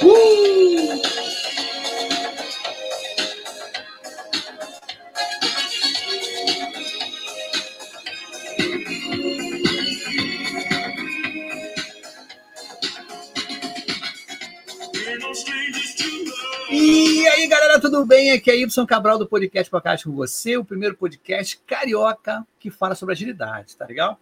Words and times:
Uh! 0.00 1.00
E 16.70 17.26
aí, 17.28 17.46
galera, 17.48 17.80
tudo 17.80 18.04
bem? 18.06 18.32
Aqui 18.32 18.50
é 18.50 18.56
Y 18.56 18.86
Cabral 18.86 19.18
do 19.18 19.26
Podcast 19.26 19.70
Podcast 19.70 20.06
com 20.06 20.14
você, 20.14 20.56
o 20.56 20.64
primeiro 20.64 20.96
podcast 20.96 21.58
carioca 21.66 22.46
que 22.60 22.70
fala 22.70 22.94
sobre 22.94 23.14
agilidade, 23.14 23.76
tá 23.76 23.86
legal? 23.86 24.20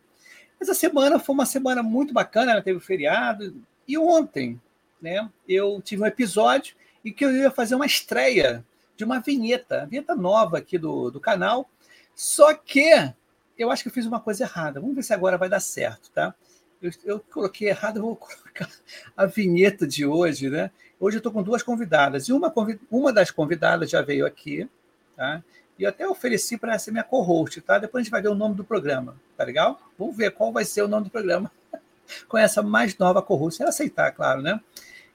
Essa 0.61 0.73
semana 0.73 1.19
foi 1.19 1.35
uma 1.35 1.47
semana 1.47 1.83
muito 1.83 2.15
bacana, 2.15 2.53
ela 2.53 2.63
teve 2.63 2.81
feriado, 2.81 3.55
e 3.87 3.99
ontem, 3.99 4.61
né, 5.01 5.29
eu 5.49 5.81
tive 5.83 6.03
um 6.03 6.07
episódio 6.07 6.75
em 7.05 7.13
que 7.13 7.25
eu 7.25 7.31
ia 7.31 7.51
fazer 7.51 7.75
uma 7.75 7.87
estreia 7.87 8.65
de 8.97 9.05
uma 9.05 9.21
vinheta, 9.21 9.87
vinheta 9.87 10.15
nova 10.15 10.59
aqui 10.59 10.79
do, 10.79 11.11
do 11.11 11.21
canal, 11.21 11.69
só 12.15 12.55
que 12.55 13.13
eu 13.59 13.71
acho 13.71 13.83
que 13.83 13.89
eu 13.89 13.93
fiz 13.93 14.07
uma 14.07 14.21
coisa 14.21 14.45
errada. 14.45 14.81
Vamos 14.81 14.97
ver 14.97 15.03
se 15.03 15.13
agora 15.13 15.39
vai 15.39 15.49
dar 15.49 15.61
certo, 15.61 16.11
tá? 16.11 16.35
Eu, 16.81 16.91
eu 17.05 17.21
coloquei 17.21 17.69
errado, 17.69 17.99
eu 17.99 18.03
vou 18.03 18.17
colocar 18.17 18.69
a 19.17 19.27
vinheta 19.27 19.87
de 19.87 20.05
hoje, 20.07 20.49
né? 20.51 20.71
Hoje 20.99 21.17
eu 21.17 21.19
estou 21.19 21.33
com 21.33 21.43
duas 21.43 21.63
convidadas, 21.63 22.29
e 22.29 22.33
uma, 22.33 22.53
uma 22.91 23.13
das 23.13 23.31
convidadas 23.31 23.91
já 23.91 24.01
veio 24.01 24.27
aqui, 24.27 24.69
tá? 25.15 25.43
E 25.79 25.83
eu 25.83 25.91
até 25.91 26.09
ofereci 26.09 26.57
para 26.57 26.79
ser 26.79 26.91
minha 26.91 27.05
co-host, 27.05 27.61
tá? 27.61 27.79
Depois 27.79 28.01
a 28.01 28.05
gente 28.05 28.11
vai 28.11 28.23
ver 28.23 28.29
o 28.29 28.35
nome 28.35 28.55
do 28.55 28.65
programa, 28.65 29.15
tá 29.37 29.45
legal? 29.45 29.79
Vamos 29.99 30.17
ver 30.17 30.31
qual 30.31 30.51
vai 30.53 30.65
ser 30.65 30.83
o 30.83 30.89
nome 30.89 31.05
do 31.05 31.11
programa 31.11 31.53
com 32.29 32.39
essa 32.39 32.63
mais 32.63 32.97
nova 32.97 33.21
co-host, 33.21 33.61
ela 33.61 33.69
aceitar, 33.69 34.11
claro, 34.13 34.41
né? 34.41 34.59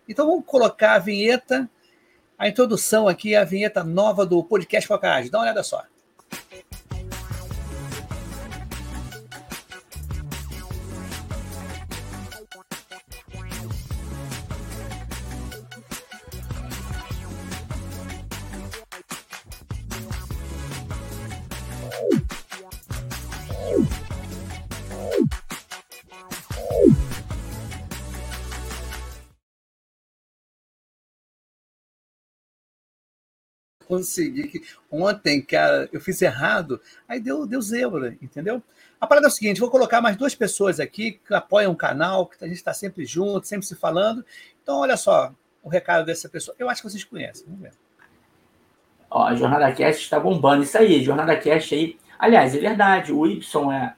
Então 0.07 0.27
vamos 0.27 0.45
colocar 0.45 0.93
a 0.93 0.99
vinheta, 0.99 1.69
a 2.37 2.47
introdução 2.47 3.07
aqui, 3.07 3.35
a 3.35 3.43
vinheta 3.43 3.83
nova 3.83 4.25
do 4.25 4.43
podcast 4.43 4.87
Focage. 4.87 5.29
Dá 5.29 5.37
uma 5.37 5.43
olhada 5.43 5.63
só. 5.63 5.83
Consegui. 33.91 34.47
Que 34.47 34.61
ontem, 34.89 35.41
cara, 35.41 35.89
eu 35.91 35.99
fiz 35.99 36.21
errado, 36.21 36.79
aí 37.07 37.19
deu, 37.19 37.45
deu 37.45 37.61
zebra, 37.61 38.15
entendeu? 38.21 38.63
A 38.99 39.05
parada 39.05 39.27
é 39.27 39.29
o 39.29 39.31
seguinte: 39.31 39.59
vou 39.59 39.69
colocar 39.69 40.01
mais 40.01 40.15
duas 40.15 40.33
pessoas 40.33 40.79
aqui 40.79 41.19
que 41.25 41.33
apoiam 41.33 41.73
o 41.73 41.75
canal, 41.75 42.27
que 42.27 42.43
a 42.43 42.47
gente 42.47 42.57
está 42.57 42.73
sempre 42.73 43.05
junto, 43.05 43.47
sempre 43.47 43.65
se 43.65 43.75
falando. 43.75 44.25
Então, 44.63 44.79
olha 44.79 44.95
só 44.95 45.33
o 45.61 45.69
recado 45.69 46.05
dessa 46.05 46.29
pessoa. 46.29 46.55
Eu 46.57 46.69
acho 46.69 46.81
que 46.81 46.89
vocês 46.89 47.03
conhecem. 47.03 47.45
Vamos 47.45 47.61
ver. 47.61 47.73
Ó, 49.09 49.25
a 49.25 49.35
Jornada 49.35 49.71
Cast 49.73 50.03
está 50.03 50.19
bombando. 50.19 50.63
Isso 50.63 50.77
aí, 50.77 51.03
Jornada 51.03 51.35
Cast 51.35 51.75
aí. 51.75 51.99
Aliás, 52.17 52.55
é 52.55 52.59
verdade, 52.59 53.11
o 53.11 53.25
Y 53.27 53.71
é 53.73 53.95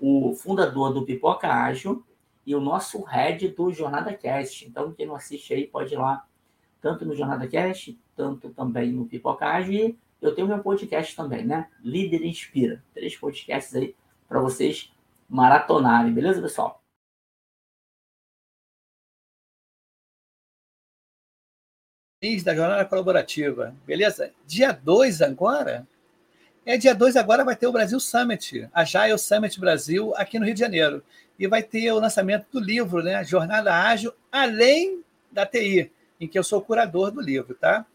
o 0.00 0.34
fundador 0.34 0.92
do 0.92 1.04
Pipoca 1.04 1.48
Ágil 1.48 2.04
e 2.46 2.54
o 2.54 2.60
nosso 2.60 3.02
head 3.02 3.48
do 3.48 3.72
Jornada 3.72 4.14
Cast. 4.14 4.66
Então, 4.66 4.92
quem 4.92 5.06
não 5.06 5.16
assiste 5.16 5.52
aí 5.52 5.66
pode 5.66 5.92
ir 5.92 5.98
lá, 5.98 6.24
tanto 6.84 7.06
no 7.06 7.16
Jornada 7.16 7.48
Cast, 7.48 7.98
tanto 8.14 8.50
também 8.50 8.92
no 8.92 9.06
Pipocagem. 9.06 9.74
E 9.74 9.98
eu 10.20 10.34
tenho 10.34 10.46
meu 10.46 10.58
podcast 10.58 11.16
também, 11.16 11.42
né? 11.42 11.70
Líder 11.82 12.22
Inspira. 12.26 12.84
Três 12.92 13.16
podcasts 13.16 13.74
aí 13.74 13.96
para 14.28 14.38
vocês 14.38 14.92
maratonarem, 15.26 16.12
beleza, 16.12 16.42
pessoal? 16.42 16.82
da 22.42 22.54
jornada 22.54 22.86
colaborativa, 22.86 23.76
beleza? 23.86 24.32
Dia 24.46 24.72
2 24.72 25.20
agora, 25.20 25.86
é 26.64 26.78
dia 26.78 26.94
2 26.94 27.16
agora 27.16 27.44
vai 27.44 27.54
ter 27.54 27.66
o 27.66 27.72
Brasil 27.72 28.00
Summit, 28.00 28.66
a 28.72 28.82
Jail 28.82 29.18
Summit 29.18 29.60
Brasil, 29.60 30.14
aqui 30.16 30.38
no 30.38 30.46
Rio 30.46 30.54
de 30.54 30.60
Janeiro. 30.60 31.02
E 31.38 31.46
vai 31.46 31.62
ter 31.62 31.92
o 31.92 31.98
lançamento 31.98 32.46
do 32.50 32.60
livro, 32.60 33.02
né? 33.02 33.22
Jornada 33.24 33.74
Ágil, 33.74 34.10
além 34.32 35.04
da 35.30 35.44
TI, 35.44 35.92
em 36.20 36.28
que 36.28 36.38
eu 36.38 36.44
sou 36.44 36.60
curador 36.60 37.10
do 37.10 37.20
livro, 37.20 37.54
tá? 37.54 37.86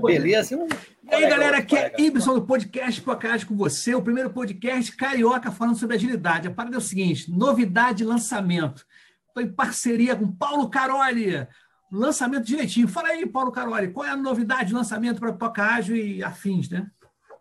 Beleza? 0.00 0.56
Um... 0.56 0.66
E 1.10 1.14
aí, 1.14 1.28
galera, 1.28 1.58
aqui 1.58 1.76
é 1.76 1.94
Ibson 1.98 2.34
do 2.34 2.42
podcast 2.42 3.00
Podcast 3.00 3.46
com 3.46 3.56
você, 3.56 3.94
o 3.94 4.02
primeiro 4.02 4.30
podcast 4.30 4.94
carioca 4.96 5.52
falando 5.52 5.78
sobre 5.78 5.96
agilidade. 5.96 6.48
A 6.48 6.50
parada 6.50 6.76
é 6.76 6.78
o 6.78 6.82
seguinte: 6.82 7.30
novidade 7.30 7.98
de 7.98 8.04
lançamento. 8.04 8.84
Estou 9.28 9.42
em 9.42 9.52
parceria 9.52 10.16
com 10.16 10.30
Paulo 10.30 10.68
Caroli. 10.68 11.46
Lançamento 11.92 12.44
direitinho. 12.44 12.88
Fala 12.88 13.08
aí, 13.08 13.24
Paulo 13.26 13.52
Caroli, 13.52 13.88
qual 13.88 14.06
é 14.06 14.10
a 14.10 14.16
novidade 14.16 14.68
de 14.68 14.74
lançamento 14.74 15.20
para 15.20 15.74
Ágil 15.76 15.96
e 15.96 16.24
afins, 16.24 16.68
né? 16.68 16.86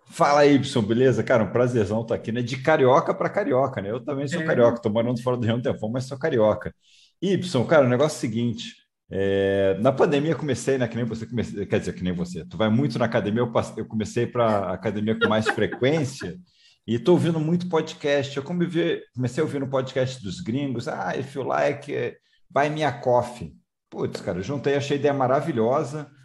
Fala 0.05 0.41
aí, 0.41 0.55
Ibson, 0.55 0.81
beleza? 0.81 1.23
Cara, 1.23 1.43
um 1.43 1.51
prazerzão 1.51 2.01
estar 2.01 2.15
aqui, 2.15 2.31
né? 2.31 2.41
De 2.41 2.57
carioca 2.57 3.13
para 3.13 3.29
carioca, 3.29 3.81
né? 3.81 3.89
Eu 3.89 4.03
também 4.03 4.27
sou 4.27 4.41
é. 4.41 4.45
carioca, 4.45 4.77
estou 4.77 4.91
morando 4.91 5.21
fora 5.23 5.37
do 5.37 5.45
Rio 5.45 5.57
de 5.57 5.63
Janeiro, 5.63 5.89
mas 5.91 6.05
sou 6.05 6.19
carioca. 6.19 6.73
Ibson, 7.21 7.65
cara, 7.65 7.85
o 7.85 7.89
negócio 7.89 8.15
é 8.15 8.17
o 8.17 8.21
seguinte: 8.21 8.75
é, 9.15 9.77
na 9.79 9.91
pandemia 9.91 10.33
comecei, 10.33 10.75
né? 10.75 10.87
Que 10.87 10.95
nem 10.95 11.05
você 11.05 11.27
comecei, 11.27 11.67
quer 11.67 11.79
dizer, 11.79 11.93
que 11.93 12.03
nem 12.03 12.13
você. 12.13 12.43
Tu 12.45 12.57
vai 12.57 12.67
muito 12.67 12.97
na 12.97 13.05
academia, 13.05 13.41
eu, 13.41 13.51
passei, 13.51 13.83
eu 13.83 13.85
comecei 13.85 14.25
para 14.25 14.73
academia 14.73 15.13
com 15.13 15.29
mais 15.29 15.47
frequência 15.47 16.35
e 16.87 16.95
estou 16.95 17.13
ouvindo 17.13 17.39
muito 17.39 17.69
podcast. 17.69 18.35
Eu 18.35 18.41
comecei 18.41 19.39
a 19.39 19.43
ouvir 19.43 19.59
no 19.59 19.69
podcast 19.69 20.19
dos 20.23 20.39
gringos. 20.39 20.87
Ah, 20.87 21.15
if 21.15 21.35
you 21.35 21.43
like, 21.43 21.93
buy 22.49 22.71
me 22.71 22.83
a 22.83 22.91
coffee. 22.91 23.55
Putz, 23.87 24.19
cara, 24.19 24.41
juntei, 24.41 24.73
achei 24.73 24.97
a 24.97 24.99
ideia 24.99 25.13
maravilhosa. 25.13 26.09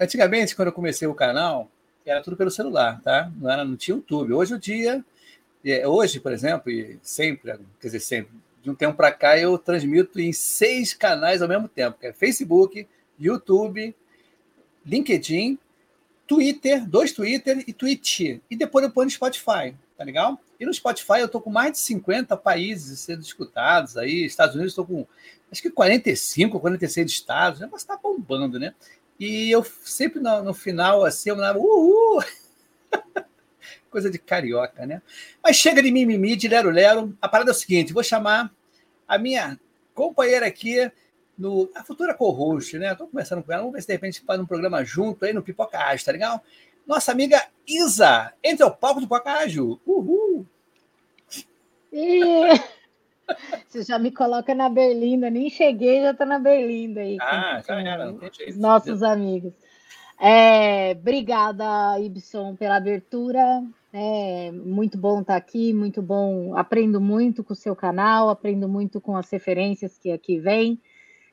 Antigamente, 0.00 0.54
quando 0.54 0.68
eu 0.68 0.72
comecei 0.72 1.08
o 1.08 1.14
canal, 1.14 1.70
era 2.04 2.22
tudo 2.22 2.36
pelo 2.36 2.50
celular, 2.50 3.00
tá? 3.02 3.30
Não, 3.36 3.50
era, 3.50 3.64
não 3.64 3.76
tinha 3.76 3.96
YouTube. 3.96 4.32
Hoje 4.32 4.54
o 4.54 4.58
dia, 4.58 5.04
é, 5.64 5.86
hoje, 5.86 6.20
por 6.20 6.32
exemplo, 6.32 6.70
e 6.70 6.98
sempre, 7.02 7.58
quer 7.80 7.86
dizer, 7.88 8.00
sempre, 8.00 8.32
de 8.62 8.70
um 8.70 8.74
tempo 8.74 8.96
para 8.96 9.12
cá, 9.12 9.38
eu 9.38 9.58
transmito 9.58 10.20
em 10.20 10.32
seis 10.32 10.94
canais 10.94 11.42
ao 11.42 11.48
mesmo 11.48 11.68
tempo, 11.68 11.98
que 11.98 12.06
é 12.06 12.12
Facebook, 12.12 12.86
YouTube, 13.18 13.94
LinkedIn 14.86 15.58
Twitter, 16.28 16.86
dois 16.86 17.10
Twitter 17.12 17.64
e 17.66 17.72
Twitch. 17.72 18.20
E 18.50 18.54
depois 18.56 18.84
eu 18.84 18.90
ponho 18.92 19.06
no 19.06 19.10
Spotify, 19.10 19.74
tá 19.96 20.04
legal? 20.04 20.38
E 20.60 20.66
no 20.66 20.74
Spotify 20.74 21.20
eu 21.20 21.28
tô 21.28 21.40
com 21.40 21.48
mais 21.48 21.72
de 21.72 21.78
50 21.78 22.36
países 22.36 23.00
sendo 23.00 23.22
escutados 23.22 23.96
aí. 23.96 24.26
Estados 24.26 24.54
Unidos 24.54 24.72
estou 24.72 24.84
com 24.84 25.06
acho 25.50 25.62
que 25.62 25.70
45, 25.70 26.60
46 26.60 27.10
estados. 27.10 27.60
O 27.60 27.62
negócio 27.62 27.88
tá 27.88 27.96
bombando, 27.96 28.58
né? 28.58 28.74
E 29.18 29.50
eu 29.50 29.64
sempre 29.64 30.20
no, 30.20 30.42
no 30.42 30.54
final, 30.54 31.04
assim, 31.04 31.30
eu 31.30 31.36
mandava 31.36 31.58
uhul! 31.58 32.22
Coisa 33.90 34.10
de 34.10 34.18
carioca, 34.18 34.86
né? 34.86 35.02
Mas 35.42 35.56
chega 35.56 35.82
de 35.82 35.90
mimimi, 35.90 36.36
de 36.36 36.46
lero-lero. 36.46 37.16
A 37.20 37.28
parada 37.28 37.50
é 37.50 37.54
o 37.54 37.54
seguinte: 37.54 37.92
vou 37.92 38.04
chamar 38.04 38.52
a 39.06 39.18
minha 39.18 39.58
companheira 39.94 40.46
aqui, 40.46 40.90
no, 41.36 41.70
a 41.74 41.82
futura 41.82 42.14
co-host, 42.14 42.78
né? 42.78 42.92
Estou 42.92 43.08
conversando 43.08 43.42
com 43.42 43.52
ela, 43.52 43.62
vamos 43.62 43.74
ver 43.74 43.80
se 43.80 43.86
de 43.86 43.94
repente 43.94 44.20
faz 44.20 44.38
um 44.38 44.46
programa 44.46 44.84
junto 44.84 45.24
aí 45.24 45.32
no 45.32 45.42
Pipoca 45.42 45.78
Ágil, 45.78 46.04
tá 46.04 46.12
legal? 46.12 46.44
Nossa 46.86 47.12
amiga 47.12 47.44
Isa, 47.66 48.32
entre 48.42 48.62
ao 48.62 48.74
palco 48.74 49.00
do 49.00 49.06
Pipoca 49.06 49.32
Ágil. 49.32 49.80
Uhul! 49.86 50.46
Você 53.66 53.82
já 53.82 53.98
me 53.98 54.10
coloca 54.10 54.54
na 54.54 54.68
Berlinda, 54.68 55.30
nem 55.30 55.50
cheguei, 55.50 56.02
já 56.02 56.12
está 56.12 56.24
na 56.24 56.38
Berlinda 56.38 57.00
aí. 57.00 57.16
Ah, 57.20 57.62
já 57.66 57.80
era, 57.80 58.06
não 58.06 58.18
tem 58.18 58.32
jeito. 58.32 58.58
Nossos 58.58 59.02
amigos. 59.02 59.52
É, 60.20 60.92
obrigada, 60.92 61.98
Ibson, 62.00 62.56
pela 62.56 62.76
abertura. 62.76 63.62
É 63.92 64.50
muito 64.52 64.98
bom 64.98 65.20
estar 65.20 65.36
aqui, 65.36 65.72
muito 65.72 66.02
bom. 66.02 66.56
Aprendo 66.56 67.00
muito 67.00 67.44
com 67.44 67.52
o 67.52 67.56
seu 67.56 67.76
canal, 67.76 68.28
aprendo 68.28 68.68
muito 68.68 69.00
com 69.00 69.16
as 69.16 69.30
referências 69.30 69.96
que 69.98 70.10
aqui 70.10 70.38
vêm. 70.38 70.80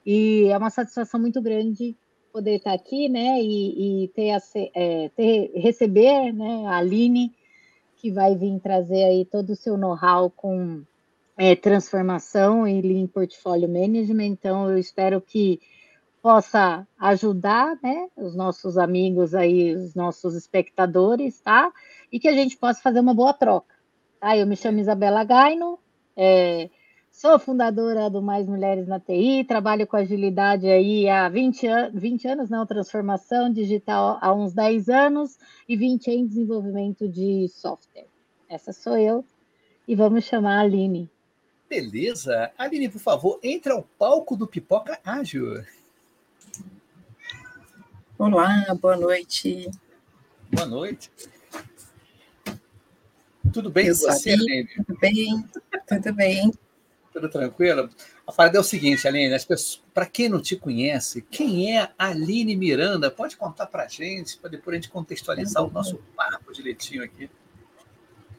E 0.06 0.48
é 0.50 0.58
uma 0.58 0.70
satisfação 0.70 1.20
muito 1.20 1.42
grande 1.42 1.98
poder 2.32 2.58
estar 2.58 2.74
aqui, 2.74 3.10
né? 3.10 3.42
E, 3.42 4.04
e 4.04 4.08
ter, 4.10 4.38
é, 4.74 5.10
ter, 5.10 5.52
receber 5.56 6.32
né, 6.32 6.66
a 6.68 6.78
Aline, 6.78 7.34
que 7.96 8.12
vai 8.12 8.36
vir 8.36 8.60
trazer 8.60 9.04
aí 9.04 9.26
todo 9.26 9.52
o 9.52 9.56
seu 9.56 9.78
know-how 9.78 10.30
com 10.30 10.84
é, 11.38 11.56
transformação 11.56 12.68
e 12.68 12.82
Lean 12.82 13.08
Portfolio 13.08 13.68
Management. 13.68 14.26
Então, 14.26 14.70
eu 14.70 14.78
espero 14.78 15.22
que 15.22 15.60
possa 16.22 16.88
ajudar, 17.00 17.78
né, 17.84 18.08
os 18.16 18.36
nossos 18.36 18.78
amigos 18.78 19.36
aí, 19.36 19.76
os 19.76 19.94
nossos 19.94 20.34
espectadores, 20.34 21.40
tá? 21.40 21.72
E 22.12 22.20
que 22.20 22.28
a 22.28 22.34
gente 22.34 22.58
possa 22.58 22.82
fazer 22.82 23.00
uma 23.00 23.14
boa 23.14 23.34
troca. 23.34 23.76
Tá? 24.20 24.36
Eu 24.36 24.48
me 24.48 24.56
chamo 24.56 24.80
Isabela 24.80 25.24
Gaino, 25.24 25.78
é, 26.18 26.70
Sou 27.18 27.40
fundadora 27.40 28.10
do 28.10 28.22
Mais 28.22 28.46
Mulheres 28.46 28.90
na 28.90 29.00
TI, 29.00 29.46
trabalho 29.46 29.88
com 29.88 29.96
agilidade 29.96 30.68
aí 30.68 31.08
há 31.08 31.30
20, 31.30 31.66
an 31.66 31.92
20 31.94 32.28
anos, 32.28 32.50
não, 32.50 32.66
transformação 32.66 33.50
digital 33.50 34.18
há 34.20 34.34
uns 34.34 34.54
10 34.54 34.90
anos 34.90 35.38
e 35.66 35.78
20 35.78 36.08
em 36.10 36.28
desenvolvimento 36.28 37.08
de 37.08 37.48
software. 37.48 38.08
Essa 38.50 38.74
sou 38.74 38.98
eu 38.98 39.24
e 39.88 39.96
vamos 39.96 40.26
chamar 40.26 40.58
a 40.58 40.62
Aline. 40.64 41.10
Beleza. 41.70 42.52
Aline, 42.58 42.90
por 42.90 43.00
favor, 43.00 43.40
entre 43.42 43.72
ao 43.72 43.84
palco 43.84 44.36
do 44.36 44.48
Pipoca 44.48 45.00
Ágil. 45.04 45.64
Olá, 48.18 48.66
boa 48.80 48.96
noite. 48.96 49.70
Boa 50.52 50.68
noite. 50.68 51.12
Tudo 53.52 53.70
bem 53.70 53.88
com 53.88 53.96
você, 53.96 54.32
Aline? 54.32 54.68
Tudo 54.68 55.00
bem, 55.00 55.50
tudo 55.88 56.14
bem. 56.14 56.52
Tudo 57.12 57.30
tranquilo? 57.30 57.90
A 58.28 58.32
parada 58.32 58.58
é 58.58 58.60
o 58.60 58.64
seguinte, 58.64 59.08
Aline, 59.08 59.36
para 59.94 60.06
quem 60.06 60.30
não 60.30 60.42
te 60.42 60.56
conhece, 60.56 61.22
quem 61.22 61.76
é 61.76 61.92
a 61.98 62.10
Aline 62.10 62.56
Miranda? 62.56 63.10
Pode 63.10 63.38
contar 63.38 63.66
para 63.68 63.84
a 63.84 63.88
gente, 63.88 64.38
para 64.38 64.50
depois 64.50 64.74
a 64.74 64.82
gente 64.82 64.90
contextualizar 64.90 65.64
o 65.64 65.72
nosso 65.72 65.98
papo 66.16 66.54
direitinho 66.54 67.04
aqui. 67.04 67.30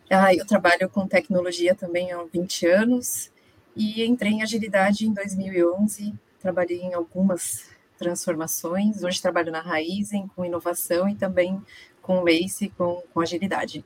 Ah, 0.08 0.32
eu 0.32 0.46
trabalho 0.46 0.88
com 0.88 1.06
tecnologia 1.06 1.74
também 1.74 2.12
há 2.12 2.22
20 2.22 2.66
anos 2.66 3.30
e 3.74 4.04
entrei 4.04 4.32
em 4.32 4.42
agilidade 4.42 5.04
em 5.04 5.12
2011. 5.12 6.14
Trabalhei 6.40 6.80
em 6.80 6.94
algumas 6.94 7.68
transformações. 7.98 9.02
Hoje 9.02 9.20
trabalho 9.20 9.50
na 9.50 9.60
Raizen 9.60 10.28
com 10.36 10.44
inovação 10.44 11.08
e 11.08 11.16
também 11.16 11.60
com 12.00 12.20
Lace 12.20 12.72
com, 12.78 13.02
com 13.12 13.20
agilidade. 13.20 13.84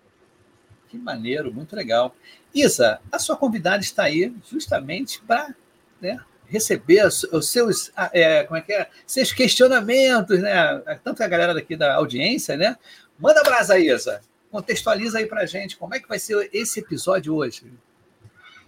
Que 0.89 0.99
maneiro, 0.99 1.55
muito 1.55 1.75
legal. 1.75 2.15
Isa, 2.55 3.01
a 3.11 3.19
sua 3.19 3.37
convidada 3.37 3.83
está 3.83 4.03
aí 4.03 4.35
justamente 4.47 5.23
para 5.23 5.55
né, 6.03 6.21
receber 6.47 7.07
os 7.07 7.49
seus, 7.49 7.91
ah, 7.97 8.11
é, 8.13 8.45
como 8.45 8.59
é 8.59 8.61
que 8.61 8.73
é? 8.75 8.91
seus 9.07 9.33
questionamentos, 9.33 10.39
né? 10.41 10.83
Tanto 11.03 11.23
a 11.23 11.29
galera 11.29 11.55
daqui 11.55 11.77
da 11.77 11.95
audiência, 11.95 12.59
né? 12.59 12.77
Manda 13.19 13.43
brasa, 13.43 13.79
Isa. 13.79 14.21
Contextualiza 14.51 15.19
aí 15.19 15.27
para 15.27 15.47
gente 15.47 15.77
como 15.77 15.95
é 15.95 16.01
que 16.01 16.09
vai 16.09 16.19
ser 16.19 16.51
esse 16.53 16.81
episódio 16.81 17.35
hoje. 17.35 17.73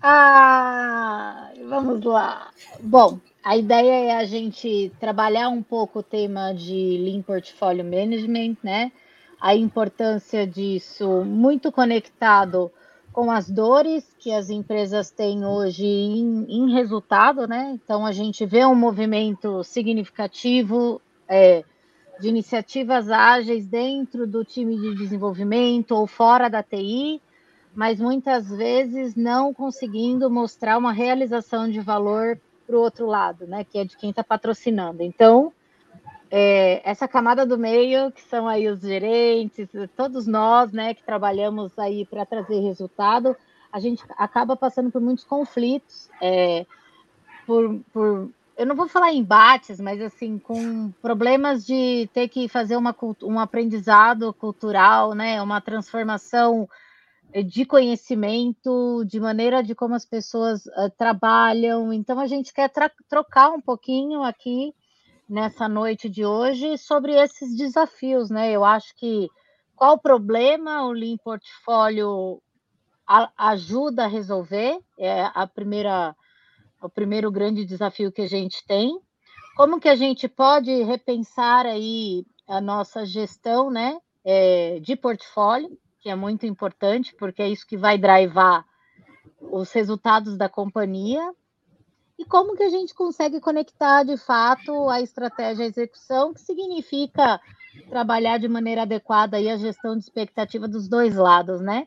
Ah, 0.02 1.50
vamos 1.68 2.04
lá. 2.04 2.50
Bom, 2.80 3.20
a 3.42 3.56
ideia 3.56 4.12
é 4.12 4.16
a 4.16 4.24
gente 4.24 4.92
trabalhar 4.98 5.48
um 5.48 5.62
pouco 5.62 6.00
o 6.00 6.02
tema 6.02 6.52
de 6.52 6.98
Lean 6.98 7.22
Portfolio 7.22 7.84
Management, 7.84 8.56
né? 8.62 8.92
A 9.40 9.54
importância 9.54 10.46
disso 10.46 11.24
muito 11.24 11.70
conectado 11.72 12.70
com 13.12 13.30
as 13.30 13.50
dores 13.50 14.14
que 14.18 14.32
as 14.32 14.48
empresas 14.50 15.10
têm 15.10 15.44
hoje 15.44 15.84
em, 15.84 16.46
em 16.48 16.72
resultado, 16.72 17.46
né? 17.46 17.72
Então 17.74 18.06
a 18.06 18.12
gente 18.12 18.46
vê 18.46 18.64
um 18.64 18.74
movimento 18.74 19.62
significativo 19.62 21.00
é, 21.28 21.64
de 22.22 22.28
iniciativas 22.28 23.10
ágeis 23.10 23.66
dentro 23.66 24.28
do 24.28 24.44
time 24.44 24.78
de 24.78 24.94
desenvolvimento 24.94 25.90
ou 25.92 26.06
fora 26.06 26.48
da 26.48 26.62
TI, 26.62 27.20
mas 27.74 28.00
muitas 28.00 28.48
vezes 28.48 29.16
não 29.16 29.52
conseguindo 29.52 30.30
mostrar 30.30 30.78
uma 30.78 30.92
realização 30.92 31.68
de 31.68 31.80
valor 31.80 32.38
para 32.64 32.76
o 32.76 32.80
outro 32.80 33.06
lado, 33.06 33.44
né? 33.44 33.64
Que 33.64 33.78
é 33.78 33.84
de 33.84 33.96
quem 33.96 34.10
está 34.10 34.22
patrocinando. 34.22 35.02
Então 35.02 35.52
é, 36.30 36.80
essa 36.88 37.08
camada 37.08 37.44
do 37.44 37.58
meio, 37.58 38.12
que 38.12 38.22
são 38.22 38.46
aí 38.46 38.68
os 38.68 38.80
gerentes, 38.80 39.68
todos 39.96 40.26
nós, 40.26 40.70
né, 40.72 40.94
que 40.94 41.02
trabalhamos 41.02 41.76
aí 41.78 42.06
para 42.06 42.24
trazer 42.24 42.60
resultado, 42.60 43.36
a 43.72 43.80
gente 43.80 44.02
acaba 44.16 44.56
passando 44.56 44.92
por 44.92 45.02
muitos 45.02 45.24
conflitos, 45.24 46.08
é, 46.22 46.64
por, 47.46 47.80
por, 47.92 48.30
eu 48.56 48.66
não 48.66 48.76
vou 48.76 48.88
falar 48.88 49.12
embates, 49.12 49.80
mas 49.80 50.00
assim, 50.00 50.38
com 50.38 50.90
problemas 51.02 51.64
de 51.64 52.08
ter 52.12 52.28
que 52.28 52.48
fazer 52.48 52.76
uma, 52.76 52.94
um 53.22 53.38
aprendizado 53.38 54.32
cultural, 54.34 55.14
né, 55.14 55.40
uma 55.42 55.60
transformação 55.60 56.68
de 57.46 57.64
conhecimento, 57.64 59.04
de 59.06 59.18
maneira 59.18 59.62
de 59.62 59.74
como 59.74 59.94
as 59.94 60.04
pessoas 60.04 60.66
uh, 60.66 60.90
trabalham. 60.98 61.92
Então, 61.92 62.20
a 62.20 62.26
gente 62.26 62.52
quer 62.52 62.70
trocar 63.08 63.50
um 63.50 63.60
pouquinho 63.60 64.22
aqui 64.22 64.74
nessa 65.28 65.66
noite 65.66 66.10
de 66.10 66.26
hoje 66.26 66.76
sobre 66.76 67.14
esses 67.14 67.56
desafios, 67.56 68.28
né? 68.28 68.52
Eu 68.52 68.64
acho 68.64 68.94
que 68.96 69.30
qual 69.74 69.98
problema 69.98 70.84
o 70.84 70.92
Lean 70.92 71.16
Portfólio 71.24 72.42
ajuda 73.36 74.04
a 74.04 74.08
resolver 74.08 74.78
é 74.98 75.30
a 75.34 75.46
primeira 75.46 76.14
o 76.82 76.88
primeiro 76.88 77.30
grande 77.30 77.64
desafio 77.64 78.12
que 78.12 78.22
a 78.22 78.28
gente 78.28 78.64
tem. 78.66 78.98
Como 79.56 79.80
que 79.80 79.88
a 79.88 79.96
gente 79.96 80.28
pode 80.28 80.82
repensar 80.82 81.66
aí 81.66 82.24
a 82.48 82.60
nossa 82.60 83.06
gestão, 83.06 83.70
né, 83.70 83.98
é, 84.24 84.80
de 84.80 84.96
portfólio, 84.96 85.78
que 86.00 86.08
é 86.08 86.14
muito 86.14 86.46
importante, 86.46 87.14
porque 87.14 87.42
é 87.42 87.48
isso 87.48 87.66
que 87.66 87.76
vai 87.76 87.96
drivar 87.96 88.64
os 89.40 89.70
resultados 89.72 90.36
da 90.36 90.48
companhia 90.48 91.32
e 92.18 92.24
como 92.24 92.56
que 92.56 92.62
a 92.62 92.68
gente 92.68 92.94
consegue 92.94 93.40
conectar 93.40 94.04
de 94.04 94.16
fato 94.16 94.88
a 94.88 95.00
estratégia 95.00 95.64
à 95.64 95.68
execução, 95.68 96.32
que 96.32 96.40
significa 96.40 97.40
trabalhar 97.88 98.38
de 98.38 98.48
maneira 98.48 98.82
adequada 98.82 99.36
aí 99.36 99.48
a 99.48 99.56
gestão 99.56 99.96
de 99.96 100.04
expectativa 100.04 100.68
dos 100.68 100.88
dois 100.88 101.16
lados, 101.16 101.60
né? 101.60 101.86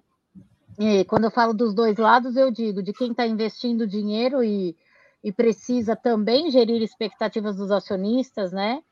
E 0.77 1.05
quando 1.05 1.25
eu 1.25 1.31
falo 1.31 1.53
dos 1.53 1.73
dois 1.73 1.97
lados, 1.97 2.35
eu 2.35 2.51
digo 2.51 2.83
de 2.83 2.91
quem 2.91 3.11
está 3.11 3.25
investindo 3.25 3.87
dinheiro 3.87 4.43
e, 4.43 4.75
e 5.25 5.31
precisa 5.31 5.95
também 5.95 6.51
gerir 6.51 6.83
expectativas 6.83 7.57
dos 7.57 7.71
acionistas, 7.71 8.51
né? 8.51 8.83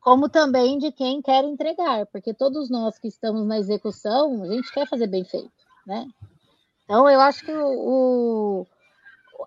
Como 0.00 0.28
também 0.28 0.78
de 0.78 0.90
quem 0.90 1.22
quer 1.22 1.44
entregar, 1.44 2.06
porque 2.06 2.34
todos 2.34 2.68
nós 2.68 2.98
que 2.98 3.06
estamos 3.06 3.46
na 3.46 3.56
execução, 3.56 4.42
a 4.42 4.48
gente 4.48 4.72
quer 4.72 4.88
fazer 4.88 5.06
bem 5.06 5.24
feito, 5.24 5.52
né? 5.86 6.08
Então, 6.82 7.08
eu 7.08 7.20
acho 7.20 7.44
que 7.44 7.52
o, 7.52 7.68
o 7.78 8.66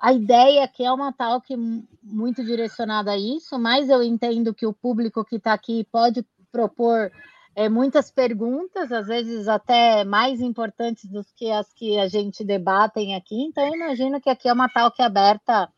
a 0.02 0.14
ideia 0.14 0.66
que 0.66 0.82
é 0.82 0.90
uma 0.90 1.12
talk 1.12 1.54
muito 2.02 2.42
direcionada 2.42 3.12
a 3.12 3.18
isso, 3.18 3.60
mas 3.60 3.90
eu 3.90 4.02
entendo 4.02 4.54
que 4.54 4.66
o 4.66 4.74
público 4.74 5.26
que 5.26 5.36
está 5.36 5.52
aqui 5.52 5.86
pode 5.92 6.26
propor 6.54 7.12
é, 7.54 7.68
muitas 7.68 8.10
perguntas, 8.10 8.94
às 8.94 9.08
vezes 9.08 9.50
até 9.50 10.06
mais 10.06 10.40
importantes 10.40 11.06
do 11.10 11.22
que 11.36 11.52
as 11.52 11.74
que 11.74 12.00
a 12.00 12.08
gente 12.08 12.46
debatem 12.46 13.14
aqui. 13.14 13.44
Então, 13.44 13.68
imagino 13.76 14.22
que 14.22 14.30
aqui 14.30 14.48
é 14.48 14.54
uma 14.54 14.70
talk 14.70 15.02
aberta 15.02 15.70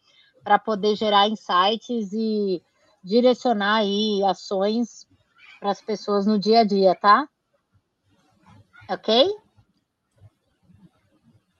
para 0.43 0.59
poder 0.59 0.95
gerar 0.95 1.27
insights 1.27 2.11
e 2.13 2.61
direcionar 3.03 3.77
aí 3.77 4.23
ações 4.23 5.07
para 5.59 5.71
as 5.71 5.81
pessoas 5.81 6.25
no 6.25 6.39
dia 6.39 6.61
a 6.61 6.63
dia, 6.63 6.95
tá? 6.95 7.27
Ok? 8.89 9.31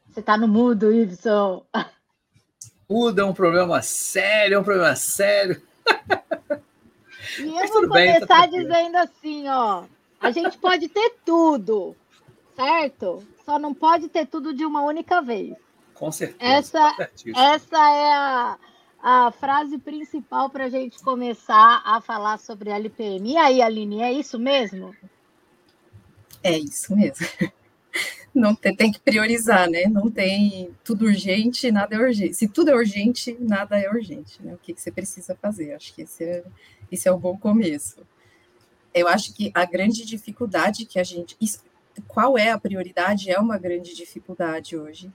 Você 0.08 0.20
está 0.20 0.38
no 0.38 0.48
mudo, 0.48 0.92
Ibson. 0.92 1.66
Mudo 2.90 3.22
é 3.22 3.24
um 3.24 3.34
problema 3.34 3.82
sério, 3.82 4.56
é 4.56 4.60
um 4.60 4.64
problema 4.66 4.94
sério. 4.98 5.62
E 7.40 7.44
eu 7.58 7.68
vou 7.70 7.90
bem, 7.90 8.20
tá 8.20 8.28
começar 8.28 8.28
tá 8.28 8.46
dizendo 8.48 8.98
assim, 8.98 9.48
ó. 9.48 9.86
A 10.20 10.32
gente 10.32 10.58
pode 10.58 10.90
ter 10.90 11.16
tudo, 11.26 11.96
certo? 12.54 13.26
Só 13.46 13.58
não 13.58 13.74
pode 13.74 14.10
ter 14.10 14.26
tudo 14.28 14.54
de 14.54 14.66
uma 14.66 14.82
única 14.82 15.22
vez. 15.22 15.56
Com 15.94 16.12
certeza. 16.12 16.44
Essa, 16.46 17.10
essa 17.34 17.78
é 17.78 18.14
a, 18.14 18.60
a 19.02 19.32
frase 19.32 19.78
principal 19.78 20.50
para 20.50 20.66
a 20.66 20.70
gente 20.70 21.02
começar 21.02 21.82
a 21.84 22.00
falar 22.00 22.38
sobre 22.38 22.70
LPM. 22.70 23.32
E 23.32 23.38
aí, 23.38 23.62
Aline, 23.62 24.02
é 24.02 24.12
isso 24.14 24.38
mesmo? 24.38 24.96
É 26.44 26.58
isso 26.58 26.96
mesmo. 26.96 27.26
Não 28.34 28.56
tem, 28.56 28.74
tem 28.74 28.92
que 28.92 29.00
priorizar, 29.00 29.70
né? 29.70 29.88
Não 29.88 30.10
tem 30.10 30.72
tudo 30.86 31.06
urgente, 31.06 31.70
nada 31.70 31.96
é 31.96 32.00
urgente. 32.00 32.34
Se 32.34 32.48
tudo 32.48 32.70
é 32.70 32.76
urgente, 32.76 33.36
nada 33.38 33.78
é 33.78 33.90
urgente, 33.90 34.42
né? 34.42 34.54
O 34.54 34.58
que, 34.58 34.74
que 34.74 34.82
você 34.82 34.90
precisa 34.90 35.36
fazer? 35.36 35.74
Acho 35.74 35.94
que 35.94 36.04
esse 36.04 36.24
é, 36.24 36.44
esse 36.90 37.10
é 37.10 37.12
um 37.12 37.20
bom 37.20 37.38
começo. 37.38 37.98
Eu 38.94 39.10
acho 39.10 39.34
que 39.34 39.52
a 39.54 39.66
grande 39.66 40.06
dificuldade 40.06 40.86
que 40.86 40.98
a 40.98 41.04
gente. 41.04 41.36
Isso, 41.42 41.62
qual 42.08 42.38
é 42.38 42.52
a 42.52 42.58
prioridade 42.58 43.30
é 43.30 43.38
uma 43.38 43.58
grande 43.58 43.94
dificuldade 43.94 44.78
hoje, 44.78 45.12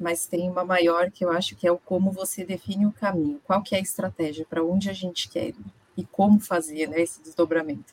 mas 0.00 0.26
tem 0.26 0.48
uma 0.48 0.64
maior 0.64 1.10
que 1.10 1.22
eu 1.22 1.30
acho 1.30 1.54
que 1.54 1.66
é 1.66 1.70
o 1.70 1.76
como 1.76 2.10
você 2.10 2.42
define 2.42 2.86
o 2.86 2.92
caminho, 2.92 3.38
qual 3.44 3.62
que 3.62 3.74
é 3.74 3.78
a 3.78 3.82
estratégia, 3.82 4.46
para 4.48 4.64
onde 4.64 4.88
a 4.88 4.94
gente 4.94 5.28
quer 5.28 5.48
ir? 5.48 5.56
E 5.94 6.06
como 6.06 6.40
fazer 6.40 6.88
né, 6.88 7.02
esse 7.02 7.22
desdobramento. 7.22 7.92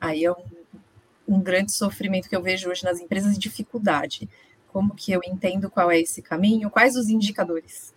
Aí 0.00 0.24
é 0.24 0.30
um, 0.30 0.44
um 1.26 1.40
grande 1.40 1.72
sofrimento 1.72 2.28
que 2.28 2.36
eu 2.36 2.42
vejo 2.42 2.70
hoje 2.70 2.84
nas 2.84 3.00
empresas, 3.00 3.36
dificuldade. 3.36 4.28
Como 4.68 4.94
que 4.94 5.10
eu 5.10 5.20
entendo 5.24 5.68
qual 5.68 5.90
é 5.90 5.98
esse 5.98 6.22
caminho, 6.22 6.70
quais 6.70 6.94
os 6.94 7.08
indicadores? 7.08 7.92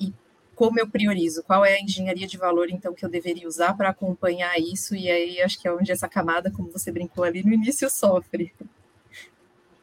E 0.00 0.12
como 0.56 0.80
eu 0.80 0.88
priorizo, 0.88 1.44
qual 1.44 1.64
é 1.64 1.74
a 1.74 1.80
engenharia 1.80 2.26
de 2.26 2.36
valor, 2.36 2.68
então, 2.70 2.92
que 2.92 3.04
eu 3.04 3.08
deveria 3.08 3.46
usar 3.46 3.74
para 3.76 3.90
acompanhar 3.90 4.58
isso, 4.58 4.96
e 4.96 5.08
aí 5.08 5.40
acho 5.40 5.60
que 5.60 5.68
é 5.68 5.72
onde 5.72 5.92
essa 5.92 6.08
camada, 6.08 6.50
como 6.50 6.72
você 6.72 6.90
brincou 6.90 7.22
ali 7.22 7.44
no 7.44 7.52
início, 7.52 7.88
sofre. 7.88 8.52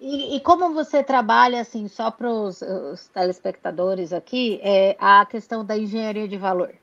E, 0.01 0.35
e 0.35 0.39
como 0.39 0.73
você 0.73 1.03
trabalha, 1.03 1.61
assim, 1.61 1.87
só 1.87 2.09
para 2.09 2.27
os 2.27 2.59
telespectadores 3.13 4.11
aqui, 4.11 4.59
é 4.63 4.97
a 4.99 5.23
questão 5.27 5.63
da 5.63 5.77
engenharia 5.77 6.27
de 6.27 6.37
valor? 6.37 6.73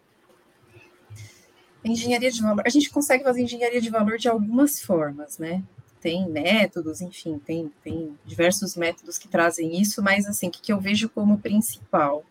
Engenharia 1.85 2.31
de 2.31 2.41
valor, 2.41 2.63
a 2.65 2.71
gente 2.71 2.91
consegue 2.91 3.25
fazer 3.25 3.43
engenharia 3.43 3.81
de 3.81 3.91
valor 3.91 4.19
de 4.19 4.29
algumas 4.29 4.81
formas, 4.81 5.37
né? 5.37 5.65
tem 6.01 6.29
métodos, 6.29 7.01
enfim, 7.01 7.41
tem, 7.45 7.73
tem 7.83 8.17
diversos 8.25 8.77
métodos 8.77 9.19
que 9.19 9.27
trazem 9.27 9.81
isso, 9.81 10.01
mas 10.01 10.27
assim, 10.27 10.47
o 10.47 10.51
que, 10.53 10.61
que 10.61 10.73
eu 10.73 10.81
vejo 10.81 11.09
como 11.09 11.39
principal? 11.39 12.25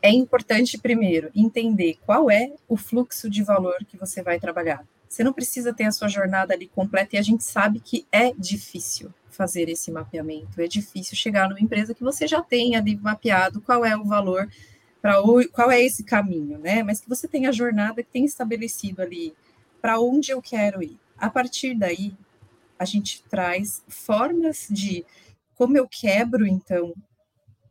É 0.00 0.10
importante, 0.10 0.78
primeiro, 0.78 1.30
entender 1.34 1.98
qual 2.06 2.30
é 2.30 2.50
o 2.66 2.76
fluxo 2.78 3.28
de 3.28 3.42
valor 3.42 3.76
que 3.86 3.98
você 3.98 4.22
vai 4.22 4.40
trabalhar. 4.40 4.86
Você 5.06 5.22
não 5.22 5.34
precisa 5.34 5.74
ter 5.74 5.84
a 5.84 5.92
sua 5.92 6.08
jornada 6.08 6.54
ali 6.54 6.66
completa, 6.66 7.14
e 7.14 7.18
a 7.18 7.22
gente 7.22 7.44
sabe 7.44 7.78
que 7.78 8.06
é 8.10 8.32
difícil 8.32 9.12
fazer 9.32 9.68
esse 9.68 9.90
mapeamento, 9.90 10.60
é 10.60 10.68
difícil 10.68 11.16
chegar 11.16 11.48
numa 11.48 11.60
empresa 11.60 11.94
que 11.94 12.02
você 12.02 12.26
já 12.26 12.42
tem 12.42 12.76
ali 12.76 12.96
mapeado 12.96 13.60
qual 13.60 13.84
é 13.84 13.96
o 13.96 14.04
valor, 14.04 14.48
para 15.00 15.14
qual 15.52 15.70
é 15.70 15.82
esse 15.82 16.04
caminho, 16.04 16.58
né? 16.58 16.82
Mas 16.82 17.00
que 17.00 17.08
você 17.08 17.26
tem 17.26 17.46
a 17.46 17.52
jornada 17.52 18.02
que 18.02 18.10
tem 18.10 18.24
estabelecido 18.24 19.02
ali 19.02 19.34
para 19.80 19.98
onde 19.98 20.30
eu 20.30 20.40
quero 20.40 20.82
ir. 20.82 20.96
A 21.18 21.28
partir 21.28 21.74
daí, 21.74 22.14
a 22.78 22.84
gente 22.84 23.22
traz 23.24 23.82
formas 23.88 24.68
de 24.70 25.04
como 25.54 25.76
eu 25.76 25.88
quebro, 25.88 26.46
então, 26.46 26.94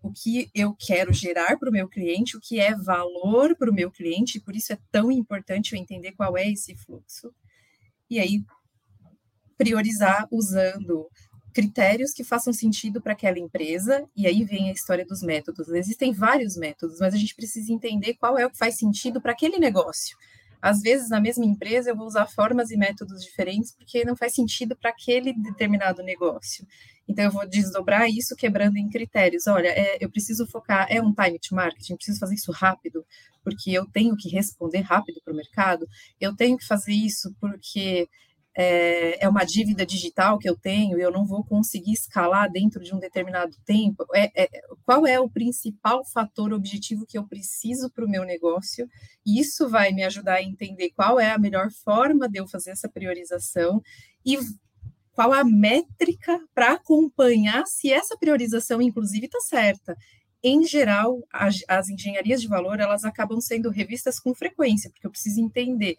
o 0.02 0.12
que 0.12 0.50
eu 0.54 0.74
quero 0.74 1.14
gerar 1.14 1.58
para 1.58 1.70
o 1.70 1.72
meu 1.72 1.88
cliente, 1.88 2.36
o 2.36 2.42
que 2.42 2.60
é 2.60 2.76
valor 2.76 3.56
para 3.56 3.70
o 3.70 3.74
meu 3.74 3.92
cliente, 3.92 4.40
por 4.40 4.56
isso 4.56 4.74
é 4.74 4.78
tão 4.92 5.12
importante 5.12 5.74
eu 5.74 5.80
entender 5.80 6.14
qual 6.14 6.38
é 6.38 6.50
esse 6.50 6.76
fluxo. 6.76 7.34
E 8.10 8.20
aí, 8.20 8.44
priorizar 9.58 10.28
usando 10.32 11.08
critérios 11.54 12.12
que 12.12 12.24
façam 12.24 12.54
sentido 12.54 13.02
para 13.02 13.14
aquela 13.14 13.40
empresa, 13.40 14.08
e 14.16 14.26
aí 14.28 14.44
vem 14.44 14.70
a 14.70 14.74
história 14.74 15.06
dos 15.06 15.22
métodos. 15.22 15.70
Existem 15.70 16.14
vários 16.14 16.56
métodos, 16.56 17.00
mas 17.00 17.14
a 17.14 17.18
gente 17.18 17.36
precisa 17.36 17.72
entender 17.72 18.16
qual 18.16 18.38
é 18.38 18.46
o 18.46 18.50
que 18.50 18.58
faz 18.58 18.78
sentido 18.78 19.22
para 19.22 19.32
aquele 19.32 19.58
negócio. 19.58 20.18
Às 20.62 20.82
vezes, 20.82 21.10
na 21.10 21.20
mesma 21.20 21.44
empresa, 21.44 21.90
eu 21.90 21.96
vou 21.96 22.06
usar 22.06 22.28
formas 22.28 22.70
e 22.70 22.78
métodos 22.78 23.24
diferentes 23.24 23.72
porque 23.72 24.06
não 24.06 24.16
faz 24.16 24.36
sentido 24.36 24.76
para 24.76 24.92
aquele 24.92 25.34
determinado 25.34 26.04
negócio. 26.04 26.68
Então, 27.08 27.26
eu 27.26 27.32
vou 27.32 27.48
desdobrar 27.50 28.08
isso 28.08 28.36
quebrando 28.36 28.78
em 28.78 28.88
critérios. 28.88 29.48
Olha, 29.48 29.70
é, 29.70 29.98
eu 30.00 30.10
preciso 30.10 30.46
focar, 30.46 30.86
é 30.90 31.02
um 31.02 31.14
time 31.14 31.40
to 31.40 31.56
marketing, 31.56 31.96
preciso 31.96 32.20
fazer 32.20 32.36
isso 32.36 32.52
rápido, 32.52 33.04
porque 33.44 33.72
eu 33.72 33.88
tenho 33.88 34.16
que 34.16 34.30
responder 34.30 34.82
rápido 34.82 35.20
para 35.24 35.34
o 35.34 35.36
mercado, 35.36 35.88
eu 36.20 36.36
tenho 36.36 36.56
que 36.58 36.66
fazer 36.66 36.94
isso 36.94 37.36
porque 37.42 38.08
é, 38.56 39.24
é, 39.24 39.30
uma 39.30 39.46
dívida 39.46 39.86
digital 39.86 40.38
que 40.38 40.50
eu 40.50 40.58
tenho 40.58 40.98
e 40.98 41.02
eu 41.02 41.12
não 41.12 41.26
vou 41.26 41.44
conseguir 41.44 41.94
escalar 41.94 42.52
dentro 42.52 42.84
de 42.84 42.94
um 42.94 43.00
determinado 43.00 43.56
tempo? 43.66 44.06
É, 44.14 44.44
é, 44.44 44.50
qual 44.84 45.08
é 45.08 45.20
o 45.20 45.30
principal 45.30 46.04
fator 46.06 46.54
objetivo 46.54 47.06
que 47.08 47.18
eu 47.18 47.28
preciso 47.28 47.90
para 47.90 48.06
o 48.06 48.10
meu 48.10 48.26
negócio? 48.26 48.88
Isso 49.26 49.70
vai 49.70 49.92
me 49.92 50.04
ajudar 50.04 50.36
a 50.36 50.44
entender 50.44 50.92
qual 50.92 51.20
é 51.20 51.32
a 51.32 51.40
melhor 51.40 51.70
forma 51.84 52.28
de 52.28 52.40
eu 52.40 52.48
fazer 52.48 52.72
essa 52.72 52.90
priorização 52.90 53.82
e 54.26 54.38
qual 55.14 55.34
a 55.34 55.44
métrica 55.44 56.40
para 56.54 56.74
acompanhar 56.74 57.66
se 57.66 57.92
essa 57.92 58.18
priorização, 58.18 58.82
inclusive, 58.82 59.26
está 59.26 59.40
certa. 59.40 59.96
Em 60.44 60.66
geral, 60.66 61.20
as, 61.32 61.60
as 61.68 61.90
engenharias 61.90 62.42
de 62.42 62.48
valor 62.48 62.80
elas 62.80 63.06
acabam 63.06 63.40
sendo 63.40 63.70
revistas 63.70 64.20
com 64.20 64.34
frequência, 64.34 64.90
porque 64.90 65.06
eu 65.06 65.12
preciso 65.12 65.40
entender 65.40 65.96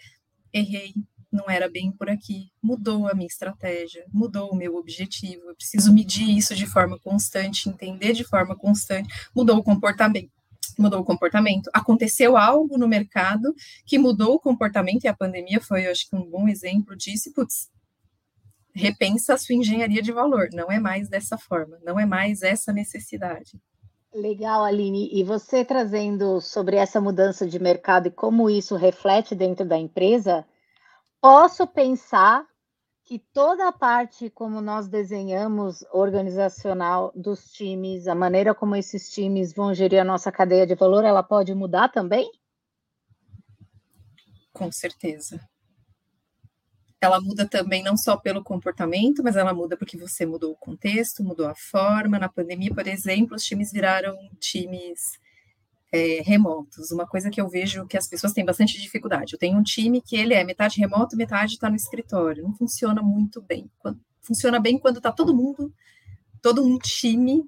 errei, 0.52 0.92
não 1.32 1.48
era 1.48 1.68
bem 1.68 1.90
por 1.90 2.10
aqui, 2.10 2.50
mudou 2.62 3.08
a 3.08 3.14
minha 3.14 3.26
estratégia, 3.26 4.04
mudou 4.12 4.50
o 4.50 4.56
meu 4.56 4.76
objetivo, 4.76 5.48
eu 5.48 5.56
preciso 5.56 5.92
medir 5.92 6.36
isso 6.36 6.54
de 6.54 6.66
forma 6.66 6.98
constante, 6.98 7.68
entender 7.68 8.12
de 8.12 8.22
forma 8.22 8.54
constante, 8.54 9.08
mudou 9.34 9.56
o 9.56 9.62
comportamento. 9.62 10.30
Mudou 10.78 11.00
o 11.00 11.04
comportamento. 11.04 11.68
Aconteceu 11.72 12.36
algo 12.36 12.78
no 12.78 12.88
mercado 12.88 13.54
que 13.84 13.98
mudou 13.98 14.34
o 14.34 14.40
comportamento, 14.40 15.04
e 15.04 15.08
a 15.08 15.14
pandemia 15.14 15.60
foi, 15.60 15.86
acho 15.86 16.08
que, 16.08 16.16
um 16.16 16.24
bom 16.24 16.48
exemplo 16.48 16.96
disso. 16.96 17.32
Putz, 17.34 17.68
repensa 18.74 19.34
a 19.34 19.38
sua 19.38 19.54
engenharia 19.54 20.00
de 20.00 20.12
valor. 20.12 20.48
Não 20.52 20.70
é 20.70 20.78
mais 20.78 21.08
dessa 21.08 21.36
forma, 21.36 21.78
não 21.84 21.98
é 21.98 22.06
mais 22.06 22.42
essa 22.42 22.72
necessidade. 22.72 23.60
Legal, 24.14 24.62
Aline. 24.62 25.08
E 25.12 25.24
você 25.24 25.64
trazendo 25.64 26.40
sobre 26.40 26.76
essa 26.76 27.00
mudança 27.00 27.46
de 27.46 27.58
mercado 27.58 28.08
e 28.08 28.10
como 28.10 28.50
isso 28.50 28.76
reflete 28.76 29.34
dentro 29.34 29.66
da 29.66 29.78
empresa, 29.78 30.44
posso 31.23 31.69
pensar 31.69 32.45
que 33.05 33.19
toda 33.19 33.69
a 33.69 33.73
parte 33.73 34.29
como 34.29 34.61
nós 34.61 34.88
desenhamos 34.88 35.85
organizacional 35.93 37.12
dos 37.14 37.52
times, 37.52 38.09
a 38.09 38.14
maneira 38.14 38.52
como 38.55 38.75
esses 38.75 39.09
times 39.09 39.52
vão 39.52 39.73
gerir 39.73 40.00
a 40.00 40.05
nossa 40.05 40.33
cadeia 40.33 40.67
de 40.67 40.75
valor, 40.75 41.05
ela 41.05 41.23
pode 41.23 41.55
mudar 41.55 41.88
também? 41.88 42.29
Com 44.52 44.71
certeza. 44.73 45.41
Ela 47.00 47.21
muda 47.21 47.49
também 47.49 47.83
não 47.83 47.97
só 47.97 48.17
pelo 48.17 48.43
comportamento, 48.43 49.23
mas 49.23 49.37
ela 49.37 49.55
muda 49.55 49.76
porque 49.76 49.97
você 49.97 50.26
mudou 50.26 50.52
o 50.52 50.57
contexto, 50.57 51.23
mudou 51.23 51.47
a 51.49 51.55
forma. 51.55 52.19
Na 52.19 52.29
pandemia, 52.29 52.75
por 52.75 52.87
exemplo, 52.87 53.37
os 53.37 53.45
times 53.45 53.73
viraram 53.73 54.17
times 54.38 55.19
é, 55.92 56.22
remotos, 56.22 56.90
uma 56.90 57.06
coisa 57.06 57.28
que 57.28 57.40
eu 57.40 57.49
vejo 57.49 57.87
que 57.87 57.99
as 57.99 58.08
pessoas 58.08 58.32
têm 58.32 58.44
bastante 58.44 58.80
dificuldade. 58.80 59.34
Eu 59.34 59.38
tenho 59.38 59.58
um 59.58 59.62
time 59.62 60.00
que 60.00 60.16
ele 60.16 60.32
é 60.32 60.42
metade 60.42 60.80
remoto, 60.80 61.16
metade 61.16 61.52
está 61.52 61.68
no 61.68 61.76
escritório. 61.76 62.42
Não 62.42 62.54
funciona 62.54 63.02
muito 63.02 63.42
bem. 63.42 63.70
Funciona 64.22 64.58
bem 64.58 64.78
quando 64.78 64.96
está 64.96 65.12
todo 65.12 65.37
mundo, 65.37 65.72
todo 66.40 66.64
um 66.64 66.78
time 66.78 67.44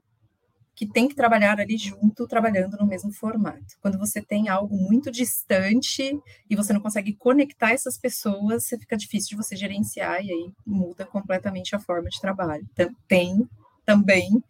que 0.76 0.86
tem 0.86 1.08
que 1.08 1.14
trabalhar 1.14 1.60
ali 1.60 1.78
junto, 1.78 2.26
trabalhando 2.26 2.76
no 2.76 2.86
mesmo 2.86 3.12
formato. 3.12 3.78
Quando 3.80 3.96
você 3.96 4.20
tem 4.20 4.48
algo 4.48 4.76
muito 4.76 5.10
distante 5.10 6.20
e 6.50 6.56
você 6.56 6.72
não 6.72 6.80
consegue 6.80 7.14
conectar 7.14 7.70
essas 7.70 7.96
pessoas, 7.96 8.66
fica 8.68 8.96
difícil 8.96 9.30
de 9.30 9.36
você 9.36 9.56
gerenciar 9.56 10.22
e 10.22 10.32
aí 10.32 10.52
muda 10.66 11.06
completamente 11.06 11.76
a 11.76 11.78
forma 11.78 12.10
de 12.10 12.20
trabalho. 12.20 12.68
Tem 13.06 13.48
também 13.86 14.42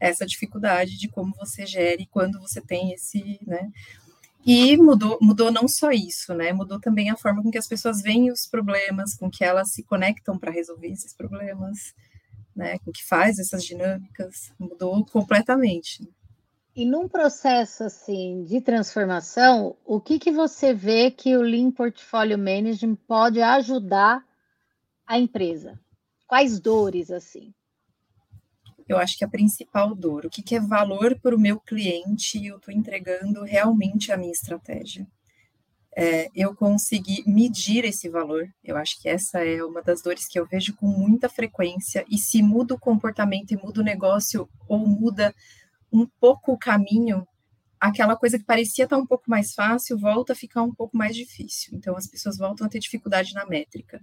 essa 0.00 0.26
dificuldade 0.26 0.98
de 0.98 1.08
como 1.08 1.34
você 1.36 1.66
gere 1.66 2.08
quando 2.10 2.40
você 2.40 2.60
tem 2.60 2.92
esse, 2.92 3.38
né? 3.46 3.70
E 4.44 4.74
mudou, 4.78 5.18
mudou 5.20 5.52
não 5.52 5.68
só 5.68 5.90
isso, 5.90 6.32
né? 6.34 6.52
Mudou 6.52 6.80
também 6.80 7.10
a 7.10 7.16
forma 7.16 7.42
com 7.42 7.50
que 7.50 7.58
as 7.58 7.68
pessoas 7.68 8.00
veem 8.00 8.32
os 8.32 8.46
problemas, 8.46 9.14
com 9.14 9.30
que 9.30 9.44
elas 9.44 9.72
se 9.72 9.82
conectam 9.82 10.38
para 10.38 10.50
resolver 10.50 10.88
esses 10.88 11.12
problemas, 11.12 11.94
né? 12.56 12.78
Com 12.78 12.90
que 12.90 13.06
faz 13.06 13.38
essas 13.38 13.62
dinâmicas, 13.62 14.50
mudou 14.58 15.04
completamente. 15.04 16.08
E 16.74 16.86
num 16.86 17.06
processo 17.06 17.84
assim 17.84 18.44
de 18.44 18.60
transformação, 18.60 19.76
o 19.84 20.00
que 20.00 20.18
que 20.18 20.30
você 20.30 20.72
vê 20.72 21.10
que 21.10 21.36
o 21.36 21.42
Lean 21.42 21.70
Portfolio 21.70 22.38
Management 22.38 22.96
pode 23.06 23.42
ajudar 23.42 24.24
a 25.06 25.18
empresa? 25.18 25.78
Quais 26.26 26.58
dores 26.58 27.10
assim? 27.10 27.52
Eu 28.90 28.98
acho 28.98 29.16
que 29.16 29.24
a 29.24 29.28
principal 29.28 29.94
dor, 29.94 30.26
o 30.26 30.30
que, 30.30 30.42
que 30.42 30.56
é 30.56 30.60
valor 30.60 31.16
para 31.20 31.36
o 31.36 31.38
meu 31.38 31.60
cliente 31.60 32.36
e 32.38 32.48
eu 32.48 32.56
estou 32.56 32.74
entregando 32.74 33.44
realmente 33.44 34.10
a 34.10 34.16
minha 34.16 34.32
estratégia. 34.32 35.06
É, 35.96 36.28
eu 36.34 36.56
consegui 36.56 37.22
medir 37.24 37.84
esse 37.84 38.08
valor, 38.08 38.48
eu 38.64 38.76
acho 38.76 39.00
que 39.00 39.08
essa 39.08 39.44
é 39.44 39.62
uma 39.62 39.80
das 39.80 40.02
dores 40.02 40.26
que 40.26 40.40
eu 40.40 40.44
vejo 40.44 40.74
com 40.74 40.86
muita 40.86 41.28
frequência, 41.28 42.04
e 42.10 42.18
se 42.18 42.42
muda 42.42 42.74
o 42.74 42.80
comportamento 42.80 43.52
e 43.52 43.56
muda 43.56 43.80
o 43.80 43.84
negócio, 43.84 44.48
ou 44.68 44.84
muda 44.84 45.32
um 45.92 46.04
pouco 46.20 46.52
o 46.52 46.58
caminho, 46.58 47.24
aquela 47.78 48.16
coisa 48.16 48.40
que 48.40 48.44
parecia 48.44 48.84
estar 48.84 48.96
um 48.96 49.06
pouco 49.06 49.24
mais 49.28 49.54
fácil 49.54 49.98
volta 49.98 50.32
a 50.32 50.36
ficar 50.36 50.62
um 50.62 50.74
pouco 50.74 50.96
mais 50.96 51.14
difícil. 51.14 51.76
Então, 51.76 51.96
as 51.96 52.08
pessoas 52.08 52.38
voltam 52.38 52.66
a 52.66 52.70
ter 52.70 52.80
dificuldade 52.80 53.34
na 53.34 53.46
métrica 53.46 54.00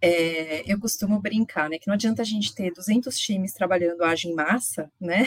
é, 0.00 0.62
eu 0.70 0.78
costumo 0.78 1.20
brincar, 1.20 1.70
né, 1.70 1.78
que 1.78 1.86
não 1.86 1.94
adianta 1.94 2.22
a 2.22 2.24
gente 2.24 2.54
ter 2.54 2.72
200 2.72 3.18
times 3.18 3.52
trabalhando 3.52 4.02
ágil 4.04 4.30
em 4.30 4.34
massa, 4.34 4.90
né, 5.00 5.26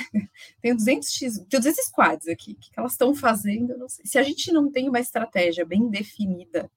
tem 0.62 0.76
200, 0.76 1.10
tem 1.50 1.60
200 1.60 1.86
squads 1.86 2.28
aqui, 2.28 2.52
o 2.54 2.56
que 2.56 2.70
elas 2.78 2.94
estão 2.94 3.16
fazendo, 3.16 3.76
Se 4.04 4.18
a 4.18 4.24
gente 4.24 4.52
não 4.52 4.72
tem 4.72 4.88
uma 4.90 5.00
estratégia 5.00 5.66
bem 5.66 5.90
definida, 5.90 6.70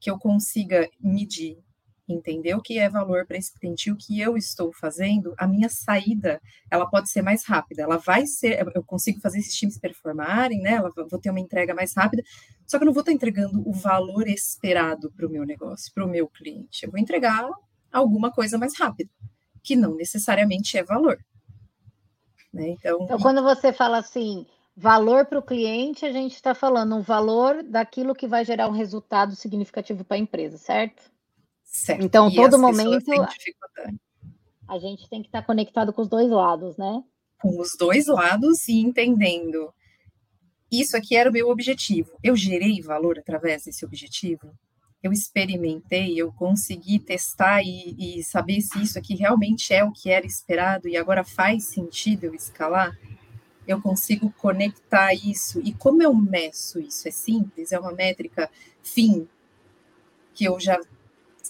que 0.00 0.10
eu 0.10 0.18
consiga 0.18 0.88
medir 1.00 1.58
entender 2.08 2.54
o 2.54 2.60
que 2.60 2.78
é 2.78 2.88
valor 2.88 3.26
para 3.26 3.38
esse 3.38 3.52
cliente 3.58 3.88
e 3.88 3.92
o 3.92 3.96
que 3.96 4.20
eu 4.20 4.36
estou 4.36 4.72
fazendo, 4.72 5.34
a 5.38 5.46
minha 5.46 5.68
saída, 5.68 6.40
ela 6.70 6.86
pode 6.88 7.10
ser 7.10 7.22
mais 7.22 7.44
rápida, 7.46 7.82
ela 7.82 7.96
vai 7.96 8.26
ser, 8.26 8.66
eu 8.74 8.84
consigo 8.84 9.20
fazer 9.20 9.38
esses 9.38 9.56
times 9.56 9.78
performarem, 9.78 10.60
né, 10.60 10.72
ela, 10.72 10.90
vou 11.10 11.18
ter 11.18 11.30
uma 11.30 11.40
entrega 11.40 11.74
mais 11.74 11.94
rápida, 11.96 12.22
só 12.66 12.78
que 12.78 12.84
eu 12.84 12.86
não 12.86 12.92
vou 12.92 13.00
estar 13.00 13.12
entregando 13.12 13.66
o 13.66 13.72
valor 13.72 14.28
esperado 14.28 15.10
para 15.12 15.26
o 15.26 15.30
meu 15.30 15.44
negócio, 15.44 15.92
para 15.94 16.04
o 16.04 16.08
meu 16.08 16.28
cliente, 16.28 16.84
eu 16.84 16.90
vou 16.90 17.00
entregar 17.00 17.48
alguma 17.90 18.30
coisa 18.30 18.58
mais 18.58 18.78
rápida, 18.78 19.10
que 19.62 19.74
não 19.74 19.96
necessariamente 19.96 20.76
é 20.76 20.82
valor. 20.82 21.18
Né? 22.52 22.68
Então, 22.68 23.02
então, 23.02 23.18
quando 23.18 23.42
você 23.42 23.72
fala 23.72 23.98
assim, 23.98 24.46
valor 24.76 25.24
para 25.26 25.38
o 25.38 25.42
cliente, 25.42 26.04
a 26.04 26.12
gente 26.12 26.34
está 26.34 26.54
falando 26.54 26.96
um 26.96 27.00
valor 27.00 27.62
daquilo 27.62 28.14
que 28.14 28.28
vai 28.28 28.44
gerar 28.44 28.68
um 28.68 28.72
resultado 28.72 29.34
significativo 29.34 30.04
para 30.04 30.16
a 30.16 30.20
empresa, 30.20 30.58
certo? 30.58 31.13
Certo. 31.74 32.04
Então, 32.04 32.30
e 32.30 32.36
todo 32.36 32.56
momento 32.56 33.10
a 34.68 34.78
gente 34.78 35.10
tem 35.10 35.20
que 35.20 35.26
estar 35.26 35.42
conectado 35.42 35.92
com 35.92 36.02
os 36.02 36.08
dois 36.08 36.30
lados, 36.30 36.76
né? 36.76 37.02
Com 37.40 37.60
os 37.60 37.76
dois 37.76 38.06
lados 38.06 38.68
e 38.68 38.78
entendendo. 38.78 39.74
Isso 40.70 40.96
aqui 40.96 41.16
era 41.16 41.28
o 41.28 41.32
meu 41.32 41.50
objetivo. 41.50 42.16
Eu 42.22 42.36
gerei 42.36 42.80
valor 42.80 43.18
através 43.18 43.64
desse 43.64 43.84
objetivo? 43.84 44.54
Eu 45.02 45.12
experimentei, 45.12 46.14
eu 46.16 46.32
consegui 46.32 47.00
testar 47.00 47.60
e, 47.62 48.18
e 48.18 48.22
saber 48.22 48.60
se 48.60 48.80
isso 48.80 48.96
aqui 48.96 49.16
realmente 49.16 49.74
é 49.74 49.82
o 49.82 49.90
que 49.90 50.10
era 50.10 50.24
esperado 50.24 50.88
e 50.88 50.96
agora 50.96 51.24
faz 51.24 51.64
sentido 51.64 52.24
eu 52.24 52.34
escalar? 52.34 52.96
eu 53.66 53.80
consigo 53.80 54.30
conectar 54.36 55.14
isso. 55.14 55.58
E 55.64 55.72
como 55.72 56.02
eu 56.02 56.14
meço 56.14 56.78
isso? 56.78 57.08
É 57.08 57.10
simples, 57.10 57.72
é 57.72 57.80
uma 57.80 57.92
métrica 57.92 58.50
fim, 58.82 59.26
que 60.34 60.44
eu 60.44 60.60
já 60.60 60.78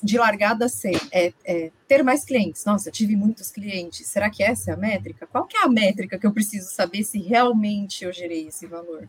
de 0.05 0.19
largada 0.19 0.69
ser 0.69 1.01
é, 1.11 1.33
é, 1.45 1.71
ter 1.89 2.03
mais 2.03 2.25
clientes. 2.25 2.65
Nossa, 2.65 2.91
tive 2.91 3.17
muitos 3.17 3.51
clientes. 3.51 4.07
Será 4.07 4.29
que 4.29 4.43
essa 4.43 4.71
é 4.71 4.75
a 4.75 4.77
métrica? 4.77 5.27
Qual 5.27 5.47
que 5.47 5.57
é 5.57 5.63
a 5.63 5.69
métrica 5.69 6.19
que 6.19 6.27
eu 6.27 6.33
preciso 6.33 6.71
saber 6.71 7.03
se 7.05 7.19
realmente 7.19 8.05
eu 8.05 8.13
gerei 8.13 8.49
esse 8.49 8.67
valor? 8.67 9.09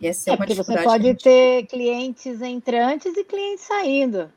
E 0.00 0.06
essa 0.06 0.30
é, 0.30 0.32
é 0.32 0.34
uma 0.34 0.38
porque 0.38 0.54
você 0.54 0.80
pode 0.82 1.14
ter 1.16 1.66
clientes 1.66 2.40
entrantes 2.40 3.16
e 3.16 3.24
clientes 3.24 3.64
saindo, 3.64 4.32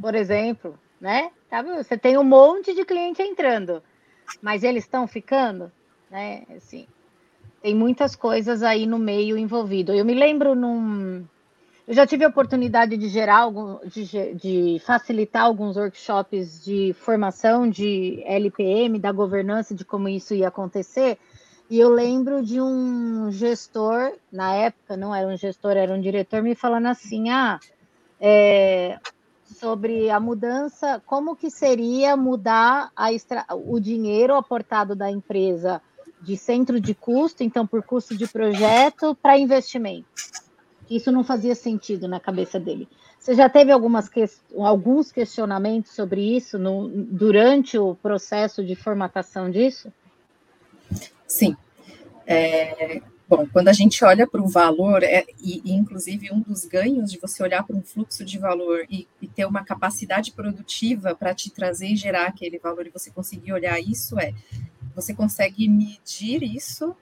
por 0.00 0.14
exemplo, 0.14 0.78
né? 1.00 1.30
Tá 1.48 1.62
você 1.62 1.98
tem 1.98 2.16
um 2.16 2.22
monte 2.22 2.72
de 2.72 2.84
cliente 2.84 3.20
entrando, 3.20 3.82
mas 4.40 4.62
eles 4.62 4.84
estão 4.84 5.08
ficando, 5.08 5.72
né? 6.08 6.44
Assim, 6.56 6.86
tem 7.60 7.74
muitas 7.74 8.14
coisas 8.14 8.62
aí 8.62 8.86
no 8.86 8.98
meio 8.98 9.36
envolvido. 9.36 9.92
Eu 9.92 10.04
me 10.04 10.14
lembro 10.14 10.54
num 10.54 11.26
eu 11.90 11.94
já 11.94 12.06
tive 12.06 12.24
a 12.24 12.28
oportunidade 12.28 12.96
de 12.96 13.08
gerar 13.08 13.38
algum, 13.38 13.80
de, 13.84 14.34
de, 14.34 14.80
facilitar 14.86 15.42
alguns 15.42 15.76
workshops 15.76 16.64
de 16.64 16.92
formação 16.92 17.68
de 17.68 18.22
LPM, 18.24 18.96
da 18.96 19.10
governança, 19.10 19.74
de 19.74 19.84
como 19.84 20.08
isso 20.08 20.32
ia 20.32 20.46
acontecer. 20.46 21.18
E 21.68 21.80
eu 21.80 21.88
lembro 21.88 22.44
de 22.44 22.60
um 22.60 23.32
gestor, 23.32 24.12
na 24.30 24.54
época, 24.54 24.96
não 24.96 25.12
era 25.12 25.26
um 25.26 25.36
gestor, 25.36 25.72
era 25.72 25.92
um 25.92 26.00
diretor, 26.00 26.44
me 26.44 26.54
falando 26.54 26.86
assim: 26.86 27.28
ah, 27.28 27.58
é, 28.20 28.96
sobre 29.44 30.10
a 30.10 30.20
mudança, 30.20 31.02
como 31.04 31.34
que 31.34 31.50
seria 31.50 32.16
mudar 32.16 32.92
extra, 33.10 33.44
o 33.50 33.80
dinheiro 33.80 34.36
aportado 34.36 34.94
da 34.94 35.10
empresa 35.10 35.82
de 36.22 36.36
centro 36.36 36.80
de 36.80 36.94
custo, 36.94 37.42
então 37.42 37.66
por 37.66 37.82
custo 37.82 38.16
de 38.16 38.28
projeto, 38.28 39.12
para 39.20 39.36
investimento 39.36 40.06
isso 40.90 41.12
não 41.12 41.22
fazia 41.22 41.54
sentido 41.54 42.08
na 42.08 42.18
cabeça 42.18 42.58
dele. 42.58 42.88
Você 43.18 43.34
já 43.34 43.48
teve 43.48 43.72
que... 44.12 44.28
alguns 44.56 45.12
questionamentos 45.12 45.92
sobre 45.92 46.36
isso 46.36 46.58
no... 46.58 46.88
durante 46.88 47.78
o 47.78 47.94
processo 47.94 48.64
de 48.64 48.74
formatação 48.74 49.50
disso? 49.50 49.92
Sim. 51.26 51.56
É... 52.26 53.00
Bom, 53.30 53.46
quando 53.46 53.68
a 53.68 53.72
gente 53.72 54.04
olha 54.04 54.26
para 54.26 54.42
o 54.42 54.48
valor, 54.48 55.04
é, 55.04 55.24
e, 55.40 55.62
e, 55.64 55.72
inclusive 55.72 56.32
um 56.32 56.40
dos 56.40 56.64
ganhos 56.64 57.12
de 57.12 57.18
você 57.20 57.40
olhar 57.44 57.62
para 57.62 57.76
um 57.76 57.80
fluxo 57.80 58.24
de 58.24 58.36
valor 58.38 58.84
e, 58.90 59.06
e 59.22 59.28
ter 59.28 59.44
uma 59.46 59.64
capacidade 59.64 60.32
produtiva 60.32 61.14
para 61.14 61.32
te 61.32 61.48
trazer 61.48 61.90
e 61.90 61.96
gerar 61.96 62.26
aquele 62.26 62.58
valor 62.58 62.88
e 62.88 62.90
você 62.90 63.08
conseguir 63.08 63.52
olhar 63.52 63.78
isso 63.78 64.18
é, 64.18 64.34
você 64.96 65.14
consegue 65.14 65.68
medir 65.68 66.42
isso 66.42 66.96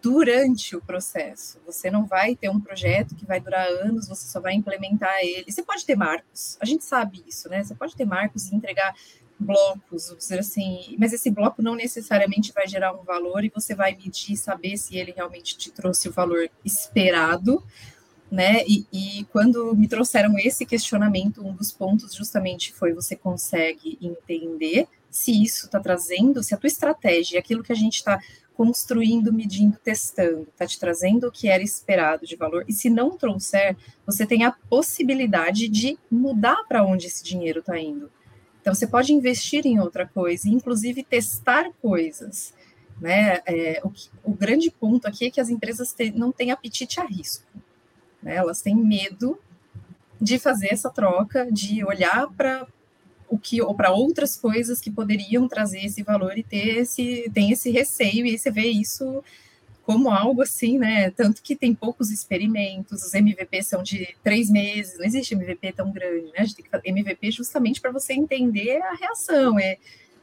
durante 0.00 0.76
o 0.76 0.80
processo. 0.80 1.60
Você 1.66 1.90
não 1.90 2.06
vai 2.06 2.36
ter 2.36 2.48
um 2.48 2.60
projeto 2.60 3.14
que 3.14 3.26
vai 3.26 3.40
durar 3.40 3.66
anos, 3.66 4.08
você 4.08 4.28
só 4.28 4.40
vai 4.40 4.54
implementar 4.54 5.18
ele. 5.22 5.50
Você 5.50 5.62
pode 5.62 5.84
ter 5.84 5.96
marcos, 5.96 6.56
a 6.60 6.64
gente 6.64 6.84
sabe 6.84 7.22
isso, 7.26 7.48
né? 7.48 7.62
Você 7.64 7.74
pode 7.74 7.96
ter 7.96 8.04
marcos 8.04 8.50
e 8.50 8.54
entregar 8.54 8.94
blocos, 9.38 10.14
dizer 10.16 10.38
assim, 10.38 10.96
mas 10.98 11.12
esse 11.12 11.28
bloco 11.30 11.60
não 11.60 11.74
necessariamente 11.74 12.52
vai 12.52 12.66
gerar 12.66 12.94
um 12.94 13.02
valor 13.02 13.44
e 13.44 13.52
você 13.52 13.74
vai 13.74 13.96
medir, 13.96 14.36
saber 14.36 14.76
se 14.76 14.96
ele 14.96 15.12
realmente 15.12 15.58
te 15.58 15.72
trouxe 15.72 16.08
o 16.08 16.12
valor 16.12 16.48
esperado, 16.64 17.62
né? 18.30 18.62
E, 18.66 18.86
e 18.92 19.24
quando 19.32 19.74
me 19.74 19.88
trouxeram 19.88 20.38
esse 20.38 20.64
questionamento, 20.64 21.44
um 21.44 21.54
dos 21.54 21.72
pontos 21.72 22.14
justamente 22.14 22.72
foi 22.72 22.92
você 22.92 23.16
consegue 23.16 23.98
entender 24.00 24.86
se 25.10 25.42
isso 25.42 25.66
está 25.66 25.78
trazendo, 25.78 26.42
se 26.42 26.54
a 26.54 26.56
tua 26.56 26.68
estratégia, 26.68 27.38
aquilo 27.38 27.62
que 27.62 27.72
a 27.72 27.76
gente 27.76 27.96
está 27.96 28.18
construindo, 28.56 29.32
medindo, 29.32 29.78
testando, 29.82 30.46
está 30.50 30.66
te 30.66 30.78
trazendo 30.78 31.26
o 31.26 31.32
que 31.32 31.48
era 31.48 31.62
esperado 31.62 32.26
de 32.26 32.36
valor. 32.36 32.64
E 32.68 32.72
se 32.72 32.90
não 32.90 33.16
trouxer, 33.16 33.76
você 34.06 34.26
tem 34.26 34.44
a 34.44 34.52
possibilidade 34.52 35.68
de 35.68 35.98
mudar 36.10 36.64
para 36.68 36.84
onde 36.84 37.06
esse 37.06 37.24
dinheiro 37.24 37.60
está 37.60 37.78
indo. 37.78 38.10
Então, 38.60 38.74
você 38.74 38.86
pode 38.86 39.12
investir 39.12 39.66
em 39.66 39.80
outra 39.80 40.06
coisa, 40.06 40.48
inclusive 40.48 41.02
testar 41.02 41.70
coisas. 41.80 42.54
Né? 43.00 43.40
É, 43.44 43.80
o, 43.84 43.92
o, 44.22 44.32
grande 44.32 44.70
ponto 44.70 45.08
aqui 45.08 45.26
é 45.26 45.30
que 45.30 45.40
as 45.40 45.48
empresas 45.48 45.92
te, 45.92 46.12
não 46.12 46.30
têm 46.30 46.52
apetite 46.52 47.00
a 47.00 47.04
risco. 47.04 47.44
Né? 48.22 48.36
Elas 48.36 48.62
têm 48.62 48.76
medo 48.76 49.36
de 50.20 50.38
fazer 50.38 50.68
essa 50.68 50.88
troca, 50.88 51.50
de 51.50 51.84
olhar 51.84 52.28
para 52.36 52.66
o 53.32 53.38
que 53.38 53.62
ou 53.62 53.74
para 53.74 53.90
outras 53.90 54.36
coisas 54.36 54.78
que 54.78 54.90
poderiam 54.90 55.48
trazer 55.48 55.86
esse 55.86 56.02
valor 56.02 56.36
e 56.36 56.42
ter 56.42 56.80
esse 56.80 57.30
tem 57.32 57.50
esse 57.50 57.70
receio 57.70 58.26
e 58.26 58.38
você 58.38 58.50
vê 58.50 58.66
isso 58.66 59.24
como 59.84 60.10
algo 60.10 60.42
assim, 60.42 60.78
né? 60.78 61.10
Tanto 61.10 61.42
que 61.42 61.56
tem 61.56 61.74
poucos 61.74 62.10
experimentos, 62.10 63.02
os 63.02 63.14
MVP 63.14 63.62
são 63.62 63.82
de 63.82 64.14
três 64.22 64.50
meses, 64.50 64.98
não 64.98 65.06
existe 65.06 65.34
MVP 65.34 65.72
tão 65.72 65.90
grande, 65.90 66.26
né? 66.26 66.40
A 66.40 66.44
gente 66.44 66.56
tem 66.56 66.64
que 66.64 66.70
fazer 66.70 66.88
MVP 66.90 67.30
justamente 67.30 67.80
para 67.80 67.90
você 67.90 68.12
entender 68.12 68.82
a 68.82 68.94
reação, 68.94 69.58
é 69.58 69.78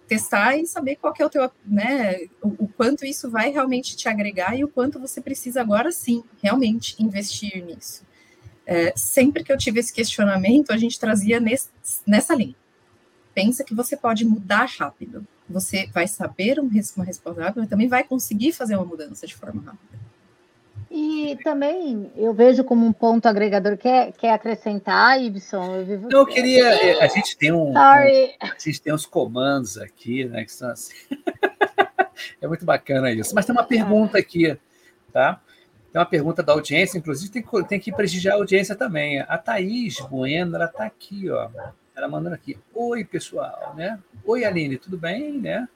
testar 0.07 0.55
e 0.55 0.67
saber 0.67 0.95
qual 0.95 1.13
é 1.19 1.25
o 1.25 1.29
teu, 1.29 1.51
né? 1.65 2.27
O, 2.43 2.65
o, 2.65 2.67
quanto 2.67 3.05
isso 3.05 3.29
vai 3.29 3.49
realmente 3.49 3.97
te 3.97 4.07
agregar 4.07 4.55
e 4.55 4.63
o 4.63 4.67
quanto 4.67 4.99
você 4.99 5.19
precisa 5.19 5.61
agora 5.61 5.91
sim 5.91 6.23
realmente 6.43 6.95
investir 6.99 7.65
nisso. 7.65 8.03
É, 8.67 8.93
sempre 8.95 9.43
que 9.43 9.51
eu 9.51 9.57
tive 9.57 9.79
esse 9.79 9.91
questionamento, 9.91 10.71
a 10.71 10.77
gente 10.77 10.99
trazia 10.99 11.39
nesse, 11.39 11.69
nessa 12.05 12.35
linha 12.35 12.55
pensa 13.33 13.63
que 13.63 13.73
você 13.73 13.95
pode 13.95 14.25
mudar 14.25 14.65
rápido. 14.77 15.25
Você 15.49 15.87
vai 15.93 16.07
saber 16.07 16.59
uma 16.59 17.03
resposta 17.03 17.41
rápida, 17.41 17.61
mas 17.61 17.69
também 17.69 17.87
vai 17.87 18.03
conseguir 18.03 18.51
fazer 18.51 18.75
uma 18.75 18.85
mudança 18.85 19.25
de 19.25 19.35
forma 19.35 19.61
rápida. 19.61 19.99
E 20.91 21.37
também 21.43 22.11
eu 22.15 22.33
vejo 22.33 22.63
como 22.63 22.85
um 22.85 22.91
ponto 22.91 23.27
agregador 23.27 23.77
quer, 23.77 24.11
quer 24.13 24.33
acrescentar, 24.33 25.21
Ibson. 25.21 25.75
Eu, 25.75 25.85
vivo... 25.85 26.07
eu 26.11 26.25
queria. 26.25 26.65
É, 26.65 27.03
a 27.03 27.07
gente 27.07 27.37
tem 27.37 27.51
um, 27.51 27.71
um, 27.71 27.77
A 27.77 28.07
gente 28.57 28.81
tem 28.81 28.91
uns 28.91 29.05
comandos 29.05 29.77
aqui, 29.77 30.25
né? 30.25 30.43
Que 30.43 30.51
são 30.51 30.69
assim. 30.69 30.95
é 32.41 32.47
muito 32.47 32.65
bacana 32.65 33.11
isso. 33.11 33.35
Mas 33.35 33.45
tem 33.45 33.53
uma 33.53 33.63
pergunta 33.63 34.17
aqui, 34.17 34.57
tá? 35.13 35.39
Tem 35.91 35.99
uma 35.99 36.07
pergunta 36.07 36.41
da 36.41 36.53
audiência, 36.53 36.97
inclusive 36.97 37.31
tem, 37.31 37.45
tem 37.67 37.79
que 37.79 37.91
prestigiar 37.91 38.35
a 38.35 38.37
audiência 38.37 38.75
também. 38.75 39.19
A 39.21 39.37
Thaís 39.37 39.99
Bueno, 39.99 40.55
ela 40.55 40.65
está 40.65 40.85
aqui, 40.85 41.29
ó. 41.29 41.49
Ela 41.99 42.07
mandando 42.07 42.35
aqui, 42.35 42.57
oi 42.73 43.03
pessoal, 43.03 43.73
né? 43.75 43.99
Oi 44.23 44.45
Aline, 44.45 44.77
tudo 44.77 44.97
bem, 44.97 45.33
né? 45.33 45.67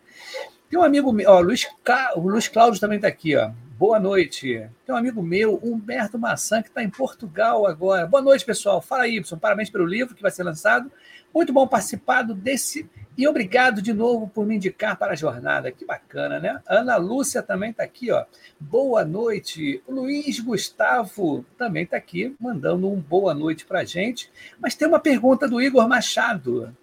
Tem 0.70 0.80
um 0.80 0.82
amigo 0.82 1.12
meu, 1.12 1.30
ó, 1.30 1.42
Luiz, 1.42 1.68
Ca... 1.84 2.14
o 2.16 2.22
Luiz 2.22 2.48
Cláudio 2.48 2.80
também 2.80 2.96
está 2.96 3.10
aqui, 3.10 3.36
ó. 3.36 3.52
Boa 3.78 4.00
noite. 4.00 4.70
Tem 4.86 4.96
um 4.96 4.98
amigo 4.98 5.22
meu, 5.22 5.60
Humberto 5.62 6.18
Maçã, 6.18 6.62
que 6.62 6.70
está 6.70 6.82
em 6.82 6.90
Portugal 6.90 7.68
agora. 7.68 8.08
Boa 8.08 8.24
noite, 8.24 8.46
pessoal. 8.46 8.82
Fala, 8.82 9.06
Y. 9.06 9.22
Parabéns 9.38 9.70
pelo 9.70 9.86
livro 9.86 10.16
que 10.16 10.22
vai 10.22 10.32
ser 10.32 10.44
lançado. 10.44 10.90
Muito 11.34 11.52
bom 11.52 11.68
participado 11.68 12.34
desse. 12.34 12.90
E 13.15 13.28
obrigado 13.28 13.80
de 13.80 13.93
novo 13.93 14.28
por 14.28 14.45
me 14.45 14.56
indicar 14.56 14.97
para 14.97 15.13
a 15.13 15.15
jornada. 15.15 15.71
Que 15.71 15.86
bacana, 15.86 16.39
né? 16.39 16.60
Ana 16.67 16.95
Lúcia 16.97 17.43
também 17.43 17.69
está 17.69 17.84
aqui, 17.84 18.12
ó. 18.12 18.26
Boa 18.60 19.06
noite. 19.06 19.84
O 19.86 19.93
Luiz 19.93 20.39
Gustavo 20.39 21.45
também 21.56 21.84
está 21.84 21.95
aqui, 21.95 22.36
mandando 22.39 22.91
um 22.91 22.99
boa 22.99 23.36
noite 23.36 23.65
para 23.65 23.82
a 23.82 23.84
gente. 23.84 24.32
Mas 24.60 24.73
tem 24.73 24.88
uma 24.88 24.99
pergunta 24.99 25.47
do 25.47 25.62
Igor 25.62 25.88
Machado. 25.88 26.76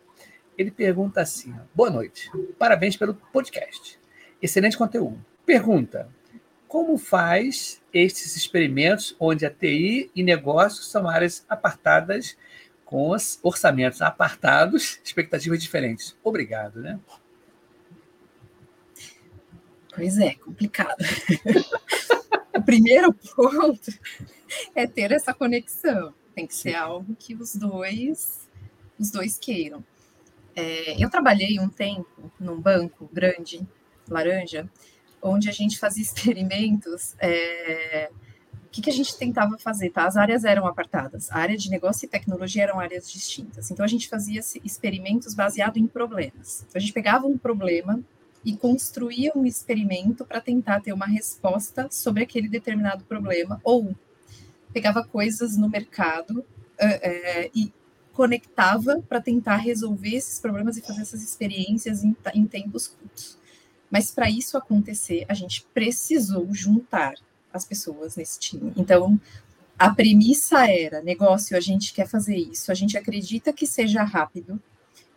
Ele 0.57 0.71
pergunta 0.71 1.21
assim: 1.21 1.53
Boa 1.75 1.91
noite. 1.91 2.31
Parabéns 2.57 2.97
pelo 2.97 3.15
podcast. 3.33 3.99
Excelente 4.41 4.79
conteúdo. 4.79 5.19
Pergunta: 5.45 6.09
como 6.71 6.97
faz 6.97 7.83
estes 7.93 8.37
experimentos 8.37 9.17
onde 9.19 9.45
a 9.45 9.51
TI 9.51 10.09
e 10.15 10.23
negócios 10.23 10.89
são 10.89 11.09
áreas 11.09 11.45
apartadas 11.49 12.37
com 12.91 13.11
os 13.11 13.39
orçamentos 13.41 14.03
apartados, 14.03 14.99
expectativas 15.05 15.63
diferentes. 15.63 16.17
Obrigado, 16.25 16.81
né? 16.81 16.99
Pois 19.95 20.19
é, 20.19 20.35
complicado. 20.35 20.99
o 22.53 22.61
primeiro 22.61 23.13
ponto 23.13 23.93
é 24.75 24.89
ter 24.89 25.13
essa 25.13 25.33
conexão. 25.33 26.13
Tem 26.35 26.49
que 26.49 26.55
ser 26.55 26.75
algo 26.75 27.15
que 27.17 27.33
os 27.37 27.55
dois, 27.55 28.49
os 28.99 29.13
dois 29.13 29.39
queiram. 29.39 29.85
É, 30.57 31.01
eu 31.01 31.09
trabalhei 31.09 31.61
um 31.61 31.69
tempo 31.69 32.33
num 32.41 32.61
banco 32.61 33.09
grande, 33.13 33.65
laranja, 34.09 34.69
onde 35.23 35.49
a 35.49 35.53
gente 35.53 35.79
fazia 35.79 36.03
experimentos. 36.03 37.15
É... 37.21 38.11
O 38.71 38.73
que, 38.73 38.83
que 38.83 38.91
a 38.91 38.93
gente 38.93 39.19
tentava 39.19 39.59
fazer? 39.59 39.91
Tá? 39.91 40.07
As 40.07 40.17
áreas 40.17 40.45
eram 40.45 40.65
apartadas. 40.65 41.29
A 41.33 41.39
área 41.39 41.57
de 41.57 41.69
negócio 41.69 42.07
e 42.07 42.09
tecnologia 42.09 42.63
eram 42.63 42.79
áreas 42.79 43.11
distintas. 43.11 43.69
Então, 43.69 43.85
a 43.85 43.89
gente 43.89 44.09
fazia 44.09 44.41
experimentos 44.65 45.35
baseados 45.35 45.77
em 45.77 45.89
problemas. 45.89 46.65
Então, 46.69 46.79
a 46.79 46.81
gente 46.81 46.93
pegava 46.93 47.27
um 47.27 47.37
problema 47.37 48.01
e 48.45 48.57
construía 48.57 49.33
um 49.35 49.45
experimento 49.45 50.25
para 50.25 50.41
tentar 50.41 50.81
ter 50.81 50.93
uma 50.93 51.07
resposta 51.07 51.89
sobre 51.91 52.23
aquele 52.23 52.49
determinado 52.49 53.03
problema, 53.05 53.61
ou 53.65 53.93
pegava 54.73 55.05
coisas 55.05 55.57
no 55.57 55.69
mercado 55.69 56.45
é, 56.79 57.51
e 57.53 57.73
conectava 58.13 59.03
para 59.09 59.21
tentar 59.21 59.57
resolver 59.57 60.15
esses 60.15 60.39
problemas 60.39 60.77
e 60.77 60.81
fazer 60.81 61.03
essas 61.03 61.25
experiências 61.25 62.05
em, 62.05 62.17
em 62.35 62.47
tempos 62.47 62.87
curtos. 62.87 63.37
Mas 63.91 64.13
para 64.13 64.31
isso 64.31 64.57
acontecer, 64.57 65.25
a 65.29 65.35
gente 65.35 65.67
precisou 65.75 66.47
juntar 66.55 67.15
as 67.53 67.65
pessoas 67.65 68.17
nesse 68.17 68.39
time. 68.39 68.73
Então, 68.77 69.21
a 69.79 69.95
premissa 69.95 70.71
era: 70.71 71.03
negócio, 71.03 71.57
a 71.57 71.61
gente 71.61 71.93
quer 71.93 72.07
fazer 72.07 72.37
isso, 72.37 72.71
a 72.71 72.75
gente 72.75 72.99
acredita 72.99 73.53
que 73.53 73.67
seja 73.67 74.03
rápido 74.03 74.61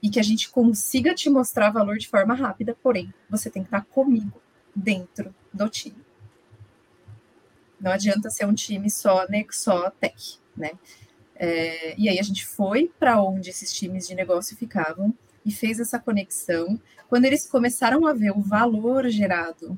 e 0.01 0.09
que 0.09 0.19
a 0.19 0.23
gente 0.23 0.49
consiga 0.49 1.13
te 1.13 1.29
mostrar 1.29 1.69
valor 1.69 1.97
de 1.97 2.09
forma 2.09 2.33
rápida, 2.33 2.77
porém, 2.83 3.13
você 3.29 3.49
tem 3.49 3.63
que 3.63 3.67
estar 3.67 3.85
comigo 3.85 4.41
dentro 4.75 5.33
do 5.53 5.69
time. 5.69 6.03
Não 7.79 7.91
adianta 7.91 8.29
ser 8.29 8.45
um 8.45 8.53
time 8.53 8.89
só, 8.89 9.27
né, 9.29 9.45
só 9.49 9.89
tech, 9.89 10.37
né? 10.55 10.71
É, 11.35 11.99
e 11.99 12.07
aí 12.07 12.19
a 12.19 12.23
gente 12.23 12.45
foi 12.45 12.91
para 12.99 13.21
onde 13.21 13.49
esses 13.49 13.73
times 13.73 14.07
de 14.07 14.15
negócio 14.15 14.55
ficavam 14.55 15.13
e 15.45 15.51
fez 15.51 15.79
essa 15.79 15.99
conexão. 15.99 16.79
Quando 17.09 17.25
eles 17.25 17.47
começaram 17.47 18.05
a 18.07 18.13
ver 18.13 18.31
o 18.31 18.41
valor 18.41 19.09
gerado 19.09 19.77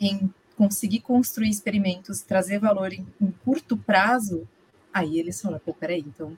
em 0.00 0.32
conseguir 0.56 1.00
construir 1.00 1.50
experimentos, 1.50 2.22
trazer 2.22 2.58
valor 2.58 2.92
em, 2.92 3.06
em 3.20 3.30
curto 3.44 3.76
prazo, 3.76 4.48
aí 4.92 5.18
eles 5.18 5.40
falaram, 5.40 5.62
pô, 5.64 5.74
peraí, 5.74 6.00
então 6.00 6.36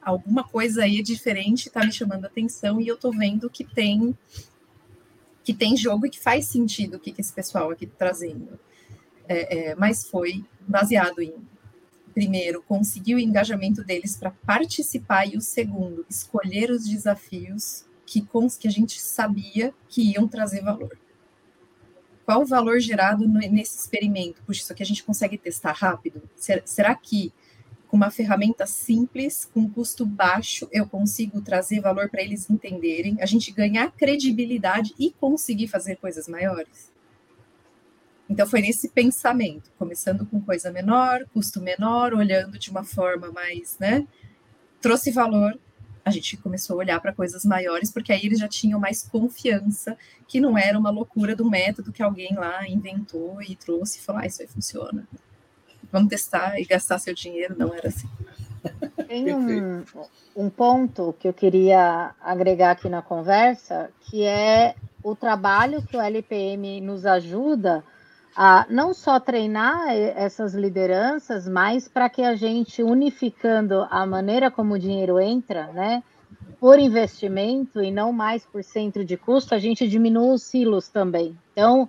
alguma 0.00 0.44
coisa 0.44 0.84
aí 0.84 0.98
é 0.98 1.02
diferente 1.02 1.68
está 1.68 1.84
me 1.84 1.92
chamando 1.92 2.24
a 2.24 2.28
atenção 2.28 2.80
e 2.80 2.88
eu 2.88 2.94
estou 2.94 3.12
vendo 3.12 3.50
que 3.50 3.64
tem 3.64 4.16
que 5.44 5.52
tem 5.52 5.76
jogo 5.76 6.06
e 6.06 6.10
que 6.10 6.18
faz 6.18 6.46
sentido 6.46 6.96
o 6.96 7.00
que, 7.00 7.12
que 7.12 7.20
esse 7.20 7.32
pessoal 7.32 7.70
aqui 7.70 7.84
está 7.84 7.96
trazendo. 7.96 8.58
É, 9.26 9.70
é, 9.70 9.74
mas 9.74 10.04
foi 10.04 10.44
baseado 10.60 11.20
em 11.20 11.34
primeiro, 12.12 12.62
conseguir 12.62 13.14
o 13.14 13.18
engajamento 13.18 13.82
deles 13.82 14.16
para 14.16 14.30
participar, 14.30 15.26
e 15.26 15.36
o 15.36 15.40
segundo, 15.40 16.04
escolher 16.08 16.70
os 16.70 16.86
desafios 16.86 17.84
que, 18.04 18.26
que 18.58 18.68
a 18.68 18.70
gente 18.70 19.00
sabia 19.00 19.72
que 19.88 20.12
iam 20.12 20.28
trazer 20.28 20.62
valor. 20.62 20.98
Qual 22.30 22.42
o 22.42 22.46
valor 22.46 22.78
gerado 22.78 23.26
nesse 23.26 23.76
experimento? 23.76 24.40
Puxa, 24.44 24.60
isso 24.60 24.72
aqui 24.72 24.84
a 24.84 24.86
gente 24.86 25.02
consegue 25.02 25.36
testar 25.36 25.72
rápido? 25.72 26.22
Será 26.64 26.94
que 26.94 27.32
com 27.88 27.96
uma 27.96 28.08
ferramenta 28.08 28.68
simples, 28.68 29.50
com 29.52 29.68
custo 29.68 30.06
baixo, 30.06 30.68
eu 30.70 30.86
consigo 30.86 31.40
trazer 31.40 31.80
valor 31.80 32.08
para 32.08 32.22
eles 32.22 32.48
entenderem, 32.48 33.16
a 33.20 33.26
gente 33.26 33.50
ganhar 33.50 33.90
credibilidade 33.90 34.94
e 34.96 35.10
conseguir 35.10 35.66
fazer 35.66 35.96
coisas 35.96 36.28
maiores? 36.28 36.92
Então 38.28 38.46
foi 38.46 38.60
nesse 38.60 38.90
pensamento, 38.90 39.68
começando 39.76 40.24
com 40.24 40.40
coisa 40.40 40.70
menor, 40.70 41.26
custo 41.34 41.60
menor, 41.60 42.14
olhando 42.14 42.60
de 42.60 42.70
uma 42.70 42.84
forma 42.84 43.32
mais, 43.32 43.76
né? 43.80 44.06
Trouxe 44.80 45.10
valor, 45.10 45.58
a 46.04 46.10
gente 46.10 46.36
começou 46.36 46.74
a 46.74 46.78
olhar 46.78 47.00
para 47.00 47.12
coisas 47.12 47.44
maiores, 47.44 47.90
porque 47.90 48.12
aí 48.12 48.24
eles 48.24 48.38
já 48.38 48.48
tinham 48.48 48.80
mais 48.80 49.02
confiança 49.02 49.96
que 50.26 50.40
não 50.40 50.56
era 50.56 50.78
uma 50.78 50.90
loucura 50.90 51.36
do 51.36 51.48
método 51.48 51.92
que 51.92 52.02
alguém 52.02 52.34
lá 52.34 52.66
inventou 52.68 53.42
e 53.42 53.54
trouxe 53.54 53.98
e 53.98 54.02
falou: 54.02 54.22
ah, 54.22 54.26
isso 54.26 54.42
aí 54.42 54.48
funciona. 54.48 55.06
Vamos 55.92 56.08
testar 56.08 56.58
e 56.58 56.64
gastar 56.64 56.98
seu 56.98 57.14
dinheiro. 57.14 57.56
Não 57.58 57.74
era 57.74 57.88
assim. 57.88 58.08
Tem 59.08 59.34
um, 59.34 59.84
um 60.36 60.50
ponto 60.50 61.14
que 61.18 61.26
eu 61.26 61.32
queria 61.32 62.14
agregar 62.20 62.72
aqui 62.72 62.88
na 62.88 63.02
conversa, 63.02 63.90
que 64.02 64.24
é 64.24 64.74
o 65.02 65.16
trabalho 65.16 65.82
que 65.82 65.96
o 65.96 66.00
LPM 66.00 66.80
nos 66.80 67.04
ajuda 67.06 67.82
a 68.36 68.66
não 68.68 68.94
só 68.94 69.18
treinar 69.18 69.88
essas 69.90 70.54
lideranças, 70.54 71.48
mas 71.48 71.88
para 71.88 72.08
que 72.08 72.22
a 72.22 72.34
gente, 72.34 72.82
unificando 72.82 73.86
a 73.90 74.06
maneira 74.06 74.50
como 74.50 74.74
o 74.74 74.78
dinheiro 74.78 75.18
entra, 75.20 75.66
né, 75.68 76.02
por 76.60 76.78
investimento 76.78 77.82
e 77.82 77.90
não 77.90 78.12
mais 78.12 78.44
por 78.44 78.62
centro 78.62 79.04
de 79.04 79.16
custo, 79.16 79.54
a 79.54 79.58
gente 79.58 79.88
diminui 79.88 80.34
os 80.34 80.42
silos 80.42 80.88
também. 80.88 81.36
Então, 81.52 81.88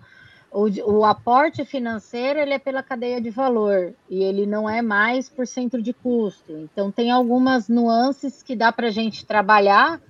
o, 0.52 0.68
o 1.00 1.06
aporte 1.06 1.64
financeiro 1.64 2.40
ele 2.40 2.54
é 2.54 2.60
pela 2.60 2.82
cadeia 2.82 3.22
de 3.22 3.30
valor 3.30 3.94
e 4.10 4.24
ele 4.24 4.46
não 4.46 4.70
é 4.70 4.82
mais 4.82 5.30
por 5.30 5.46
centro 5.46 5.82
de 5.82 5.94
custo. 5.94 6.54
Então, 6.54 6.92
tem 6.92 7.12
algumas 7.12 7.68
nuances 7.68 8.42
que 8.42 8.56
dá 8.56 8.72
para 8.72 8.88
a 8.88 8.92
gente 8.92 9.26
trabalhar, 9.26 10.02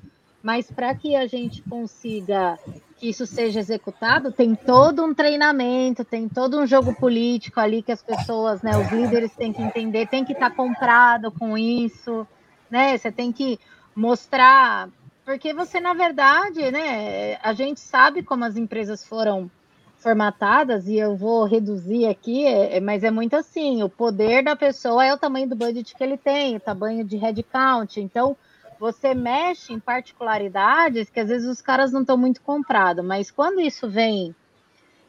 mas 0.42 0.70
para 0.72 0.94
que 0.96 1.16
a 1.16 1.28
gente 1.28 1.62
consiga 1.64 2.58
que 3.02 3.10
isso 3.10 3.26
seja 3.26 3.60
executado, 3.60 4.32
tem 4.32 4.54
todo 4.54 5.04
um 5.04 5.12
treinamento, 5.12 6.06
tem 6.06 6.30
todo 6.30 6.60
um 6.60 6.68
jogo 6.68 6.94
político 6.94 7.60
ali 7.60 7.82
que 7.82 7.92
as 7.92 8.04
pessoas, 8.04 8.62
né, 8.62 8.78
os 8.78 8.92
líderes 8.92 9.36
têm 9.36 9.52
que 9.52 9.60
entender, 9.60 10.08
tem 10.08 10.24
que 10.24 10.34
estar 10.34 10.52
tá 10.52 10.56
comprado 10.56 11.32
com 11.32 11.58
isso, 11.58 12.28
né? 12.70 12.96
Você 12.96 13.12
tem 13.12 13.32
que 13.32 13.60
mostrar, 13.96 14.88
porque 15.26 15.52
você, 15.52 15.80
na 15.80 15.96
verdade, 15.96 16.70
né, 16.70 17.40
a 17.42 17.54
gente 17.54 17.80
sabe 17.80 18.22
como 18.22 18.46
as 18.46 18.56
empresas 18.56 19.04
foram 19.04 19.50
formatadas, 19.98 20.88
e 20.88 20.96
eu 20.96 21.16
vou 21.16 21.46
reduzir 21.46 22.06
aqui, 22.06 22.46
é, 22.46 22.78
é 22.78 22.80
mas 22.80 23.04
é 23.04 23.10
muito 23.10 23.36
assim, 23.36 23.82
o 23.82 23.90
poder 23.90 24.44
da 24.44 24.56
pessoa 24.56 25.04
é 25.04 25.12
o 25.12 25.18
tamanho 25.18 25.50
do 25.50 25.56
budget 25.56 25.96
que 25.96 26.04
ele 26.04 26.18
tem, 26.18 26.56
o 26.56 26.60
tamanho 26.60 27.04
de 27.04 27.18
headcount, 27.18 28.00
então 28.00 28.38
você 28.82 29.14
mexe 29.14 29.72
em 29.72 29.80
particularidades 29.80 31.08
que 31.08 31.20
às 31.20 31.30
vezes 31.30 31.48
os 31.48 31.62
caras 31.62 31.92
não 31.92 32.02
estão 32.02 32.18
muito 32.18 32.42
comprados, 32.42 33.06
mas 33.06 33.30
quando 33.30 33.62
isso 33.62 33.88
vem 33.88 34.36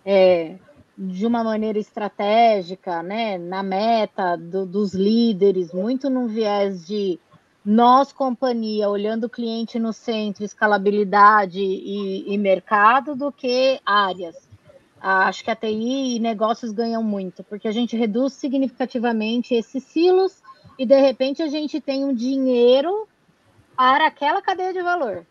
é, 0.05 0.57
de 0.97 1.27
uma 1.27 1.43
maneira 1.43 1.79
estratégica, 1.79 3.03
né, 3.03 3.39
na 3.39 3.63
meta 3.63 4.37
do, 4.37 4.67
dos 4.67 4.93
líderes, 4.93 5.73
muito 5.73 6.11
no 6.11 6.29
viés 6.29 6.87
de 6.87 7.19
nós, 7.65 8.13
companhia, 8.13 8.91
olhando 8.91 9.25
o 9.25 9.31
cliente 9.31 9.79
no 9.79 9.95
centro, 9.95 10.45
escalabilidade 10.45 11.63
e, 11.63 12.31
e 12.31 12.37
mercado, 12.37 13.17
do 13.17 13.33
que 13.33 13.81
áreas. 13.87 14.37
Acho 15.01 15.43
que 15.43 15.51
a 15.51 15.57
TI 15.57 16.17
e 16.17 16.19
negócios 16.19 16.73
ganham 16.73 17.03
muito, 17.03 17.43
porque 17.45 17.67
a 17.67 17.73
gente 17.73 17.97
reduz 17.97 18.35
significativamente 18.35 19.55
esses 19.55 19.83
silos 19.83 20.43
e 20.79 20.85
de 20.85 21.01
repente 21.01 21.43
a 21.43 21.49
gente 21.49 21.81
tem 21.81 22.05
um 22.05 22.13
dinheiro 22.13 23.09
para 23.77 24.07
aquela 24.07 24.43
cadeia 24.43 24.73
de 24.73 24.83
valor. 24.83 25.27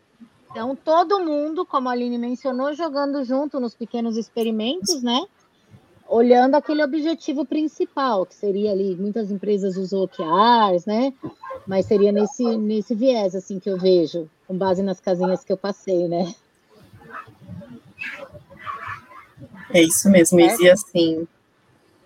Então, 0.50 0.76
todo 0.76 1.20
mundo, 1.20 1.64
como 1.64 1.88
a 1.88 1.92
Aline 1.92 2.18
mencionou, 2.18 2.74
jogando 2.74 3.24
junto 3.24 3.58
nos 3.58 3.74
pequenos 3.74 4.18
experimentos, 4.18 5.02
né? 5.02 5.24
Olhando 6.06 6.56
aquele 6.56 6.84
objetivo 6.84 7.46
principal, 7.46 8.26
que 8.26 8.34
seria 8.34 8.70
ali, 8.70 8.94
muitas 8.94 9.30
empresas 9.30 9.78
usam 9.78 10.02
OKRs, 10.02 10.84
né? 10.84 11.14
Mas 11.66 11.86
seria 11.86 12.12
nesse, 12.12 12.44
nesse 12.58 12.94
viés, 12.94 13.34
assim, 13.34 13.58
que 13.58 13.70
eu 13.70 13.78
vejo, 13.78 14.28
com 14.46 14.54
base 14.54 14.82
nas 14.82 15.00
casinhas 15.00 15.42
que 15.42 15.52
eu 15.52 15.56
passei, 15.56 16.06
né? 16.06 16.34
É 19.70 19.80
isso 19.80 20.10
mesmo, 20.10 20.38
certo? 20.38 20.62
e 20.62 20.70
assim, 20.70 21.28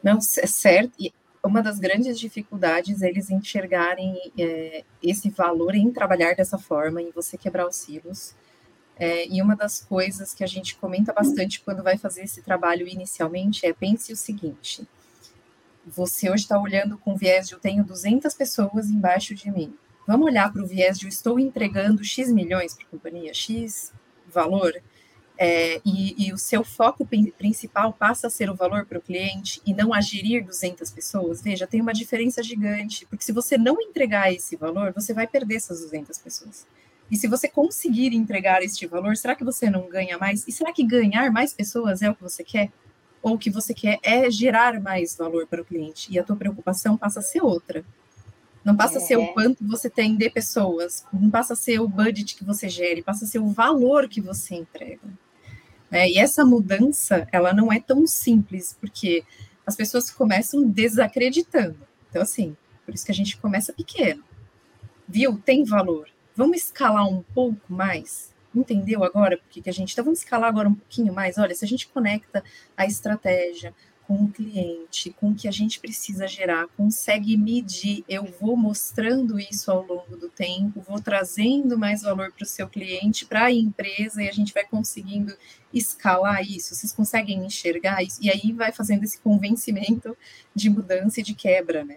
não, 0.01 0.19
é 0.19 0.21
certo, 0.21 0.93
e 1.01 1.13
uma 1.47 1.63
das 1.63 1.79
grandes 1.79 2.19
dificuldades 2.19 3.03
é 3.03 3.09
eles 3.09 3.31
enxergarem 3.31 4.33
é, 4.39 4.85
esse 5.03 5.31
valor 5.31 5.75
em 5.75 5.91
trabalhar 5.93 6.35
dessa 6.35 6.59
forma, 6.59 7.01
em 7.01 7.11
você 7.11 7.39
quebrar 7.39 7.67
os 7.67 7.77
silos, 7.77 8.35
é, 8.99 9.29
e 9.29 9.43
uma 9.43 9.55
das 9.55 9.81
coisas 9.81 10.33
que 10.33 10.43
a 10.43 10.47
gente 10.47 10.77
comenta 10.77 11.13
bastante 11.13 11.61
quando 11.61 11.83
vai 11.83 11.99
fazer 11.99 12.23
esse 12.23 12.41
trabalho 12.43 12.89
inicialmente 12.89 13.67
é 13.67 13.73
pense 13.73 14.13
o 14.13 14.17
seguinte: 14.17 14.87
você 15.87 16.31
hoje 16.31 16.45
está 16.45 16.59
olhando 16.59 16.97
com 16.99 17.15
viés 17.15 17.47
de 17.47 17.55
eu 17.55 17.61
tenho 17.61 17.85
200 17.85 18.33
pessoas 18.35 18.91
embaixo 18.91 19.35
de 19.35 19.51
mim. 19.51 19.75
Vamos 20.07 20.27
olhar 20.27 20.53
para 20.53 20.63
o 20.63 20.67
viés 20.67 20.99
de 20.99 21.07
eu 21.07 21.09
estou 21.09 21.39
entregando 21.39 22.03
X 22.03 22.33
milhões 22.33 22.75
para 22.75 22.85
a 22.85 22.89
companhia, 22.89 23.35
X 23.35 23.93
valor, 24.27 24.73
é, 25.39 25.81
e, 25.85 26.27
e, 26.27 26.33
o 26.33 26.39
seu 26.39 26.65
foco 26.65 27.07
principal 27.37 27.93
passa 27.93 28.27
a 28.27 28.31
ser 28.31 28.49
o 28.49 28.55
valor 28.55 28.87
para 28.87 28.99
o 28.99 29.03
cliente 29.03 29.61
e 29.67 29.75
não 29.75 29.93
a 29.93 30.01
gerir 30.01 30.45
200 30.45 30.91
pessoas, 30.91 31.43
veja, 31.43 31.67
tem 31.67 31.81
uma 31.81 31.93
diferença 31.93 32.43
gigante, 32.43 33.05
porque 33.07 33.25
se 33.25 33.33
você 33.33 33.59
não 33.59 33.81
entregar 33.81 34.33
esse 34.33 34.57
valor, 34.57 34.93
você 34.95 35.13
vai 35.13 35.27
perder 35.27 35.57
essas 35.57 35.81
200 35.81 36.17
pessoas. 36.19 36.67
E 37.11 37.17
se 37.17 37.29
você 37.29 37.49
conseguir 37.49 38.15
entregar 38.15 38.63
este 38.63 38.87
valor, 38.87 39.17
será 39.17 39.35
que 39.35 39.45
você 39.45 39.71
não 39.71 39.89
ganha 39.89 40.19
mais? 40.19 40.47
E 40.49 40.53
será 40.53 40.73
que 40.73 40.83
ganhar 40.83 41.31
mais 41.31 41.53
pessoas 41.53 42.03
é 42.03 42.11
o 42.11 42.15
que 42.15 42.23
você 42.23 42.43
quer? 42.43 42.71
Ou 43.23 43.35
o 43.35 43.39
que 43.39 43.51
você 43.51 43.75
quer 43.75 43.99
é 44.03 44.31
gerar 44.31 44.81
mais 44.81 45.17
valor 45.17 45.47
para 45.47 45.61
o 45.61 45.65
cliente? 45.65 46.13
E 46.13 46.19
a 46.19 46.25
tua 46.25 46.35
preocupação 46.35 46.97
passa 46.97 47.21
a 47.21 47.23
ser 47.23 47.43
outra. 47.43 47.85
Não 48.65 48.77
passa 48.77 48.95
é. 48.95 48.97
a 48.99 49.01
ser 49.01 49.17
o 49.17 49.23
é. 49.23 49.27
quanto 49.29 49.65
você 49.65 49.89
tem 49.89 50.17
de 50.17 50.29
pessoas, 50.29 51.05
não 51.13 51.31
passa 51.31 51.53
a 51.53 51.57
ser 51.57 51.79
o 51.79 51.87
budget 51.87 52.35
que 52.35 52.43
você 52.43 52.69
gere, 52.69 53.01
passa 53.01 53.25
a 53.25 53.29
ser 53.29 53.39
o 53.39 53.49
valor 53.49 54.09
que 54.09 54.21
você 54.21 54.57
entrega. 54.57 55.07
É, 55.97 56.11
e 56.11 56.19
essa 56.19 56.45
mudança, 56.45 57.27
ela 57.33 57.53
não 57.53 57.73
é 57.73 57.81
tão 57.81 58.07
simples, 58.07 58.77
porque 58.81 59.25
as 59.67 59.75
pessoas 59.75 60.11
começam 60.11 60.69
desacreditando. 60.69 61.79
Então, 62.11 62.23
assim, 62.23 62.57
por 62.85 62.95
isso 62.95 63.05
que 63.05 63.13
a 63.13 63.15
gente 63.15 63.37
começa 63.39 63.73
pequeno. 63.73 64.23
Viu? 65.09 65.39
Tem 65.39 65.65
valor 65.65 66.09
Vamos 66.37 66.59
escalar 66.59 67.09
um 67.09 67.23
pouco 67.23 67.73
mais? 67.73 68.35
Entendeu 68.55 69.03
agora 69.03 69.39
por 69.39 69.49
que 69.49 69.71
a 69.71 69.73
gente. 69.73 69.93
Então, 69.93 70.05
vamos 70.05 70.19
escalar 70.19 70.51
agora 70.51 70.69
um 70.69 70.75
pouquinho 70.75 71.15
mais. 71.15 71.39
Olha, 71.39 71.55
se 71.55 71.65
a 71.65 71.69
gente 71.69 71.89
conecta 71.89 72.45
a 72.77 72.85
estratégia 72.85 73.75
com 74.07 74.15
o 74.15 74.29
cliente, 74.31 75.11
com 75.11 75.31
o 75.31 75.35
que 75.35 75.49
a 75.49 75.51
gente 75.51 75.81
precisa 75.81 76.29
gerar, 76.29 76.69
consegue 76.77 77.37
medir, 77.37 78.05
eu 78.09 78.25
vou 78.25 78.57
mostrando 78.57 79.39
isso 79.39 79.71
ao 79.71 79.85
longo 79.85 80.17
do 80.17 80.29
tempo, 80.29 80.81
vou 80.81 81.01
trazendo 81.01 81.77
mais 81.77 82.03
valor 82.03 82.33
para 82.33 82.45
o 82.45 82.47
seu 82.47 82.69
cliente, 82.69 83.27
para 83.27 83.47
a 83.47 83.53
empresa, 83.53 84.23
e 84.23 84.29
a 84.29 84.33
gente 84.33 84.55
vai 84.55 84.65
conseguindo 84.65 85.37
escalar 85.75 86.43
isso. 86.43 86.75
Vocês 86.75 86.93
conseguem 86.93 87.45
enxergar 87.45 88.03
isso? 88.03 88.19
E 88.23 88.31
aí 88.31 88.53
vai 88.53 88.71
fazendo 88.71 89.03
esse 89.03 89.19
convencimento 89.21 90.17
de 90.55 90.71
mudança 90.71 91.21
e 91.21 91.23
de 91.23 91.35
quebra, 91.35 91.85
né? 91.85 91.97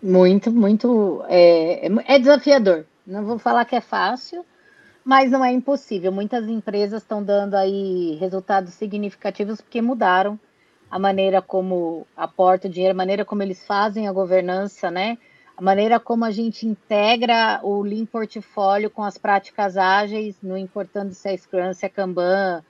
Muito, 0.00 0.52
muito. 0.52 1.24
É, 1.28 1.86
é 2.06 2.18
desafiador. 2.18 2.86
Não 3.04 3.24
vou 3.24 3.38
falar 3.38 3.64
que 3.64 3.74
é 3.74 3.80
fácil, 3.80 4.46
mas 5.06 5.30
não 5.30 5.44
é 5.44 5.52
impossível. 5.52 6.10
Muitas 6.10 6.48
empresas 6.48 7.02
estão 7.02 7.22
dando 7.22 7.54
aí 7.54 8.16
resultados 8.16 8.74
significativos 8.74 9.60
porque 9.60 9.80
mudaram 9.80 10.38
a 10.90 10.98
maneira 10.98 11.40
como 11.40 12.06
aporta 12.16 12.66
o 12.66 12.70
dinheiro, 12.70 12.92
a 12.92 12.96
maneira 12.96 13.24
como 13.24 13.42
eles 13.42 13.64
fazem 13.64 14.08
a 14.08 14.12
governança, 14.12 14.90
né? 14.90 15.16
A 15.56 15.62
maneira 15.62 16.00
como 16.00 16.24
a 16.24 16.30
gente 16.30 16.66
integra 16.66 17.60
o 17.62 17.82
Lean 17.82 18.04
Portfólio 18.04 18.90
com 18.90 19.02
as 19.02 19.16
práticas 19.16 19.76
ágeis, 19.76 20.36
não 20.42 20.58
importando 20.58 21.14
se 21.14 21.28
é 21.28 21.36
Scrum, 21.36 21.72
se 21.72 21.86
é 21.86 21.88
Kanban, 21.88 22.62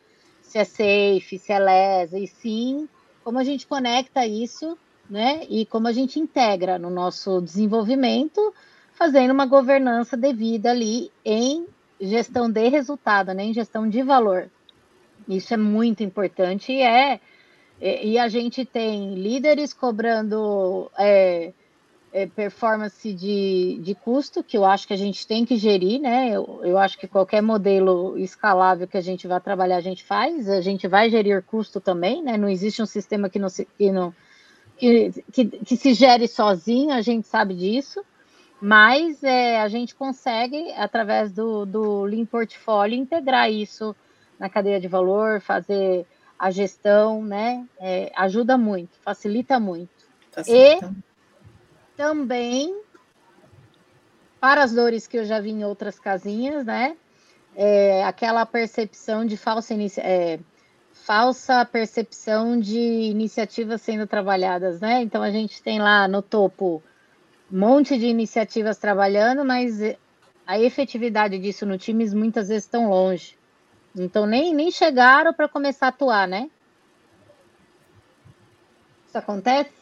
se 0.43 0.59
é 0.59 0.65
Safe, 0.65 1.39
se 1.39 1.53
é 1.53 1.59
LESA, 1.59 2.19
e 2.19 2.27
sim 2.27 2.89
como 3.25 3.39
a 3.39 3.45
gente 3.45 3.67
conecta 3.67 4.25
isso 4.25 4.79
né? 5.09 5.45
E 5.49 5.65
como 5.67 5.89
a 5.89 5.93
gente 5.93 6.19
integra 6.19 6.79
no 6.79 6.91
nosso 6.91 7.41
desenvolvimento, 7.41 8.53
fazendo 8.93 9.33
uma 9.33 9.47
governança 9.47 10.17
devida 10.17 10.71
ali 10.71 11.11
em 11.25 11.67
gestão 12.01 12.51
de 12.51 12.69
resultado, 12.69 13.33
né? 13.33 13.45
Em 13.45 13.55
gestão 13.55 13.89
de 13.89 14.03
valor. 14.03 14.51
Isso 15.29 15.55
é 15.55 15.57
muito 15.57 16.03
importante 16.03 16.73
e 16.73 16.83
é 16.83 17.21
e 17.81 18.19
a 18.19 18.27
gente 18.29 18.65
tem 18.65 19.15
líderes 19.15 19.75
cobrando 19.75 20.91
é, 20.99 21.53
é, 22.13 22.27
performance 22.27 23.13
de, 23.13 23.79
de 23.83 23.95
custo, 23.95 24.43
que 24.43 24.57
eu 24.57 24.65
acho 24.65 24.87
que 24.87 24.95
a 24.95 24.97
gente 24.97 25.27
tem 25.27 25.45
que 25.45 25.57
gerir, 25.57 26.01
né? 26.01 26.31
Eu, 26.31 26.61
eu 26.63 26.79
acho 26.79 26.99
que 26.99 27.07
qualquer 27.07 27.43
modelo 27.43 28.17
escalável 28.17 28.89
que 28.89 28.97
a 28.97 29.03
gente 29.03 29.29
vai 29.29 29.39
trabalhar, 29.39 29.77
a 29.77 29.83
gente 29.83 30.03
faz, 30.03 30.49
a 30.49 30.63
gente 30.63 30.89
vai 30.89 31.11
gerir 31.11 31.43
custo 31.43 31.79
também, 31.79 32.23
né? 32.23 32.39
Não 32.39 32.49
existe 32.49 32.81
um 32.81 32.87
sistema 32.87 33.29
que 33.29 33.39
não, 33.39 33.49
que 33.51 33.93
não, 33.93 34.15
que, 34.79 35.11
que, 35.31 35.45
que 35.45 35.77
se 35.77 35.93
gere 35.93 36.27
sozinho, 36.27 36.93
a 36.93 37.03
gente 37.03 37.29
sabe 37.29 37.55
disso, 37.55 38.03
mas 38.61 39.23
é, 39.23 39.61
a 39.61 39.69
gente 39.69 39.95
consegue, 39.95 40.73
através 40.73 41.33
do, 41.33 41.67
do 41.67 42.03
Lean 42.03 42.25
Portfólio, 42.25 42.97
integrar 42.97 43.51
isso 43.51 43.95
na 44.39 44.49
cadeia 44.49 44.81
de 44.81 44.89
valor, 44.89 45.41
fazer 45.41 46.07
a 46.39 46.51
gestão, 46.51 47.23
né? 47.23 47.67
É, 47.79 48.13
ajuda 48.17 48.57
muito, 48.57 48.99
facilita 49.03 49.59
muito. 49.59 49.91
Facilita. 50.31 50.95
E 50.95 51.97
também, 51.97 52.83
para 54.41 54.63
as 54.63 54.73
dores 54.73 55.07
que 55.07 55.19
eu 55.19 55.25
já 55.25 55.41
vi 55.41 55.51
em 55.51 55.65
outras 55.65 55.99
casinhas, 55.99 56.65
né? 56.65 56.97
É, 57.55 58.05
aquela 58.05 58.45
percepção 58.45 59.25
de 59.25 59.37
falsa 59.37 59.73
iniciativa. 59.73 60.13
É, 60.13 60.39
falsa 61.05 61.65
percepção 61.65 62.59
de 62.59 62.79
iniciativas 62.79 63.81
sendo 63.83 64.07
trabalhadas, 64.07 64.81
né? 64.81 65.03
Então 65.03 65.23
a 65.23 65.31
gente 65.31 65.63
tem 65.63 65.79
lá 65.79 66.09
no 66.09 66.21
topo 66.21 66.83
monte 67.51 67.99
de 67.99 68.07
iniciativas 68.07 68.79
trabalhando, 68.79 69.45
mas 69.45 69.81
a 70.47 70.59
efetividade 70.59 71.39
disso 71.39 71.67
no 71.67 71.79
times 71.79 72.15
muitas 72.15 72.49
vezes 72.49 72.65
estão 72.65 72.89
longe. 72.89 73.37
Então 73.95 74.27
nem, 74.27 74.55
nem 74.55 74.71
chegaram 74.71 75.33
para 75.33 75.49
começar 75.49 75.87
a 75.87 75.89
atuar, 75.89 76.29
né? 76.29 76.51
Isso 79.09 79.19
acontece? 79.19 79.73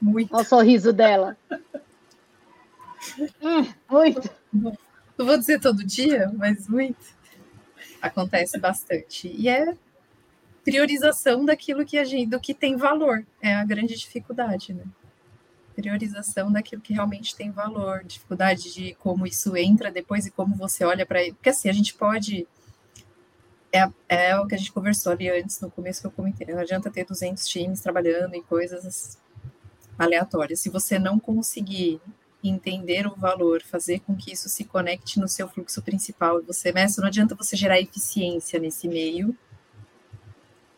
Muito. 0.00 0.34
Olha 0.34 0.42
o 0.42 0.46
sorriso 0.46 0.92
dela. 0.92 1.36
hum, 3.42 3.72
muito. 3.90 4.30
Não 4.52 5.26
vou 5.26 5.36
dizer 5.36 5.60
todo 5.60 5.84
dia, 5.84 6.30
mas 6.36 6.68
muito 6.68 7.14
acontece 8.00 8.58
bastante. 8.58 9.28
E 9.28 9.48
é 9.48 9.74
priorização 10.62 11.44
daquilo 11.44 11.84
que 11.84 11.98
a 11.98 12.04
gente, 12.04 12.30
do 12.30 12.40
que 12.40 12.54
tem 12.54 12.76
valor, 12.76 13.24
é 13.40 13.54
a 13.54 13.64
grande 13.64 13.94
dificuldade, 13.94 14.72
né? 14.72 14.84
Priorização 15.74 16.50
daquilo 16.52 16.82
que 16.82 16.92
realmente 16.92 17.34
tem 17.34 17.50
valor, 17.50 18.04
dificuldade 18.04 18.72
de 18.72 18.94
como 18.94 19.26
isso 19.26 19.56
entra 19.56 19.90
depois 19.90 20.26
e 20.26 20.30
como 20.30 20.54
você 20.54 20.84
olha 20.84 21.04
para 21.04 21.22
ele. 21.22 21.34
Porque 21.34 21.50
assim, 21.50 21.68
a 21.68 21.72
gente 21.72 21.94
pode. 21.94 22.46
É, 23.72 23.88
é 24.08 24.38
o 24.38 24.46
que 24.46 24.54
a 24.54 24.58
gente 24.58 24.72
conversou 24.72 25.12
ali 25.12 25.28
antes, 25.28 25.60
no 25.60 25.70
começo 25.70 26.00
que 26.00 26.06
eu 26.06 26.10
comentei. 26.10 26.46
Não 26.46 26.60
adianta 26.60 26.90
ter 26.90 27.04
200 27.04 27.46
times 27.46 27.80
trabalhando 27.80 28.34
em 28.34 28.42
coisas 28.42 29.18
aleatórias. 29.98 30.60
Se 30.60 30.68
você 30.68 30.98
não 30.98 31.18
conseguir 31.18 32.00
entender 32.42 33.06
o 33.06 33.14
valor, 33.16 33.62
fazer 33.62 34.00
com 34.00 34.14
que 34.14 34.32
isso 34.32 34.48
se 34.48 34.64
conecte 34.64 35.18
no 35.18 35.26
seu 35.26 35.48
fluxo 35.48 35.82
principal 35.82 36.40
e 36.40 36.44
você 36.44 36.72
meça, 36.72 37.00
não 37.00 37.08
adianta 37.08 37.34
você 37.34 37.56
gerar 37.56 37.80
eficiência 37.80 38.60
nesse 38.60 38.86
meio 38.86 39.36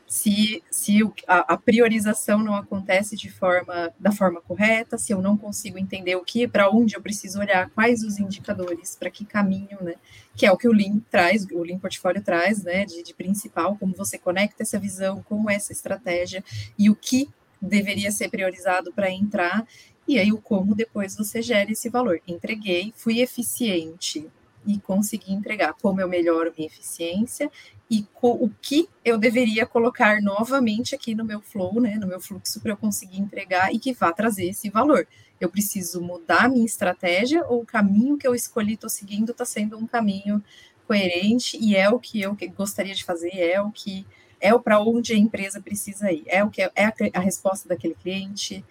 se, 0.07 0.62
se 0.71 1.01
a, 1.27 1.55
a, 1.55 1.57
priorização 1.57 2.38
não 2.38 2.55
acontece 2.55 3.16
de 3.16 3.29
forma 3.31 3.92
da 3.99 4.12
forma 4.12 4.40
correta, 4.40 4.97
se 4.97 5.12
eu 5.12 5.21
não 5.21 5.37
consigo 5.37 5.79
entender 5.79 6.14
o 6.14 6.25
que, 6.25 6.47
para 6.47 6.71
onde 6.71 6.95
eu 6.95 7.03
preciso 7.03 7.40
olhar, 7.40 7.69
quais 7.71 8.03
os 8.03 8.19
indicadores, 8.19 8.95
para 8.95 9.11
que 9.11 9.25
caminho, 9.25 9.79
né? 9.83 9.95
Que 10.37 10.47
é 10.47 10.53
o 10.53 10.57
que 10.57 10.69
o 10.69 10.73
Lean 10.73 11.01
traz, 11.11 11.45
o 11.51 11.62
Lean 11.62 11.79
Portfólio 11.79 12.23
traz, 12.23 12.62
né? 12.62 12.85
De, 12.85 13.03
de 13.03 13.14
principal, 13.14 13.77
como 13.77 13.95
você 13.95 14.16
conecta 14.16 14.62
essa 14.62 14.79
visão 14.79 15.23
com 15.23 15.51
essa 15.51 15.73
estratégia 15.73 16.45
e 16.79 16.88
o 16.88 16.95
que 16.95 17.29
deveria 17.61 18.12
ser 18.12 18.29
priorizado 18.29 18.92
para 18.92 19.11
entrar 19.11 19.66
e 20.07 20.19
aí 20.19 20.33
o 20.33 20.40
como 20.40 20.75
depois 20.75 21.16
você 21.16 21.42
gera 21.42 21.73
esse 21.73 21.88
valor. 21.88 22.21
Entreguei, 22.29 22.92
fui 22.97 23.21
eficiente 23.21 24.25
e 24.64 24.79
consegui 24.79 25.33
entregar. 25.33 25.75
Como 25.75 26.01
eu 26.01 26.09
melhoro 26.09 26.53
minha 26.57 26.69
eficiência 26.69 27.51
e 27.90 28.05
o 28.20 28.51
que 28.61 28.88
eu 29.05 29.16
deveria 29.16 29.64
colocar 29.64 30.20
novamente 30.20 30.94
aqui 30.94 31.14
no 31.14 31.25
meu 31.25 31.40
flow, 31.40 31.81
né, 31.81 31.94
no 31.94 32.07
meu 32.07 32.20
fluxo 32.20 32.61
para 32.61 32.72
eu 32.72 32.77
conseguir 32.77 33.20
entregar 33.20 33.72
e 33.72 33.79
que 33.79 33.92
vá 33.92 34.12
trazer 34.12 34.49
esse 34.49 34.68
valor. 34.68 35.07
Eu 35.40 35.49
preciso 35.49 36.01
mudar 36.01 36.49
minha 36.49 36.64
estratégia 36.64 37.44
ou 37.46 37.62
o 37.62 37.66
caminho 37.66 38.18
que 38.18 38.27
eu 38.27 38.35
escolhi, 38.35 38.75
estou 38.75 38.90
seguindo, 38.90 39.31
está 39.31 39.44
sendo 39.44 39.79
um 39.79 39.87
caminho 39.87 40.42
coerente 40.87 41.57
e 41.61 41.77
é 41.77 41.88
o 41.88 41.99
que 41.99 42.20
eu 42.20 42.37
gostaria 42.57 42.94
de 42.94 43.05
fazer, 43.05 43.37
é 43.38 43.61
o 43.61 43.70
que 43.70 44.05
é 44.40 44.57
para 44.59 44.81
onde 44.81 45.12
a 45.12 45.16
empresa 45.16 45.61
precisa 45.61 46.11
ir, 46.11 46.25
é 46.27 46.42
o 46.42 46.51
que 46.51 46.62
é, 46.62 46.70
é 46.75 46.87
a, 46.87 46.92
a 47.14 47.20
resposta 47.20 47.68
daquele 47.68 47.94
cliente, 47.94 48.64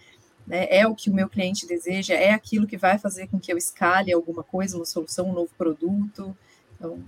né, 0.46 0.68
é 0.70 0.86
o 0.86 0.94
que 0.94 1.10
o 1.10 1.14
meu 1.14 1.30
cliente 1.30 1.66
deseja, 1.66 2.14
é 2.14 2.32
aquilo 2.32 2.68
que 2.68 2.78
vai 2.78 2.98
fazer 2.98 3.28
com 3.28 3.40
que 3.40 3.52
eu 3.52 3.58
escale 3.58 4.14
alguma 4.14 4.44
coisa, 4.44 4.76
uma 4.76 4.86
solução, 4.86 5.30
um 5.30 5.34
novo 5.34 5.52
produto. 5.58 6.36
Então, 6.76 7.00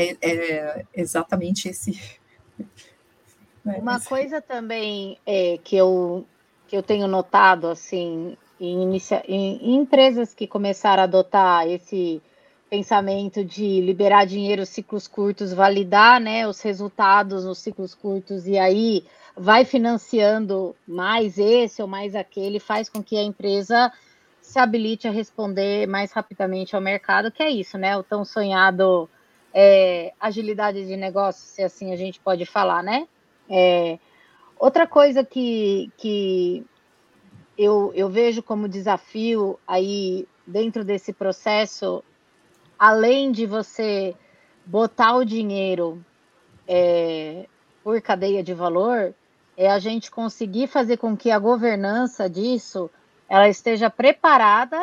é, 0.00 0.16
é 0.22 0.84
exatamente 0.94 1.68
esse. 1.68 1.98
Uma 3.64 4.00
coisa 4.00 4.40
também 4.40 5.18
é, 5.26 5.58
que, 5.62 5.76
eu, 5.76 6.26
que 6.66 6.76
eu 6.76 6.82
tenho 6.82 7.06
notado 7.06 7.68
assim 7.68 8.36
em, 8.58 8.82
inicia, 8.82 9.22
em, 9.28 9.56
em 9.56 9.76
empresas 9.76 10.32
que 10.34 10.46
começaram 10.46 11.02
a 11.02 11.04
adotar 11.04 11.66
esse 11.66 12.22
pensamento 12.68 13.44
de 13.44 13.80
liberar 13.80 14.24
dinheiro 14.24 14.64
ciclos 14.64 15.08
curtos, 15.08 15.52
validar 15.52 16.20
né, 16.20 16.46
os 16.46 16.60
resultados 16.60 17.44
nos 17.44 17.58
ciclos 17.58 17.94
curtos 17.94 18.46
e 18.46 18.56
aí 18.56 19.04
vai 19.36 19.64
financiando 19.64 20.76
mais 20.86 21.38
esse 21.38 21.82
ou 21.82 21.88
mais 21.88 22.14
aquele, 22.14 22.60
faz 22.60 22.88
com 22.88 23.02
que 23.02 23.16
a 23.16 23.22
empresa 23.22 23.92
se 24.40 24.58
habilite 24.58 25.08
a 25.08 25.10
responder 25.10 25.86
mais 25.86 26.12
rapidamente 26.12 26.74
ao 26.74 26.82
mercado, 26.82 27.30
que 27.30 27.42
é 27.42 27.50
isso, 27.50 27.78
né? 27.78 27.96
O 27.96 28.02
tão 28.02 28.24
sonhado 28.24 29.08
é, 29.52 30.12
agilidade 30.20 30.86
de 30.86 30.96
negócio, 30.96 31.42
se 31.42 31.62
assim 31.62 31.92
a 31.92 31.96
gente 31.96 32.20
pode 32.20 32.44
falar, 32.46 32.82
né? 32.82 33.06
É, 33.48 33.98
outra 34.58 34.86
coisa 34.86 35.24
que, 35.24 35.90
que 35.96 36.64
eu, 37.58 37.92
eu 37.94 38.08
vejo 38.08 38.42
como 38.42 38.68
desafio 38.68 39.58
aí 39.66 40.26
dentro 40.46 40.84
desse 40.84 41.12
processo, 41.12 42.02
além 42.78 43.32
de 43.32 43.46
você 43.46 44.14
botar 44.64 45.16
o 45.16 45.24
dinheiro 45.24 46.04
é, 46.66 47.46
por 47.82 48.00
cadeia 48.00 48.42
de 48.42 48.54
valor, 48.54 49.14
é 49.56 49.68
a 49.70 49.78
gente 49.78 50.10
conseguir 50.10 50.68
fazer 50.68 50.96
com 50.96 51.16
que 51.16 51.30
a 51.30 51.38
governança 51.38 52.30
disso 52.30 52.90
ela 53.28 53.48
esteja 53.48 53.90
preparada 53.90 54.80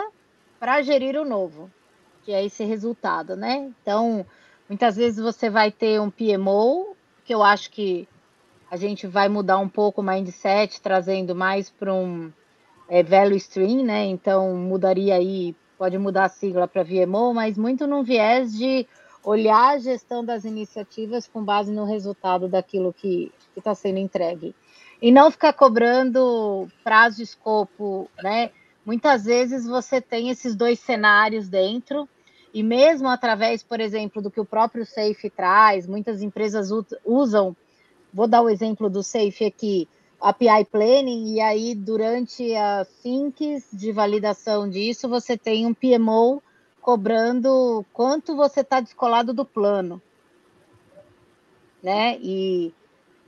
para 0.60 0.82
gerir 0.82 1.16
o 1.20 1.26
novo, 1.26 1.72
que 2.24 2.32
é 2.32 2.46
esse 2.46 2.64
resultado, 2.64 3.36
né? 3.36 3.72
Então, 3.82 4.26
muitas 4.68 4.96
vezes 4.96 5.20
você 5.20 5.50
vai 5.50 5.72
ter 5.72 6.00
um 6.00 6.10
PMO, 6.10 6.96
que 7.26 7.34
eu 7.34 7.44
acho 7.44 7.72
que 7.72 8.08
a 8.70 8.76
gente 8.76 9.08
vai 9.08 9.30
mudar 9.30 9.58
um 9.58 9.70
pouco 9.70 10.02
o 10.02 10.04
mindset, 10.04 10.82
trazendo 10.82 11.34
mais 11.34 11.70
para 11.70 11.94
um 11.94 12.32
é, 12.90 13.02
value 13.02 13.38
stream, 13.38 13.84
né? 13.84 14.06
Então 14.06 14.56
mudaria 14.56 15.16
aí, 15.16 15.56
pode 15.78 15.98
mudar 15.98 16.26
a 16.26 16.30
sigla 16.30 16.68
para 16.68 16.84
VMO, 16.84 17.34
mas 17.34 17.58
muito 17.58 17.88
no 17.88 18.04
viés 18.04 18.54
de 18.54 18.86
olhar 19.24 19.76
a 19.76 19.80
gestão 19.80 20.24
das 20.24 20.46
iniciativas 20.46 21.28
com 21.28 21.44
base 21.44 21.72
no 21.72 21.86
resultado 21.86 22.48
daquilo 22.48 22.94
que 22.94 23.32
está 23.56 23.76
sendo 23.76 24.00
entregue. 24.00 24.56
E 25.02 25.12
não 25.12 25.30
ficar 25.30 25.54
cobrando 25.54 26.68
prazo 26.84 27.18
de 27.18 27.24
escopo, 27.24 28.10
né? 28.24 28.52
Muitas 28.86 29.26
vezes 29.26 29.66
você 29.66 30.00
tem 30.02 30.30
esses 30.30 30.56
dois 30.56 30.80
cenários 30.80 31.50
dentro, 31.50 32.08
e 32.58 32.64
mesmo 32.64 33.08
através, 33.08 33.62
por 33.62 33.80
exemplo, 33.80 34.20
do 34.20 34.32
que 34.32 34.40
o 34.40 34.46
próprio 34.46 34.84
Safe 34.84 35.30
traz, 35.30 35.86
muitas 35.86 36.24
empresas 36.24 36.72
usam, 37.06 37.56
vou 38.12 38.28
dar 38.28 38.42
o 38.42 38.50
exemplo 38.50 38.90
do 38.90 39.04
Safe 39.04 39.46
aqui, 39.46 39.88
API 40.20 40.66
Planning, 40.66 41.36
e 41.36 41.40
aí 41.40 41.76
durante 41.76 42.56
as 42.56 42.88
syncs 42.88 43.68
de 43.72 43.92
validação 43.92 44.68
disso, 44.68 45.08
você 45.08 45.38
tem 45.38 45.68
um 45.68 45.74
PMO 45.76 46.42
cobrando 46.82 47.86
quanto 47.94 48.36
você 48.36 48.62
está 48.62 48.80
descolado 48.80 49.36
do 49.36 49.46
plano. 49.46 50.02
Né? 51.84 52.18
E 52.20 52.74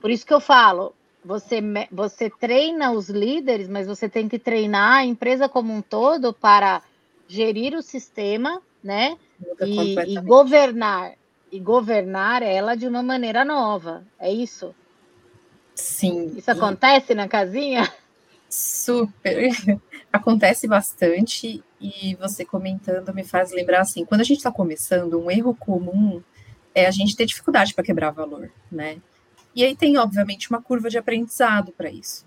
por 0.00 0.10
isso 0.10 0.26
que 0.26 0.34
eu 0.34 0.40
falo, 0.40 0.92
você, 1.24 1.60
você 1.92 2.28
treina 2.28 2.90
os 2.90 3.08
líderes, 3.08 3.68
mas 3.68 3.86
você 3.86 4.08
tem 4.08 4.28
que 4.28 4.40
treinar 4.40 4.94
a 4.94 5.06
empresa 5.06 5.48
como 5.48 5.72
um 5.72 5.80
todo 5.80 6.32
para 6.32 6.82
gerir 7.28 7.76
o 7.76 7.82
sistema, 7.82 8.60
né? 8.82 9.16
E, 9.60 10.14
e 10.14 10.20
governar 10.20 11.14
e 11.52 11.58
governar 11.58 12.42
ela 12.42 12.76
de 12.76 12.86
uma 12.86 13.02
maneira 13.02 13.44
nova. 13.44 14.04
É 14.18 14.32
isso? 14.32 14.74
Sim. 15.74 16.32
Isso 16.36 16.50
acontece 16.50 17.14
na 17.14 17.26
casinha? 17.26 17.92
Super. 18.48 19.50
Acontece 20.12 20.66
bastante 20.66 21.62
e 21.80 22.16
você 22.16 22.44
comentando 22.44 23.14
me 23.14 23.22
faz 23.24 23.52
lembrar 23.52 23.80
assim, 23.80 24.04
quando 24.04 24.22
a 24.22 24.24
gente 24.24 24.38
está 24.38 24.50
começando, 24.50 25.20
um 25.20 25.30
erro 25.30 25.54
comum 25.54 26.20
é 26.74 26.86
a 26.86 26.90
gente 26.90 27.16
ter 27.16 27.26
dificuldade 27.26 27.74
para 27.74 27.84
quebrar 27.84 28.10
valor, 28.10 28.50
né? 28.70 28.98
E 29.54 29.64
aí 29.64 29.74
tem, 29.74 29.96
obviamente, 29.96 30.50
uma 30.50 30.60
curva 30.60 30.90
de 30.90 30.98
aprendizado 30.98 31.72
para 31.72 31.90
isso. 31.90 32.24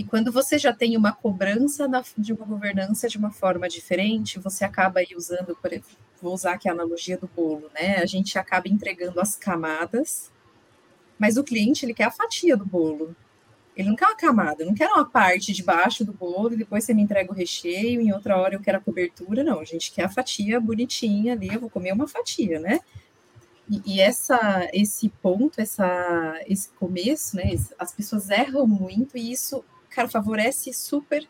E 0.00 0.04
quando 0.04 0.32
você 0.32 0.58
já 0.58 0.72
tem 0.72 0.96
uma 0.96 1.12
cobrança 1.12 1.86
de 2.16 2.32
uma 2.32 2.46
governança 2.46 3.08
de 3.08 3.18
uma 3.18 3.30
forma 3.30 3.68
diferente, 3.68 4.38
você 4.38 4.64
acaba 4.64 5.00
aí 5.00 5.08
usando, 5.14 5.54
por 5.54 5.72
exemplo, 5.72 5.90
vou 6.22 6.32
usar 6.32 6.54
aqui 6.54 6.68
a 6.68 6.72
analogia 6.72 7.18
do 7.18 7.28
bolo, 7.28 7.70
né? 7.74 7.96
A 7.96 8.06
gente 8.06 8.38
acaba 8.38 8.68
entregando 8.68 9.20
as 9.20 9.36
camadas 9.36 10.30
mas 11.20 11.36
o 11.36 11.44
cliente, 11.44 11.84
ele 11.84 11.92
quer 11.92 12.04
a 12.04 12.10
fatia 12.10 12.56
do 12.56 12.64
bolo. 12.64 13.14
Ele 13.76 13.90
não 13.90 13.94
quer 13.94 14.06
uma 14.06 14.16
camada, 14.16 14.64
não 14.64 14.74
quer 14.74 14.88
uma 14.88 15.04
parte 15.04 15.52
de 15.52 15.62
baixo 15.62 16.02
do 16.02 16.14
bolo 16.14 16.54
e 16.54 16.56
depois 16.56 16.82
você 16.82 16.94
me 16.94 17.02
entrega 17.02 17.30
o 17.30 17.34
recheio, 17.34 18.00
em 18.00 18.10
outra 18.10 18.38
hora 18.38 18.54
eu 18.54 18.60
quero 18.60 18.78
a 18.78 18.80
cobertura. 18.80 19.44
Não, 19.44 19.60
a 19.60 19.64
gente 19.64 19.92
quer 19.92 20.04
a 20.04 20.08
fatia 20.08 20.58
bonitinha 20.58 21.34
ali, 21.34 21.48
eu 21.52 21.60
vou 21.60 21.68
comer 21.68 21.92
uma 21.92 22.08
fatia, 22.08 22.58
né? 22.58 22.80
E, 23.70 23.82
e 23.84 24.00
essa, 24.00 24.66
esse 24.72 25.10
ponto, 25.22 25.60
essa, 25.60 26.40
esse 26.46 26.70
começo, 26.70 27.36
né? 27.36 27.54
As 27.78 27.92
pessoas 27.92 28.30
erram 28.30 28.66
muito 28.66 29.18
e 29.18 29.30
isso, 29.30 29.62
cara, 29.90 30.08
favorece 30.08 30.72
super 30.72 31.26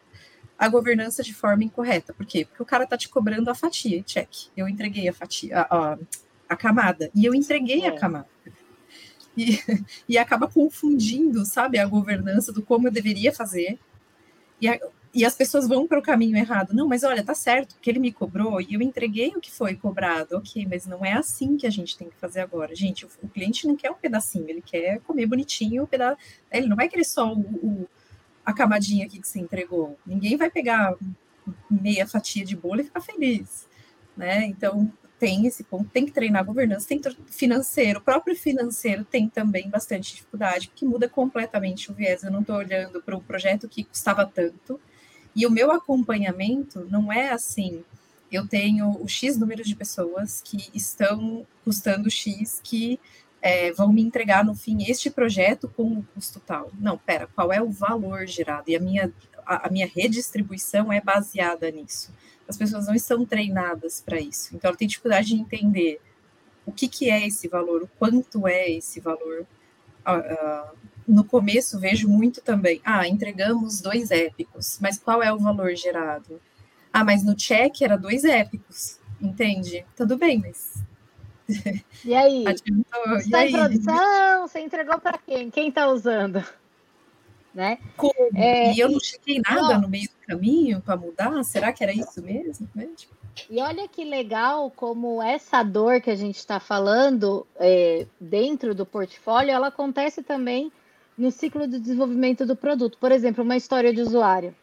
a 0.59 0.69
governança 0.69 1.23
de 1.23 1.33
forma 1.33 1.65
incorreta. 1.65 2.13
Por 2.13 2.27
quê? 2.27 2.45
Porque 2.45 2.63
o 2.63 2.67
cara 2.67 2.87
tá 2.87 2.97
te 2.97 3.09
cobrando 3.09 3.51
a 3.51 3.55
fatia, 3.55 4.03
check. 4.03 4.29
Eu 4.57 4.69
entreguei 4.69 5.09
a 5.09 5.13
fatia, 5.13 5.59
a, 5.59 5.93
a, 5.93 5.99
a 6.51 6.57
camada, 6.57 7.11
e 7.15 7.25
eu 7.25 7.35
entreguei 7.35 7.83
é. 7.85 7.89
a 7.89 7.99
camada 7.99 8.29
e, 9.37 9.59
e 10.09 10.19
acaba 10.19 10.49
confundindo, 10.49 11.45
sabe, 11.45 11.79
a 11.79 11.87
governança 11.87 12.53
do 12.53 12.63
como 12.63 12.89
eu 12.89 12.93
deveria 12.93 13.33
fazer. 13.33 13.79
E, 14.61 14.69
a, 14.69 14.79
e 15.15 15.25
as 15.25 15.35
pessoas 15.35 15.67
vão 15.67 15.87
para 15.87 15.99
o 15.99 16.03
caminho 16.03 16.37
errado. 16.37 16.75
Não, 16.75 16.87
mas 16.87 17.03
olha, 17.03 17.25
tá 17.25 17.35
certo, 17.35 17.77
que 17.81 17.91
ele 17.91 17.99
me 17.99 18.13
cobrou 18.13 18.61
e 18.61 18.75
eu 18.75 18.83
entreguei 18.83 19.29
o 19.29 19.41
que 19.41 19.51
foi 19.51 19.75
cobrado. 19.75 20.37
Ok, 20.37 20.67
mas 20.69 20.87
não 20.87 21.05
é 21.05 21.13
assim 21.13 21.57
que 21.57 21.67
a 21.67 21.71
gente 21.71 21.97
tem 21.97 22.09
que 22.09 22.17
fazer 22.17 22.41
agora. 22.41 22.75
Gente, 22.75 23.07
o, 23.07 23.09
o 23.23 23.29
cliente 23.29 23.67
não 23.67 23.77
quer 23.77 23.91
um 23.91 23.95
pedacinho, 23.95 24.49
ele 24.49 24.63
quer 24.63 25.01
comer 25.01 25.27
bonitinho 25.27 25.85
o 25.85 25.87
pedaço. 25.87 26.19
Ele 26.51 26.69
não 26.69 26.77
vai 26.77 26.89
querer 26.89 27.05
só 27.05 27.33
o, 27.33 27.41
o, 27.41 27.89
a 28.45 28.53
camadinha 28.53 29.07
aqui 29.07 29.21
que 29.21 29.29
você 29.29 29.39
entregou. 29.39 29.99
Ninguém 30.07 30.37
vai 30.37 30.51
pegar 30.51 30.95
meia 31.71 32.07
fatia 32.07 32.45
de 32.45 32.57
bolo 32.57 32.81
e 32.81 32.85
ficar 32.85 33.01
feliz. 33.01 33.69
Né? 34.17 34.45
Então, 34.47 34.93
tem 35.21 35.47
esse 35.47 35.63
ponto, 35.63 35.91
tem 35.91 36.07
que 36.07 36.13
treinar 36.13 36.41
a 36.41 36.45
governança, 36.45 36.89
tem 36.89 37.01
financeiro, 37.27 38.01
o 38.01 38.03
próprio 38.03 38.35
financeiro 38.35 39.05
tem 39.05 39.29
também 39.29 39.69
bastante 39.69 40.15
dificuldade, 40.15 40.69
porque 40.69 40.87
muda 40.87 41.09
completamente 41.11 41.91
o 41.91 41.95
viés. 41.95 42.23
Eu 42.23 42.31
não 42.31 42.41
estou 42.41 42.57
olhando 42.57 43.03
para 43.03 43.15
um 43.15 43.21
projeto 43.21 43.69
que 43.69 43.85
custava 43.85 44.25
tanto, 44.25 44.81
e 45.37 45.47
o 45.47 45.51
meu 45.51 45.71
acompanhamento 45.71 46.87
não 46.91 47.13
é 47.13 47.31
assim. 47.31 47.85
Eu 48.33 48.49
tenho 48.49 48.97
o 49.03 49.07
X 49.07 49.37
número 49.37 49.63
de 49.63 49.77
pessoas 49.77 50.41
que 50.41 50.71
estão 50.73 51.47
custando 51.65 52.11
X, 52.11 52.61
que 52.65 52.99
é, 53.43 53.73
vão 53.73 53.93
me 53.93 54.03
entregar 54.03 54.45
no 54.45 54.55
fim 54.55 54.85
este 54.85 55.11
projeto 55.11 55.69
com 55.69 55.85
o 55.85 56.03
custo 56.15 56.41
tal. 56.41 56.71
Não, 56.79 56.99
pera, 56.99 57.29
qual 57.35 57.53
é 57.53 57.61
o 57.63 57.71
valor 57.71 58.27
gerado? 58.27 58.71
E 58.71 58.77
a 58.77 58.81
minha, 58.81 59.13
a, 59.47 59.67
a 59.67 59.71
minha 59.71 59.91
redistribuição 59.93 60.93
é 60.93 61.01
baseada 61.01 61.71
nisso 61.71 62.13
as 62.51 62.57
pessoas 62.57 62.87
não 62.87 62.95
estão 62.95 63.25
treinadas 63.25 64.03
para 64.05 64.21
isso. 64.21 64.55
Então, 64.55 64.69
ela 64.69 64.77
tem 64.77 64.89
dificuldade 64.89 65.29
de 65.29 65.35
entender 65.37 66.01
o 66.67 66.73
que, 66.73 66.89
que 66.89 67.09
é 67.09 67.27
esse 67.27 67.49
valor, 67.49 67.83
o 67.85 67.91
quanto 67.99 68.47
é 68.47 68.69
esse 68.71 69.01
valor. 69.01 69.47
Uh, 70.07 70.77
no 71.07 71.25
começo, 71.25 71.79
vejo 71.79 72.09
muito 72.09 72.41
também, 72.41 72.81
ah, 72.85 73.07
entregamos 73.07 73.81
dois 73.81 74.11
épicos, 74.11 74.79
mas 74.81 74.99
qual 74.99 75.23
é 75.23 75.33
o 75.33 75.39
valor 75.39 75.75
gerado? 75.75 76.41
Ah, 76.93 77.05
mas 77.05 77.25
no 77.25 77.35
check 77.35 77.83
era 77.83 77.97
dois 77.97 78.25
épicos, 78.25 78.99
entende? 79.21 79.85
Tudo 79.97 80.19
bem, 80.19 80.39
mas... 80.39 80.83
E 82.05 82.15
aí? 82.15 82.45
Adiantou. 82.47 83.17
Está 83.19 83.47
em 83.47 83.53
produção? 83.53 84.49
Você 84.49 84.61
entregou 84.61 84.99
para 84.99 85.19
quem? 85.19 85.51
Quem 85.51 85.69
está 85.69 85.89
usando? 85.89 86.43
né? 87.55 87.79
Como? 87.97 88.15
É, 88.35 88.73
e 88.73 88.79
eu 88.79 88.89
não 88.89 89.01
cheguei 89.01 89.41
nada 89.41 89.79
no 89.79 89.89
meio 89.89 90.09
do 90.09 90.27
caminho 90.27 90.81
para 90.81 90.97
mudar? 90.97 91.43
Será 91.45 91.73
que 91.73 91.83
era 91.83 91.93
isso 91.93 92.23
mesmo? 92.23 92.69
Né? 92.75 92.89
Tipo... 92.97 93.15
E 93.49 93.61
olha 93.61 93.89
que 93.89 94.05
legal 94.05 94.71
como 94.71 95.23
essa 95.23 95.63
dor 95.63 96.01
que 96.01 96.11
a 96.11 96.15
gente 96.15 96.37
está 96.37 96.61
falando 96.61 97.47
é, 97.57 98.07
dentro 98.21 98.75
do 98.75 98.87
portfólio, 98.87 99.51
ela 99.51 99.69
acontece 99.69 100.23
também 100.23 100.73
no 101.17 101.31
ciclo 101.31 101.67
de 101.67 101.79
desenvolvimento 101.79 102.47
do 102.47 102.57
produto. 102.57 102.99
Por 102.99 103.13
exemplo, 103.13 103.45
uma 103.45 103.57
história 103.57 103.93
de 103.93 104.01
usuário. 104.01 104.55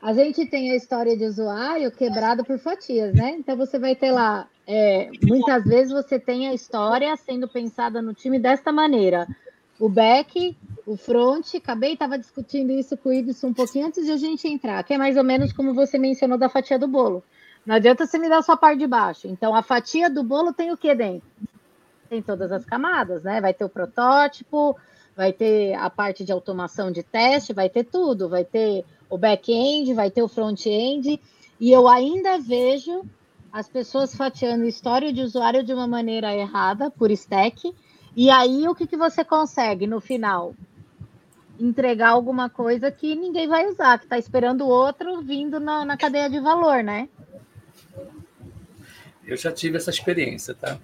A 0.00 0.12
gente 0.12 0.46
tem 0.46 0.72
a 0.72 0.76
história 0.76 1.16
de 1.16 1.24
usuário 1.24 1.90
quebrada 1.90 2.44
por 2.44 2.58
fatias, 2.58 3.14
né? 3.14 3.30
Então 3.38 3.56
você 3.56 3.78
vai 3.78 3.96
ter 3.96 4.12
lá, 4.12 4.48
é, 4.66 5.10
muitas 5.22 5.64
vezes 5.64 5.92
você 5.92 6.18
tem 6.18 6.48
a 6.48 6.54
história 6.54 7.16
sendo 7.16 7.48
pensada 7.48 8.00
no 8.00 8.14
time 8.14 8.38
desta 8.38 8.72
maneira. 8.72 9.26
O 9.78 9.88
back 9.88 10.56
o 10.86 10.96
front, 10.96 11.54
acabei 11.54 11.92
estava 11.92 12.18
discutindo 12.18 12.72
isso 12.72 12.96
com 12.96 13.08
o 13.08 13.12
Ibson 13.12 13.48
um 13.48 13.54
pouquinho 13.54 13.86
antes 13.86 14.04
de 14.04 14.12
a 14.12 14.16
gente 14.16 14.48
entrar, 14.48 14.82
que 14.82 14.94
é 14.94 14.98
mais 14.98 15.16
ou 15.16 15.24
menos 15.24 15.52
como 15.52 15.74
você 15.74 15.98
mencionou 15.98 16.36
da 16.36 16.48
fatia 16.48 16.78
do 16.78 16.88
bolo. 16.88 17.22
Não 17.64 17.76
adianta 17.76 18.06
você 18.06 18.18
me 18.18 18.28
dar 18.28 18.42
só 18.42 18.52
a 18.52 18.56
parte 18.56 18.80
de 18.80 18.86
baixo. 18.88 19.28
Então, 19.28 19.54
a 19.54 19.62
fatia 19.62 20.10
do 20.10 20.24
bolo 20.24 20.52
tem 20.52 20.72
o 20.72 20.76
que 20.76 20.92
dentro? 20.94 21.28
tem 22.12 22.20
todas 22.20 22.52
as 22.52 22.62
camadas, 22.66 23.22
né? 23.22 23.40
Vai 23.40 23.54
ter 23.54 23.64
o 23.64 23.70
protótipo, 23.70 24.76
vai 25.16 25.32
ter 25.32 25.72
a 25.72 25.88
parte 25.88 26.22
de 26.24 26.30
automação 26.30 26.92
de 26.92 27.02
teste, 27.02 27.54
vai 27.54 27.70
ter 27.70 27.84
tudo, 27.84 28.28
vai 28.28 28.44
ter 28.44 28.84
o 29.08 29.16
back-end, 29.16 29.94
vai 29.94 30.10
ter 30.10 30.22
o 30.22 30.28
front-end, 30.28 31.18
e 31.58 31.72
eu 31.72 31.88
ainda 31.88 32.38
vejo 32.38 33.02
as 33.52 33.68
pessoas 33.68 34.14
fatiando 34.14 34.64
história 34.64 35.12
de 35.12 35.20
usuário 35.20 35.62
de 35.62 35.74
uma 35.74 35.86
maneira 35.86 36.34
errada, 36.34 36.90
por 36.90 37.10
stack, 37.10 37.74
e 38.16 38.30
aí 38.30 38.66
o 38.66 38.74
que, 38.74 38.86
que 38.86 38.96
você 38.96 39.22
consegue 39.24 39.86
no 39.86 40.00
final? 40.00 40.54
Entregar 41.60 42.10
alguma 42.10 42.48
coisa 42.48 42.90
que 42.90 43.14
ninguém 43.14 43.46
vai 43.46 43.66
usar, 43.66 43.98
que 43.98 44.06
está 44.06 44.16
esperando 44.16 44.62
o 44.62 44.68
outro 44.68 45.20
vindo 45.20 45.60
na, 45.60 45.84
na 45.84 45.96
cadeia 45.98 46.30
de 46.30 46.40
valor, 46.40 46.82
né? 46.82 47.08
Eu 49.24 49.36
já 49.36 49.52
tive 49.52 49.76
essa 49.76 49.90
experiência, 49.90 50.54
tá? 50.54 50.78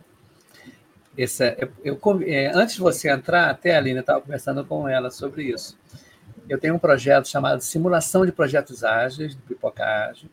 Essa, 1.17 1.57
eu, 1.59 1.73
eu 1.83 2.23
é, 2.27 2.53
antes 2.55 2.77
de 2.77 2.81
você 2.81 3.11
entrar, 3.11 3.51
até 3.51 3.75
a 3.75 3.79
Aline 3.79 4.01
estava 4.01 4.21
conversando 4.21 4.65
com 4.65 4.87
ela 4.89 5.11
sobre 5.11 5.45
isso. 5.45 5.77
Eu 6.49 6.59
tenho 6.59 6.75
um 6.75 6.79
projeto 6.79 7.29
chamado 7.29 7.61
Simulação 7.61 8.25
de 8.25 8.31
Projetos 8.31 8.85
Ágeis, 8.85 9.35
do 9.35 9.43
Pipoca 9.43 9.85
Ágil, 9.85 10.31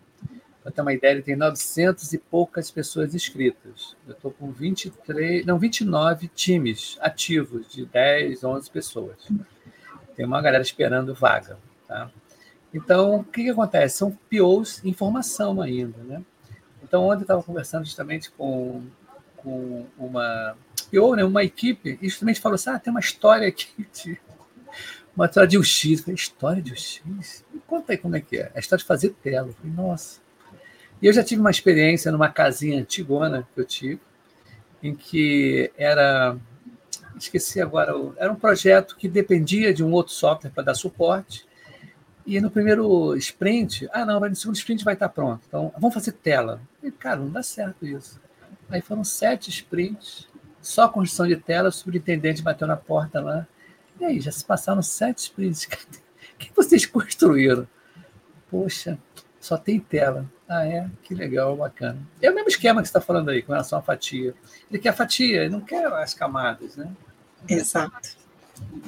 para 0.66 0.72
ter 0.72 0.82
uma 0.82 0.93
ideia, 0.93 1.11
ele 1.11 1.22
tem 1.22 1.36
900 1.36 2.11
e 2.13 2.18
poucas 2.18 2.72
pessoas 2.72 3.13
inscritas. 3.13 3.95
Eu 4.07 4.13
estou 4.13 4.32
com 4.32 4.51
23, 4.51 5.45
não, 5.45 5.59
29 5.59 6.28
times 6.30 6.97
ativos, 7.01 7.70
de 7.72 7.86
10, 7.86 8.43
11 8.43 8.72
pessoas. 8.72 9.16
Tem 10.16 10.26
uma 10.26 10.41
galera 10.41 10.63
esperando 10.63 11.13
vaga. 11.13 11.59
Tá? 11.88 12.09
Então, 12.74 13.18
o 13.18 13.24
que, 13.24 13.43
que 13.43 13.49
acontece? 13.51 13.99
São 13.99 14.18
POs 14.28 14.84
em 14.84 14.91
formação 14.91 15.61
ainda. 15.61 15.99
Né? 15.99 16.24
Então, 16.84 17.03
ontem 17.03 17.20
eu 17.20 17.22
estava 17.22 17.43
conversando 17.43 17.86
justamente 17.86 18.32
com, 18.32 18.82
com 19.38 19.86
uma 19.95 20.57
PO, 20.91 21.16
né, 21.16 21.24
uma 21.24 21.43
equipe, 21.43 21.99
e 22.01 22.09
justamente 22.09 22.41
falou 22.41 22.55
assim: 22.55 22.72
ah, 22.72 22.80
tem 22.80 22.89
uma 22.89 23.01
história 23.01 23.47
aqui 23.47 23.88
de. 23.93 24.20
Uma 25.16 25.28
história 25.28 25.47
de 25.47 25.59
UX. 25.59 26.01
falei, 26.01 26.16
história 26.16 26.61
de 26.63 26.74
UX? 26.74 27.45
Me 27.53 27.59
conta 27.68 27.93
aí 27.93 27.99
como 27.99 28.16
é 28.16 28.20
que 28.20 28.38
é. 28.38 28.51
A 28.55 28.59
história 28.59 28.82
de 28.82 28.88
fazer 28.88 29.11
tela. 29.22 29.49
Eu 29.49 29.53
falei, 29.53 29.72
nossa. 29.72 30.24
E 31.01 31.07
eu 31.07 31.13
já 31.13 31.23
tive 31.23 31.41
uma 31.41 31.51
experiência 31.51 32.11
numa 32.11 32.29
casinha 32.29 32.79
antigona 32.79 33.47
que 33.53 33.61
eu 33.61 33.65
tive, 33.65 34.01
em 34.81 34.95
que 34.95 35.71
era. 35.77 36.37
Esqueci 37.17 37.61
agora, 37.61 37.93
era 38.17 38.31
um 38.31 38.35
projeto 38.35 38.95
que 38.97 39.07
dependia 39.07 39.73
de 39.73 39.81
um 39.83 39.91
outro 39.93 40.13
software 40.13 40.49
para 40.49 40.63
dar 40.63 40.75
suporte. 40.75 41.45
E 42.25 42.41
no 42.41 42.49
primeiro 42.49 43.15
sprint, 43.15 43.87
ah, 43.93 44.03
não, 44.03 44.19
no 44.19 44.35
segundo 44.35 44.55
sprint 44.55 44.83
vai 44.83 44.95
estar 44.95 45.09
pronto. 45.09 45.41
Então, 45.47 45.71
vamos 45.77 45.93
fazer 45.93 46.11
tela. 46.11 46.59
E, 46.83 46.91
cara, 46.91 47.17
não 47.17 47.29
dá 47.29 47.43
certo 47.43 47.85
isso. 47.85 48.19
Aí 48.67 48.81
foram 48.81 49.03
sete 49.03 49.49
sprints, 49.49 50.27
só 50.59 50.89
construção 50.89 51.27
de 51.27 51.35
tela, 51.35 51.69
o 51.69 51.71
superintendente 51.71 52.41
bateu 52.41 52.67
na 52.67 52.75
porta 52.75 53.21
lá. 53.21 53.47
E 53.99 54.03
aí, 54.03 54.19
já 54.19 54.31
se 54.31 54.43
passaram 54.43 54.81
sete 54.81 55.19
sprints. 55.19 55.67
O 56.35 56.37
que 56.37 56.51
vocês 56.53 56.85
construíram? 56.85 57.65
Poxa, 58.51 58.99
só 59.39 59.55
tem 59.55 59.79
tela. 59.79 60.29
Ah, 60.47 60.65
é? 60.65 60.87
Que 61.03 61.15
legal, 61.15 61.55
bacana. 61.57 61.97
É 62.21 62.29
o 62.29 62.35
mesmo 62.35 62.49
esquema 62.49 62.81
que 62.81 62.87
você 62.87 62.91
está 62.91 63.01
falando 63.01 63.29
aí 63.29 63.41
com 63.41 63.51
relação 63.51 63.79
à 63.79 63.81
fatia. 63.81 64.33
Ele 64.69 64.79
quer 64.79 64.95
fatia, 64.95 65.41
ele 65.41 65.49
não 65.49 65.61
quer 65.61 65.85
as 65.85 66.13
camadas, 66.13 66.75
né? 66.75 66.91
Exato. 67.49 68.15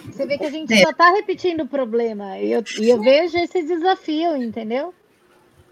Você 0.05 0.25
vê 0.25 0.37
que 0.37 0.45
a 0.45 0.51
gente 0.51 0.73
é. 0.73 0.81
só 0.83 0.91
está 0.91 1.11
repetindo 1.11 1.61
o 1.61 1.67
problema. 1.67 2.37
E 2.37 2.51
eu, 2.51 2.63
e 2.79 2.89
eu 2.89 3.01
vejo 3.01 3.37
esse 3.37 3.63
desafio, 3.63 4.35
entendeu? 4.37 4.93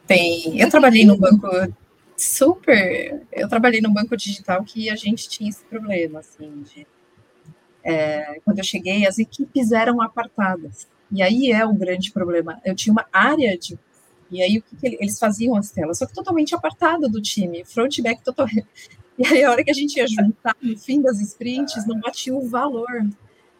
Tem. 0.08 0.60
Eu 0.60 0.70
trabalhei 0.70 1.06
num 1.06 1.18
banco 1.18 1.48
super. 2.18 3.22
Eu 3.32 3.48
trabalhei 3.48 3.82
num 3.82 3.94
banco 3.94 4.18
digital 4.18 4.64
que 4.64 4.90
a 4.90 4.96
gente 4.96 5.30
tinha 5.30 5.50
esse 5.50 5.64
problema, 5.66 6.20
assim, 6.20 6.64
de. 6.64 6.86
É, 7.84 8.40
quando 8.44 8.58
eu 8.58 8.64
cheguei, 8.64 9.06
as 9.06 9.20
equipes 9.20 9.72
eram 9.72 10.02
apartadas. 10.02 10.88
E 11.12 11.22
aí 11.22 11.52
é 11.52 11.64
o 11.64 11.74
grande 11.74 12.12
problema. 12.12 12.60
Eu 12.66 12.76
tinha 12.76 12.92
uma 12.92 13.06
área 13.14 13.56
de 13.58 13.78
e 14.36 14.42
aí, 14.42 14.58
o 14.58 14.62
que, 14.62 14.76
que 14.76 14.98
eles 15.00 15.18
faziam 15.18 15.56
as 15.56 15.72
telas? 15.72 15.98
Só 15.98 16.06
que 16.06 16.14
totalmente 16.14 16.54
apartado 16.54 17.10
do 17.10 17.22
time, 17.22 17.64
front 17.66 17.98
e 17.98 18.02
back 18.02 18.24
totalmente. 18.24 18.68
E 19.18 19.26
aí, 19.26 19.46
a 19.46 19.50
hora 19.50 19.64
que 19.64 19.72
a 19.72 19.74
gente 19.74 19.96
ia 19.96 20.06
juntar, 20.06 20.54
no 20.62 20.78
fim 20.78 21.02
das 21.02 21.22
sprints, 21.22 21.88
não 21.88 22.02
batia 22.02 22.36
o 22.36 22.50
valor. 22.50 23.08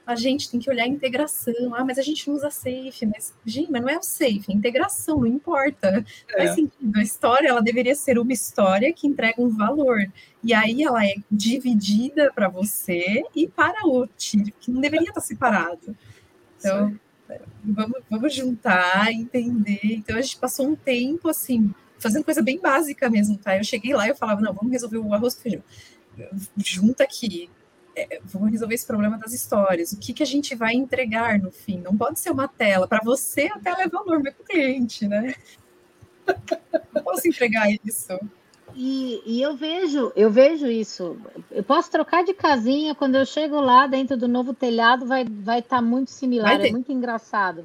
A 0.06 0.14
gente 0.14 0.52
tem 0.52 0.60
que 0.60 0.70
olhar 0.70 0.84
a 0.84 0.88
integração. 0.88 1.74
Ah, 1.74 1.86
mas 1.86 1.98
a 1.98 2.02
gente 2.02 2.28
não 2.28 2.36
usa 2.36 2.50
safe. 2.50 3.06
Mas, 3.06 3.34
gente, 3.46 3.72
mas 3.72 3.82
não 3.82 3.88
é 3.88 3.98
o 3.98 4.04
safe, 4.04 4.44
é 4.50 4.54
integração, 4.54 5.20
não 5.20 5.28
importa. 5.28 6.06
É. 6.34 6.38
Faz 6.40 6.56
sentido. 6.56 6.98
A 6.98 7.02
história, 7.02 7.48
ela 7.48 7.62
deveria 7.62 7.96
ser 7.96 8.20
uma 8.20 8.34
história 8.34 8.92
que 8.92 9.08
entrega 9.08 9.42
um 9.42 9.48
valor. 9.48 10.00
E 10.44 10.54
aí, 10.54 10.84
ela 10.84 11.06
é 11.06 11.16
dividida 11.32 12.34
para 12.36 12.50
você 12.50 13.24
e 13.34 13.48
para 13.48 13.88
o 13.88 14.06
time, 14.08 14.54
que 14.60 14.70
não 14.70 14.82
deveria 14.82 15.08
estar 15.08 15.22
separado. 15.22 15.96
Então, 16.60 16.90
Sim 16.90 17.00
vamos, 17.64 18.02
vamos 18.10 18.34
juntar, 18.34 19.12
entender. 19.12 19.80
Então 19.84 20.18
a 20.18 20.22
gente 20.22 20.38
passou 20.38 20.68
um 20.68 20.76
tempo 20.76 21.30
assim, 21.30 21.74
fazendo 22.00 22.24
coisa 22.24 22.42
bem 22.42 22.60
básica 22.60 23.10
mesmo, 23.10 23.38
tá? 23.38 23.58
Eu 23.58 23.64
cheguei 23.64 23.94
lá 23.94 24.06
e 24.06 24.10
eu 24.10 24.16
falava, 24.16 24.42
não, 24.42 24.54
vamos 24.54 24.72
resolver 24.72 24.98
o 24.98 25.14
arroz 25.14 25.36
com 25.36 25.42
feijão. 25.42 25.64
Junta 26.58 27.04
aqui, 27.04 27.50
é, 27.96 28.20
vamos 28.24 28.52
resolver 28.52 28.76
esse 28.76 28.86
problema 28.86 29.18
das 29.18 29.34
histórias. 29.34 29.92
O 29.92 30.00
que, 30.00 30.14
que 30.14 30.24
a 30.24 30.26
gente 30.26 30.54
vai 30.56 30.74
entregar 30.74 31.40
no 31.40 31.52
fim? 31.52 31.80
Não 31.80 31.96
pode 31.96 32.20
ser 32.20 32.32
uma 32.32 32.48
tela. 32.48 32.88
Para 32.88 33.02
você, 33.04 33.48
a 33.48 33.60
tela 33.60 33.84
é 33.84 33.88
valor, 33.88 34.22
mas 34.22 34.34
para 34.34 34.44
o 34.44 34.46
cliente, 34.46 35.08
né? 35.08 35.36
Não 36.94 37.04
posso 37.04 37.28
entregar 37.28 37.68
isso. 37.84 38.20
E, 38.76 39.22
e, 39.26 39.42
eu 39.42 39.56
vejo, 39.56 40.12
eu 40.16 40.30
vejo 40.30 40.68
isso. 40.68 41.18
Eu 41.50 41.64
posso 41.64 41.90
trocar 41.90 42.26
de 42.26 42.34
casinha 42.34 42.94
quando 42.94 43.16
eu 43.16 43.26
chego 43.26 43.62
lá 43.62 43.88
dentro 43.88 44.18
do 44.18 44.28
novo 44.28 44.54
telhado, 44.54 45.06
vai 45.06 45.24
vai 45.24 45.60
estar 45.60 45.78
tá 45.78 45.82
muito 45.82 46.12
similar, 46.12 46.60
é 46.60 46.72
muito 46.72 46.92
engraçado. 46.92 47.64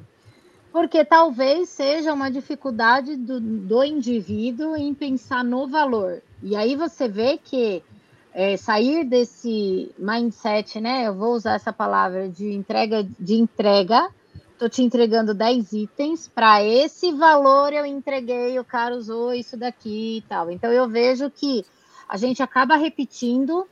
Porque 0.71 1.03
talvez 1.03 1.67
seja 1.67 2.13
uma 2.13 2.31
dificuldade 2.31 3.17
do, 3.17 3.41
do 3.41 3.83
indivíduo 3.83 4.77
em 4.77 4.93
pensar 4.93 5.43
no 5.43 5.67
valor. 5.67 6.21
E 6.41 6.55
aí 6.55 6.77
você 6.77 7.09
vê 7.09 7.37
que 7.37 7.83
é, 8.33 8.55
sair 8.55 9.03
desse 9.03 9.91
mindset, 9.99 10.79
né? 10.79 11.07
Eu 11.07 11.13
vou 11.13 11.33
usar 11.33 11.55
essa 11.55 11.73
palavra 11.73 12.29
de 12.29 12.53
entrega 12.53 13.05
de 13.19 13.35
entrega 13.35 14.09
Estou 14.61 14.69
te 14.69 14.83
entregando 14.83 15.33
10 15.33 15.73
itens, 15.73 16.27
para 16.27 16.63
esse 16.63 17.11
valor 17.13 17.73
eu 17.73 17.83
entreguei, 17.83 18.59
o 18.59 18.63
cara 18.63 18.95
usou 18.95 19.33
isso 19.33 19.57
daqui 19.57 20.19
e 20.19 20.21
tal. 20.29 20.51
Então 20.51 20.71
eu 20.71 20.87
vejo 20.87 21.31
que 21.31 21.65
a 22.07 22.15
gente 22.15 22.43
acaba 22.43 22.75
repetindo 22.75 23.67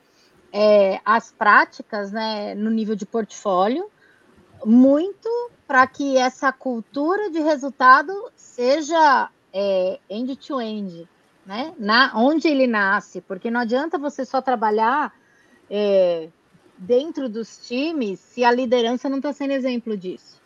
é, 0.51 0.99
as 1.05 1.31
práticas 1.31 2.11
né, 2.11 2.55
no 2.55 2.71
nível 2.71 2.95
de 2.95 3.05
portfólio, 3.05 3.87
muito 4.65 5.29
para 5.67 5.85
que 5.85 6.17
essa 6.17 6.51
cultura 6.51 7.29
de 7.29 7.39
resultado 7.39 8.11
seja 8.35 9.29
é, 9.53 9.99
end-to-end, 10.09 11.07
né? 11.45 11.71
Na, 11.77 12.13
onde 12.15 12.47
ele 12.47 12.65
nasce, 12.65 13.21
porque 13.21 13.51
não 13.51 13.59
adianta 13.59 13.99
você 13.99 14.25
só 14.25 14.41
trabalhar 14.41 15.13
é, 15.69 16.29
dentro 16.79 17.29
dos 17.29 17.59
times 17.59 18.19
se 18.19 18.43
a 18.43 18.51
liderança 18.51 19.07
não 19.07 19.17
está 19.17 19.31
sendo 19.31 19.51
exemplo 19.51 19.95
disso. 19.95 20.38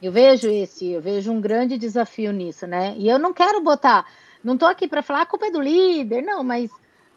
Eu 0.00 0.12
vejo 0.12 0.48
esse, 0.48 0.86
eu 0.90 1.00
vejo 1.00 1.32
um 1.32 1.40
grande 1.40 1.76
desafio 1.76 2.32
nisso, 2.32 2.66
né? 2.66 2.94
E 2.96 3.08
eu 3.08 3.18
não 3.18 3.32
quero 3.32 3.60
botar, 3.60 4.06
não 4.42 4.54
estou 4.54 4.68
aqui 4.68 4.86
para 4.86 5.02
falar 5.02 5.22
a 5.22 5.26
culpa 5.26 5.46
é 5.46 5.50
do 5.50 5.60
líder, 5.60 6.22
não, 6.22 6.44
mas 6.44 6.70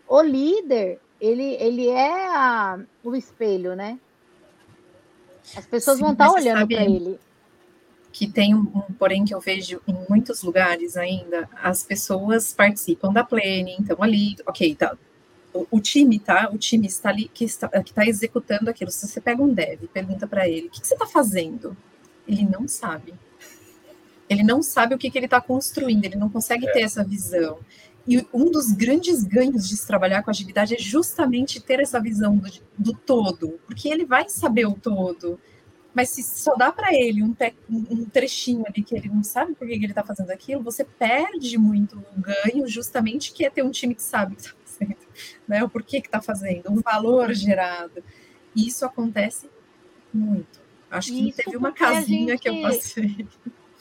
o 0.08 0.22
líder, 0.22 1.00
ele, 1.20 1.56
ele 1.60 1.88
é 1.88 2.28
a, 2.28 2.80
o 3.04 3.16
espelho, 3.16 3.76
né? 3.76 4.00
As 5.56 5.66
pessoas 5.66 5.98
Sim, 5.98 6.04
vão 6.04 6.14
estar 6.14 6.28
tá 6.28 6.34
olhando 6.34 6.68
para 6.68 6.84
ele. 6.84 7.20
Que 8.12 8.28
tem 8.28 8.54
um, 8.56 8.60
um, 8.60 8.94
porém 8.98 9.24
que 9.24 9.34
eu 9.34 9.40
vejo 9.40 9.82
em 9.88 9.96
muitos 10.10 10.42
lugares 10.42 10.98
ainda, 10.98 11.48
as 11.62 11.84
pessoas 11.84 12.52
participam 12.52 13.14
da 13.14 13.24
planning, 13.24 13.78
então 13.80 14.02
ali, 14.02 14.36
ok, 14.46 14.76
tá, 14.76 14.98
o, 15.54 15.68
o, 15.72 15.80
time, 15.80 16.20
tá? 16.20 16.50
O 16.52 16.58
time 16.58 16.88
está 16.88 17.10
ali 17.10 17.28
que 17.28 17.46
está, 17.46 17.70
que 17.70 17.92
está 17.92 18.06
executando 18.06 18.70
aquilo. 18.70 18.92
Se 18.92 19.08
você 19.08 19.22
pega 19.22 19.42
um 19.42 19.54
dev, 19.54 19.84
pergunta 19.94 20.28
para 20.28 20.50
ele, 20.50 20.68
o 20.68 20.70
que, 20.72 20.82
que 20.82 20.88
você 20.88 20.96
está 20.96 21.06
fazendo? 21.06 21.78
Ele 22.32 22.48
não 22.48 22.68
sabe. 22.68 23.14
Ele 24.30 24.44
não 24.44 24.64
sabe 24.64 24.96
o 24.96 24.98
que, 24.98 25.12
que 25.12 25.18
ele 25.18 25.26
está 25.26 25.42
construindo, 25.42 26.06
ele 26.06 26.16
não 26.16 26.30
consegue 26.30 26.68
é. 26.68 26.72
ter 26.72 26.82
essa 26.82 27.04
visão. 27.04 27.60
E 28.08 28.26
um 28.34 28.50
dos 28.50 28.72
grandes 28.72 29.24
ganhos 29.24 29.68
de 29.68 29.78
se 29.78 29.86
trabalhar 29.86 30.24
com 30.24 30.32
agilidade 30.32 30.74
é 30.74 30.80
justamente 30.80 31.60
ter 31.60 31.80
essa 31.80 32.00
visão 32.00 32.38
do, 32.38 32.50
do 32.78 32.94
todo, 32.94 33.60
porque 33.68 33.90
ele 33.90 34.06
vai 34.06 34.28
saber 34.30 34.66
o 34.66 34.74
todo. 34.74 35.40
Mas 35.94 36.10
se 36.10 36.24
só 36.24 36.56
dá 36.56 36.72
para 36.72 36.94
ele 36.96 37.22
um, 37.22 37.34
te, 37.34 37.54
um, 37.70 38.06
trechinho 38.06 38.64
ali 38.66 38.82
que 38.82 38.96
ele 38.96 39.10
não 39.10 39.24
sabe 39.24 39.54
por 39.54 39.68
que, 39.68 39.78
que 39.78 39.86
ele 39.86 39.92
está 39.92 40.04
fazendo 40.04 40.32
aquilo, 40.32 40.64
você 40.64 40.86
perde 40.86 41.58
muito 41.58 41.98
o 42.16 42.22
ganho, 42.22 42.66
justamente 42.68 43.34
que 43.34 43.46
é 43.46 43.50
ter 43.50 43.62
um 43.62 43.72
time 43.72 43.94
que 43.94 44.02
sabe 44.02 44.34
o 44.34 44.36
que 44.38 44.44
está 44.44 44.56
fazendo, 44.66 44.98
né? 45.46 45.64
o 45.64 45.70
porquê 45.70 46.00
que 46.00 46.08
está 46.08 46.22
fazendo, 46.22 46.72
o 46.72 46.82
valor 46.82 47.34
gerado. 47.34 48.02
E 48.56 48.68
isso 48.68 48.86
acontece 48.86 49.50
muito. 50.14 50.61
Acho 50.92 51.14
que 51.14 51.32
teve 51.32 51.56
uma 51.56 51.72
casinha 51.72 52.34
gente... 52.34 52.42
que 52.42 52.50
eu 52.50 52.62
passei. 52.62 53.28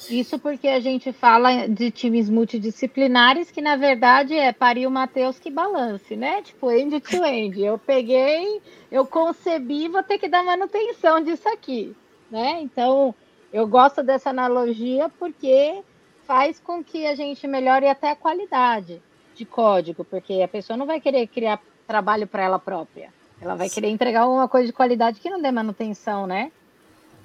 Isso 0.08 0.38
porque 0.38 0.68
a 0.68 0.80
gente 0.80 1.12
fala 1.12 1.68
de 1.68 1.90
times 1.90 2.30
multidisciplinares, 2.30 3.50
que 3.50 3.60
na 3.60 3.76
verdade 3.76 4.34
é 4.34 4.52
parir 4.52 4.86
o 4.86 4.90
Matheus 4.90 5.38
que 5.38 5.50
balance, 5.50 6.16
né? 6.16 6.40
Tipo, 6.40 6.70
end 6.70 6.98
to 7.00 7.22
end. 7.24 7.60
Eu 7.60 7.76
peguei, 7.78 8.62
eu 8.90 9.04
concebi, 9.04 9.88
vou 9.88 10.02
ter 10.02 10.18
que 10.18 10.28
dar 10.28 10.42
manutenção 10.42 11.20
disso 11.22 11.48
aqui, 11.48 11.94
né? 12.30 12.60
Então, 12.62 13.14
eu 13.52 13.66
gosto 13.66 14.02
dessa 14.02 14.30
analogia 14.30 15.10
porque 15.18 15.82
faz 16.26 16.58
com 16.60 16.82
que 16.82 17.06
a 17.06 17.14
gente 17.14 17.46
melhore 17.46 17.86
até 17.86 18.10
a 18.10 18.16
qualidade 18.16 19.02
de 19.34 19.44
código, 19.44 20.04
porque 20.04 20.40
a 20.42 20.48
pessoa 20.48 20.76
não 20.76 20.86
vai 20.86 21.00
querer 21.00 21.26
criar 21.26 21.60
trabalho 21.86 22.26
para 22.26 22.44
ela 22.44 22.58
própria. 22.58 23.12
Ela 23.40 23.54
vai 23.54 23.68
querer 23.68 23.88
entregar 23.88 24.28
uma 24.28 24.48
coisa 24.48 24.66
de 24.66 24.72
qualidade 24.72 25.20
que 25.20 25.28
não 25.28 25.42
dê 25.42 25.50
manutenção, 25.50 26.26
né? 26.26 26.52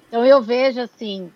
Então 0.08 0.24
eu 0.24 0.40
vejo 0.42 0.80
assim 0.80 1.30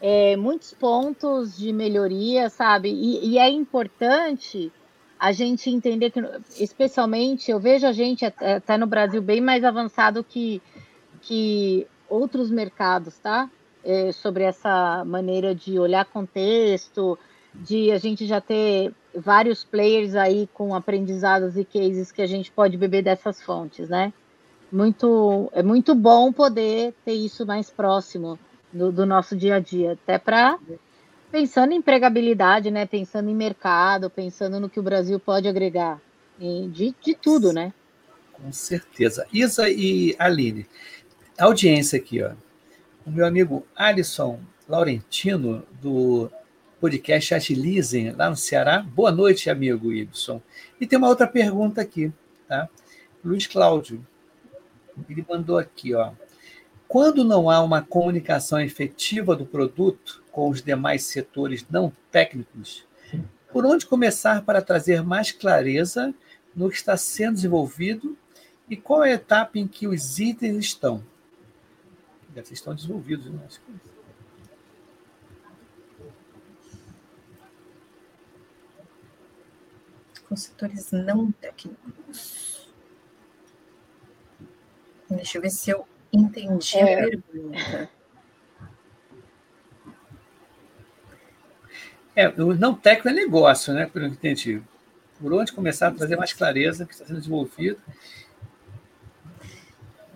é, 0.00 0.36
muitos 0.36 0.72
pontos 0.72 1.56
de 1.56 1.72
melhoria, 1.72 2.48
sabe? 2.48 2.90
E, 2.90 3.32
e, 3.32 3.38
é 3.38 3.48
importante 3.48 4.72
a 5.18 5.32
gente 5.32 5.70
entender 5.70 6.10
que, 6.10 6.20
especialmente, 6.60 7.50
eu 7.50 7.58
vejo 7.58 7.86
a 7.86 7.92
gente 7.92 8.24
até, 8.24 8.54
até 8.54 8.76
no 8.76 8.86
Brasil 8.86 9.22
bem 9.22 9.40
mais 9.40 9.64
avançado 9.64 10.22
que, 10.22 10.60
que 11.22 11.86
outros 12.08 12.50
mercados, 12.50 13.18
tá? 13.18 13.50
É, 13.84 14.12
sobre 14.12 14.44
essa 14.44 15.04
maneira 15.04 15.54
de 15.54 15.78
olhar 15.78 16.04
contexto, 16.04 17.18
de 17.54 17.90
a 17.92 17.98
gente 17.98 18.26
já 18.26 18.40
ter 18.40 18.92
vários 19.14 19.64
players 19.64 20.14
aí 20.14 20.48
com 20.52 20.74
aprendizados 20.74 21.56
e 21.56 21.64
cases 21.64 22.12
que 22.12 22.20
a 22.20 22.26
gente 22.26 22.50
pode 22.50 22.76
beber 22.76 23.02
dessas 23.02 23.40
fontes, 23.40 23.88
né? 23.88 24.12
Muito, 24.70 25.50
é 25.52 25.62
muito 25.62 25.94
bom 25.94 26.32
poder 26.32 26.94
ter 27.04 27.12
isso 27.12 27.46
mais 27.46 27.70
próximo 27.70 28.38
do, 28.72 28.90
do 28.90 29.06
nosso 29.06 29.36
dia 29.36 29.56
a 29.56 29.60
dia, 29.60 29.92
até 29.92 30.18
para 30.18 30.58
pensando 31.30 31.72
em 31.72 31.76
empregabilidade, 31.76 32.70
né? 32.70 32.86
Pensando 32.86 33.28
em 33.30 33.34
mercado, 33.34 34.10
pensando 34.10 34.58
no 34.58 34.68
que 34.68 34.80
o 34.80 34.82
Brasil 34.82 35.18
pode 35.20 35.48
agregar, 35.48 36.00
de, 36.38 36.94
de 37.00 37.14
tudo, 37.14 37.52
né? 37.52 37.72
Com 38.32 38.52
certeza. 38.52 39.26
Isa 39.32 39.68
e 39.68 40.14
Aline, 40.18 40.66
audiência 41.38 41.98
aqui, 41.98 42.22
ó. 42.22 42.32
O 43.04 43.10
meu 43.10 43.24
amigo 43.24 43.66
Alisson 43.74 44.40
Laurentino, 44.68 45.62
do 45.80 46.30
podcast 46.80 47.34
Agilizem, 47.34 48.10
lá 48.12 48.28
no 48.28 48.36
Ceará. 48.36 48.82
Boa 48.82 49.12
noite, 49.12 49.48
amigo 49.48 49.92
Ibson. 49.92 50.42
E 50.80 50.86
tem 50.86 50.98
uma 50.98 51.08
outra 51.08 51.26
pergunta 51.26 51.80
aqui, 51.80 52.12
tá? 52.48 52.68
Luiz 53.24 53.46
Cláudio, 53.46 54.04
ele 55.08 55.24
mandou 55.28 55.58
aqui, 55.58 55.94
ó. 55.94 56.12
Quando 56.88 57.24
não 57.24 57.50
há 57.50 57.62
uma 57.62 57.82
comunicação 57.82 58.60
efetiva 58.60 59.34
do 59.34 59.44
produto 59.44 60.22
com 60.30 60.48
os 60.48 60.62
demais 60.62 61.04
setores 61.04 61.66
não 61.68 61.92
técnicos, 62.10 62.86
por 63.52 63.64
onde 63.64 63.86
começar 63.86 64.42
para 64.42 64.62
trazer 64.62 65.02
mais 65.02 65.32
clareza 65.32 66.14
no 66.54 66.70
que 66.70 66.76
está 66.76 66.96
sendo 66.96 67.34
desenvolvido 67.34 68.16
e 68.68 68.76
qual 68.76 69.04
é 69.04 69.12
a 69.12 69.14
etapa 69.14 69.58
em 69.58 69.66
que 69.66 69.86
os 69.86 70.18
itens 70.18 70.56
estão? 70.56 71.02
Estão 72.50 72.74
desenvolvidos, 72.74 73.32
né? 73.32 73.40
Com 80.28 80.36
setores 80.36 80.90
não 80.90 81.32
técnicos. 81.32 82.55
Deixa 85.10 85.38
eu 85.38 85.42
ver 85.42 85.50
se 85.50 85.70
eu 85.70 85.86
Entendi 86.12 86.78
é. 86.78 86.94
a 86.94 87.08
pergunta. 87.08 87.90
É, 92.14 92.28
o 92.28 92.54
não 92.54 92.74
técnico 92.74 93.08
é 93.08 93.12
negócio, 93.12 93.74
né? 93.74 93.86
Por 93.86 94.02
entendi. 94.02 94.62
Por 95.20 95.32
onde 95.32 95.52
começar 95.52 95.88
a 95.88 95.92
trazer 95.92 96.16
mais 96.16 96.32
clareza 96.32 96.86
que 96.86 96.94
está 96.94 97.04
sendo 97.04 97.18
desenvolvido? 97.18 97.78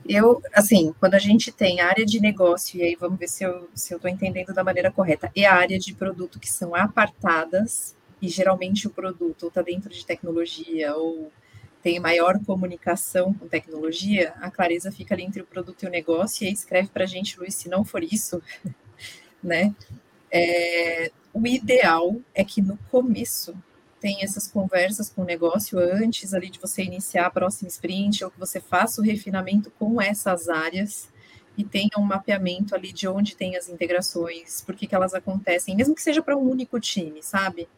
Eu, 0.09 0.43
assim, 0.55 0.95
quando 0.99 1.15
a 1.15 1.19
gente 1.19 1.53
tem 1.53 1.81
área 1.81 2.05
de 2.05 2.19
negócio, 2.19 2.81
e 2.81 2.83
aí 2.83 2.97
vamos 2.97 3.19
ver 3.19 3.29
se 3.29 3.45
eu 3.45 3.69
estou 3.75 3.77
se 3.77 3.95
eu 3.95 4.09
entendendo 4.09 4.55
da 4.55 4.65
maneira 4.65 4.91
correta, 4.91 5.31
e 5.37 5.45
a 5.45 5.55
área 5.55 5.79
de 5.79 5.95
produto 5.95 6.41
que 6.41 6.51
são 6.51 6.75
apartadas, 6.75 7.95
e 8.21 8.29
geralmente 8.29 8.87
o 8.87 8.91
produto 8.91 9.49
está 9.49 9.63
dentro 9.63 9.91
de 9.91 10.05
tecnologia 10.05 10.97
ou 10.97 11.31
tem 11.83 11.99
maior 11.99 12.39
comunicação 12.45 13.33
com 13.33 13.49
tecnologia, 13.49 14.35
a 14.41 14.51
clareza 14.51 14.93
fica 14.93 15.15
ali 15.15 15.25
entre 15.25 15.43
o 15.43 15.47
produto 15.47 15.83
e 15.83 15.87
o 15.87 15.91
negócio, 15.91 16.45
e 16.45 16.49
aí 16.49 16.53
escreve 16.53 16.89
para 16.89 17.05
a 17.05 17.07
gente, 17.07 17.39
Luiz, 17.39 17.55
se 17.55 17.69
não 17.69 17.85
for 17.85 18.03
isso, 18.03 18.43
né? 19.43 19.75
É, 20.31 21.11
o 21.33 21.47
ideal 21.47 22.17
é 22.35 22.45
que 22.45 22.61
no 22.61 22.77
começo 22.91 23.55
tem 24.01 24.23
essas 24.23 24.47
conversas 24.47 25.11
com 25.11 25.23
o 25.23 25.27
negócio 25.27 25.79
antes 25.79 26.33
ali 26.33 26.49
de 26.49 26.59
você 26.59 26.83
iniciar 26.83 27.27
a 27.27 27.31
próxima 27.31 27.69
sprint, 27.69 28.25
ou 28.25 28.31
que 28.31 28.39
você 28.39 28.61
faça 28.61 29.01
o 29.01 29.05
refinamento 29.05 29.71
com 29.79 30.01
essas 30.01 30.49
áreas 30.49 31.09
e 31.57 31.65
tenha 31.65 31.99
um 31.99 32.03
mapeamento 32.03 32.75
ali 32.75 32.93
de 32.93 33.07
onde 33.07 33.37
tem 33.37 33.57
as 33.57 33.69
integrações, 33.69 34.63
por 34.63 34.75
que, 34.75 34.87
que 34.87 34.95
elas 34.95 35.13
acontecem, 35.13 35.77
mesmo 35.77 35.95
que 35.95 36.03
seja 36.03 36.23
para 36.23 36.37
um 36.37 36.49
único 36.49 36.81
time, 36.81 37.23
sabe? 37.23 37.69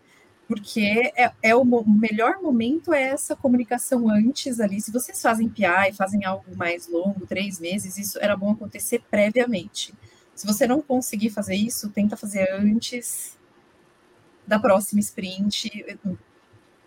Porque 0.53 1.11
é, 1.17 1.33
é 1.43 1.57
o, 1.57 1.65
melhor 1.65 2.43
momento 2.43 2.93
é 2.93 3.05
essa 3.05 3.35
comunicação 3.35 4.11
antes 4.11 4.61
ali. 4.61 4.83
Se 4.83 4.93
vocês 4.93 5.23
fazem 5.23 5.49
PI, 5.49 5.95
fazem 5.97 6.27
algo 6.27 6.55
mais 6.55 6.87
longo, 6.87 7.27
três 7.27 7.59
meses, 7.59 7.97
isso 7.97 8.19
era 8.21 8.37
bom 8.37 8.51
acontecer 8.51 9.03
previamente. 9.11 9.95
Se 10.35 10.47
você 10.47 10.67
não 10.67 10.83
conseguir 10.83 11.31
fazer 11.31 11.55
isso, 11.55 11.89
tenta 11.89 12.19
fazer 12.19 12.47
antes 12.53 13.39
da 14.47 14.59
próxima 14.59 15.01
sprint, 15.01 15.71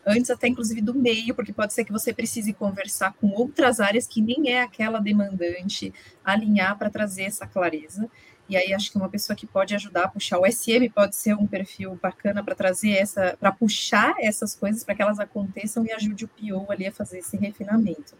antes 0.05 0.29
até 0.29 0.47
inclusive 0.47 0.79
do 0.79 0.93
meio, 0.93 1.33
porque 1.33 1.51
pode 1.51 1.73
ser 1.73 1.85
que 1.85 1.91
você 1.91 2.13
precise 2.13 2.53
conversar 2.53 3.13
com 3.13 3.31
outras 3.31 3.79
áreas 3.79 4.05
que 4.05 4.21
nem 4.21 4.51
é 4.51 4.61
aquela 4.61 4.99
demandante, 4.99 5.91
alinhar 6.23 6.77
para 6.77 6.91
trazer 6.91 7.23
essa 7.23 7.47
clareza. 7.47 8.07
E 8.47 8.55
aí 8.55 8.73
acho 8.73 8.91
que 8.91 8.97
uma 8.97 9.09
pessoa 9.09 9.35
que 9.35 9.47
pode 9.47 9.73
ajudar 9.73 10.03
a 10.03 10.07
puxar 10.07 10.39
o 10.39 10.45
SM 10.45 10.89
pode 10.93 11.15
ser 11.15 11.33
um 11.33 11.47
perfil 11.47 11.97
bacana 12.01 12.43
para 12.43 12.53
trazer 12.53 12.91
essa, 12.91 13.35
para 13.39 13.51
puxar 13.51 14.15
essas 14.19 14.55
coisas 14.55 14.83
para 14.83 14.93
que 14.93 15.01
elas 15.01 15.19
aconteçam 15.19 15.83
e 15.85 15.91
ajude 15.91 16.25
o 16.25 16.27
PO 16.27 16.71
ali 16.71 16.85
a 16.85 16.91
fazer 16.91 17.19
esse 17.19 17.37
refinamento. 17.37 18.15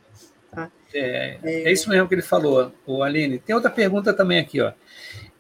Tá? 0.52 0.72
É, 0.94 1.38
é, 1.44 1.64
é 1.64 1.72
isso 1.72 1.90
mesmo 1.90 2.08
que 2.08 2.16
ele 2.16 2.22
falou, 2.24 2.74
o 2.86 3.04
Aline. 3.04 3.38
Tem 3.38 3.56
outra 3.56 3.70
pergunta 3.70 4.14
também 4.14 4.40
aqui, 4.40 4.62
ó. 4.62 4.74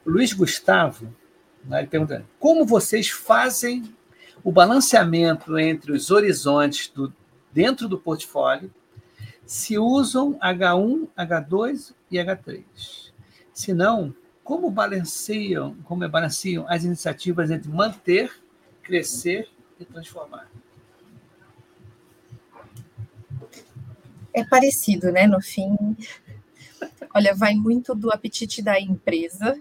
Luiz 0.05 0.33
Gustavo, 0.33 1.15
né, 1.63 1.79
ele 1.79 1.87
pergunta: 1.87 2.23
como 2.39 2.65
vocês 2.65 3.09
fazem 3.09 3.83
o 4.43 4.51
balanceamento 4.51 5.57
entre 5.57 5.91
os 5.91 6.11
horizontes 6.11 6.89
do, 6.89 7.11
dentro 7.51 7.87
do 7.87 7.97
portfólio 7.97 8.71
se 9.45 9.79
usam 9.79 10.37
H1, 10.39 11.07
H2 11.17 11.93
e 12.11 12.17
H3? 12.17 12.63
Se 13.51 13.73
não, 13.73 14.13
como 14.45 14.69
balanceiam, 14.69 15.75
como 15.85 16.07
balanceiam 16.07 16.67
as 16.69 16.83
iniciativas 16.83 17.49
entre 17.49 17.67
manter, 17.67 18.31
crescer 18.83 19.49
e 19.79 19.83
transformar? 19.83 20.47
É 24.31 24.45
parecido, 24.45 25.11
né? 25.11 25.25
No 25.25 25.41
fim, 25.41 25.75
olha, 27.13 27.33
vai 27.33 27.55
muito 27.55 27.95
do 27.95 28.11
apetite 28.11 28.61
da 28.61 28.79
empresa. 28.79 29.59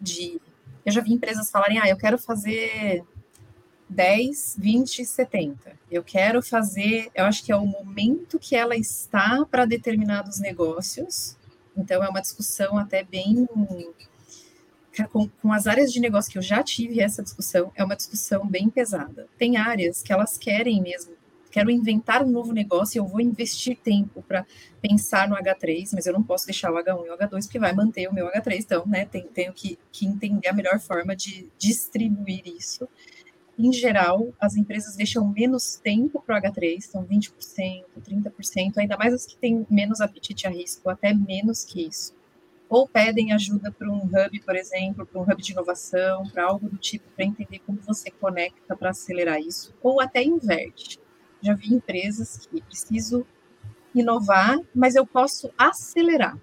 De, 0.00 0.40
eu 0.86 0.90
já 0.90 1.02
vi 1.02 1.12
empresas 1.12 1.50
falarem, 1.50 1.78
ah, 1.78 1.86
eu 1.86 1.98
quero 1.98 2.16
fazer 2.16 3.04
10, 3.90 4.56
20, 4.58 5.04
70. 5.04 5.76
Eu 5.90 6.02
quero 6.02 6.42
fazer, 6.42 7.10
eu 7.14 7.26
acho 7.26 7.44
que 7.44 7.52
é 7.52 7.56
o 7.56 7.66
momento 7.66 8.38
que 8.38 8.56
ela 8.56 8.74
está 8.74 9.44
para 9.44 9.66
determinados 9.66 10.40
negócios 10.40 11.37
então, 11.78 12.02
é 12.02 12.08
uma 12.08 12.20
discussão 12.20 12.76
até 12.76 13.02
bem. 13.02 13.46
Com, 15.12 15.28
com, 15.28 15.52
as 15.52 15.68
áreas 15.68 15.92
de 15.92 16.00
negócio 16.00 16.30
que 16.30 16.38
eu 16.38 16.42
já 16.42 16.60
tive 16.60 17.00
essa 17.00 17.22
discussão, 17.22 17.70
é 17.76 17.84
uma 17.84 17.94
discussão 17.94 18.44
bem 18.44 18.68
pesada. 18.68 19.28
Tem 19.38 19.56
áreas 19.56 20.02
que 20.02 20.12
elas 20.12 20.36
querem 20.36 20.82
mesmo, 20.82 21.12
quero 21.52 21.70
inventar 21.70 22.24
um 22.24 22.30
novo 22.30 22.52
negócio 22.52 22.96
e 22.96 22.98
eu 22.98 23.06
vou 23.06 23.20
investir 23.20 23.76
tempo 23.76 24.24
para 24.26 24.44
pensar 24.82 25.28
no 25.28 25.36
H3, 25.36 25.90
mas 25.92 26.06
eu 26.06 26.12
não 26.12 26.22
posso 26.22 26.46
deixar 26.46 26.72
o 26.72 26.76
H1 26.76 27.06
e 27.06 27.10
o 27.10 27.16
H2 27.16 27.44
porque 27.44 27.60
vai 27.60 27.72
manter 27.72 28.08
o 28.08 28.12
meu 28.12 28.26
H3, 28.26 28.58
então, 28.58 28.86
né, 28.86 29.04
tenho, 29.06 29.28
tenho 29.28 29.52
que, 29.52 29.78
que 29.92 30.04
entender 30.04 30.48
a 30.48 30.52
melhor 30.52 30.80
forma 30.80 31.14
de 31.14 31.48
distribuir 31.58 32.42
isso 32.46 32.88
em 33.58 33.72
geral, 33.72 34.32
as 34.40 34.56
empresas 34.56 34.94
deixam 34.94 35.26
menos 35.26 35.74
tempo 35.76 36.22
para 36.24 36.38
o 36.38 36.40
H3, 36.40 36.80
são 36.82 37.04
20%, 37.04 37.84
30%, 38.00 38.78
ainda 38.78 38.96
mais 38.96 39.12
as 39.12 39.26
que 39.26 39.36
têm 39.36 39.66
menos 39.68 40.00
apetite 40.00 40.46
a 40.46 40.50
risco, 40.50 40.88
até 40.88 41.12
menos 41.12 41.64
que 41.64 41.86
isso. 41.86 42.14
Ou 42.68 42.86
pedem 42.86 43.32
ajuda 43.32 43.72
para 43.72 43.90
um 43.90 44.04
hub, 44.04 44.40
por 44.44 44.54
exemplo, 44.54 45.04
para 45.04 45.20
um 45.20 45.24
hub 45.24 45.42
de 45.42 45.52
inovação, 45.52 46.28
para 46.28 46.44
algo 46.44 46.68
do 46.68 46.76
tipo, 46.76 47.10
para 47.16 47.24
entender 47.24 47.58
como 47.60 47.80
você 47.80 48.10
conecta 48.10 48.76
para 48.76 48.90
acelerar 48.90 49.40
isso, 49.40 49.74
ou 49.82 50.00
até 50.00 50.22
inverte. 50.22 51.00
Já 51.42 51.54
vi 51.54 51.74
empresas 51.74 52.46
que 52.46 52.62
preciso 52.62 53.26
inovar, 53.94 54.58
mas 54.72 54.94
eu 54.94 55.06
posso 55.06 55.50
acelerar. 55.58 56.38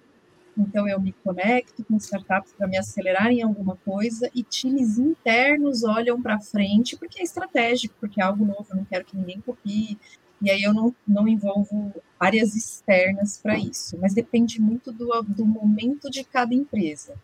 Então, 0.57 0.87
eu 0.87 0.99
me 0.99 1.11
conecto 1.11 1.83
com 1.83 1.97
startups 1.97 2.53
para 2.53 2.67
me 2.67 2.77
acelerar 2.77 3.27
em 3.27 3.41
alguma 3.41 3.75
coisa 3.77 4.29
e 4.33 4.41
times 4.41 4.97
internos 4.97 5.83
olham 5.83 6.21
para 6.21 6.39
frente 6.39 6.95
porque 6.95 7.19
é 7.19 7.23
estratégico, 7.23 7.95
porque 7.99 8.21
é 8.21 8.23
algo 8.23 8.45
novo, 8.45 8.67
eu 8.69 8.77
não 8.77 8.85
quero 8.85 9.05
que 9.05 9.17
ninguém 9.17 9.41
copie. 9.41 9.97
E 10.41 10.51
aí 10.51 10.63
eu 10.63 10.73
não, 10.73 10.93
não 11.07 11.27
envolvo 11.27 11.93
áreas 12.19 12.55
externas 12.55 13.37
para 13.37 13.57
isso. 13.57 13.97
Mas 13.99 14.13
depende 14.13 14.61
muito 14.61 14.91
do, 14.91 15.21
do 15.23 15.45
momento 15.45 16.09
de 16.09 16.23
cada 16.23 16.53
empresa. 16.53 17.15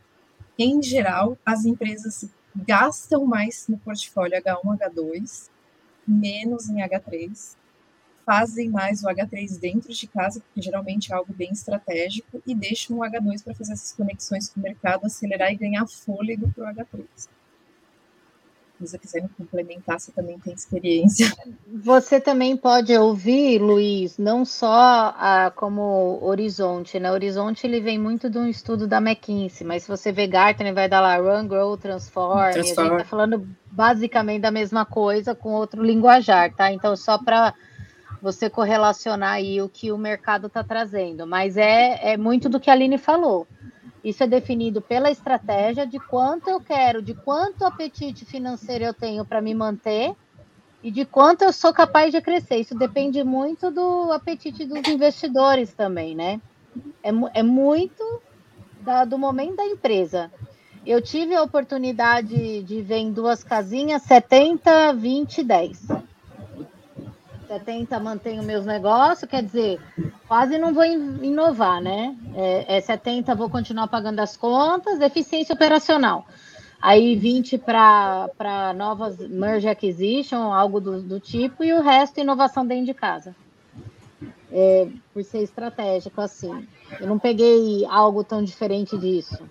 Em 0.58 0.82
geral, 0.82 1.38
as 1.46 1.66
empresas 1.66 2.30
gastam 2.56 3.26
mais 3.26 3.68
no 3.68 3.78
portfólio 3.78 4.42
H1, 4.42 4.78
H2, 4.78 5.50
menos 6.08 6.70
em 6.70 6.78
H3 6.78 7.61
fazem 8.26 8.70
mais 8.70 9.04
o 9.04 9.08
H3 9.08 9.60
dentro 9.60 9.94
de 9.94 10.08
casa, 10.08 10.40
porque 10.40 10.62
geralmente 10.62 11.12
é 11.12 11.16
algo 11.16 11.34
bem 11.34 11.52
estratégico, 11.52 12.42
e 12.46 12.56
deixam 12.56 12.98
o 12.98 13.02
H2 13.02 13.44
para 13.44 13.56
fazer 13.56 13.74
essas 13.74 13.94
conexões 13.94 14.50
com 14.50 14.60
o 14.60 14.64
mercado, 14.64 15.06
acelerar 15.06 15.52
e 15.52 15.56
ganhar 15.56 15.86
fôlego 15.88 16.52
para 16.52 16.72
o 16.72 16.74
H3. 16.74 17.06
Se 18.82 18.88
você 18.88 18.98
quiser 18.98 19.22
me 19.22 19.30
complementar, 19.30 20.00
você 20.00 20.12
também 20.12 20.40
tem 20.40 20.54
experiência. 20.54 21.32
Você 21.84 22.20
também 22.20 22.58
pode 22.58 22.96
ouvir, 22.98 23.60
Luiz, 23.60 24.18
não 24.18 24.44
só 24.44 25.14
a, 25.18 25.52
como 25.56 26.20
Horizonte, 26.22 27.00
né? 27.00 27.12
Horizonte 27.12 27.66
ele 27.66 27.80
vem 27.80 27.98
muito 27.98 28.30
de 28.30 28.38
um 28.38 28.48
estudo 28.48 28.88
da 28.88 28.98
McKinsey, 28.98 29.66
mas 29.66 29.84
se 29.84 29.90
você 29.90 30.12
ver 30.12 30.28
Gartner, 30.28 30.74
vai 30.74 30.90
dar 30.90 31.00
lá 31.00 31.16
Run, 31.18 31.48
Grow, 31.48 31.78
Transform, 31.78 32.52
Transform. 32.52 32.60
a 32.60 32.90
gente 32.90 33.02
está 33.02 33.06
falando 33.06 33.48
basicamente 33.72 34.42
da 34.42 34.52
mesma 34.52 34.86
coisa 34.86 35.34
com 35.34 35.54
outro 35.54 35.84
linguajar, 35.84 36.54
tá? 36.54 36.72
Então, 36.72 36.96
só 36.96 37.18
para 37.18 37.54
você 38.22 38.50
correlacionar 38.50 39.34
aí 39.34 39.62
o 39.62 39.68
que 39.68 39.92
o 39.92 39.98
mercado 39.98 40.48
está 40.48 40.64
trazendo. 40.64 41.26
Mas 41.26 41.58
é, 41.58 42.14
é 42.14 42.18
muito 42.18 42.48
do 42.48 42.60
que 42.60 42.70
a 42.70 42.74
Aline 42.74 42.98
falou. 42.98 43.48
Isso 44.04 44.24
é 44.24 44.28
definido 44.28 44.82
pela 44.82 45.12
estratégia 45.12 45.86
de 45.86 46.00
quanto 46.00 46.50
eu 46.50 46.60
quero, 46.60 47.02
de 47.02 47.14
quanto 47.14 47.66
apetite 47.66 48.26
financeiro 48.26 48.84
eu 48.84 48.94
tenho 48.94 49.24
para 49.24 49.42
me 49.42 49.54
manter 49.54 50.16
e 50.84 50.90
de 50.90 51.06
quanto 51.06 51.44
eu 51.44 51.54
sou 51.54 51.72
capaz 51.72 52.12
de 52.12 52.22
crescer. 52.22 52.58
Isso 52.58 52.76
depende 52.76 53.24
muito 53.24 53.70
do 53.70 54.12
apetite 54.12 54.66
dos 54.66 54.88
investidores 54.88 55.74
também, 55.74 56.16
né? 56.16 56.42
É, 57.04 57.10
é 57.40 57.44
muito 57.44 58.22
da, 58.82 59.06
do 59.06 59.18
momento 59.18 59.58
da 59.58 59.66
empresa. 59.66 60.32
Eu 60.84 61.00
tive 61.00 61.36
a 61.36 61.44
oportunidade 61.44 62.64
de 62.64 62.82
ver 62.82 62.98
em 62.98 63.12
duas 63.12 63.44
casinhas 63.44 64.02
70, 64.02 64.94
20, 64.94 65.44
10. 65.44 65.88
70 67.52 68.00
mantenho 68.00 68.44
meus 68.44 68.66
negócios, 68.66 69.30
quer 69.30 69.44
dizer, 69.44 69.78
quase 70.26 70.58
não 70.58 70.74
vou 70.74 70.86
inovar, 70.86 71.82
né? 71.82 72.16
É, 72.34 72.78
é 72.78 72.82
70 72.82 73.36
vou 73.36 73.50
continuar 73.50 73.90
pagando 73.90 74.22
as 74.22 74.38
contas, 74.38 75.02
eficiência 75.02 75.54
operacional. 75.54 76.26
Aí 76.82 77.14
20 77.14 77.58
para 77.58 78.74
novas 78.74 79.18
merge 79.18 79.68
acquisition, 79.68 80.54
algo 80.54 80.80
do, 80.80 81.02
do, 81.02 81.20
tipo, 81.20 81.62
e 81.62 81.74
o 81.74 81.82
resto 81.82 82.22
inovação 82.22 82.66
dentro 82.66 82.86
de 82.86 82.94
casa. 82.94 83.36
É, 84.50 84.88
por 85.14 85.22
ser 85.24 85.40
estratégico 85.40 86.22
assim. 86.22 86.66
Eu 87.02 87.08
não 87.08 87.20
peguei 87.20 87.86
algo 87.86 88.24
tão 88.24 88.42
diferente 88.42 88.98
disso. 88.98 89.44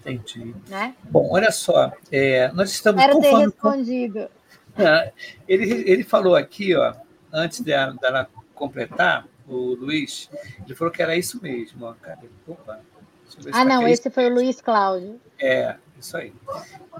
Entendi. 0.00 0.54
Né? 0.68 0.94
Bom, 1.10 1.30
olha 1.32 1.50
só, 1.50 1.92
é, 2.12 2.52
nós 2.52 2.70
estamos. 2.70 3.00
Espero 3.00 3.20
ter 3.20 3.36
respondido. 3.36 4.28
Ele, 5.48 5.90
ele 5.90 6.04
falou 6.04 6.36
aqui, 6.36 6.74
ó, 6.74 6.94
antes 7.32 7.60
dela, 7.60 7.94
dela 7.94 8.28
completar, 8.54 9.26
o 9.46 9.74
Luiz, 9.74 10.28
ele 10.64 10.74
falou 10.74 10.92
que 10.92 11.02
era 11.02 11.16
isso 11.16 11.40
mesmo. 11.42 11.86
Ó, 11.86 11.94
cara. 11.94 12.18
Opa, 12.46 12.80
ah, 13.52 13.64
não, 13.64 13.86
esse 13.86 14.10
foi 14.10 14.26
o 14.26 14.34
Luiz 14.34 14.60
Cláudio. 14.60 15.20
É, 15.40 15.76
isso 15.98 16.16
aí. 16.16 16.32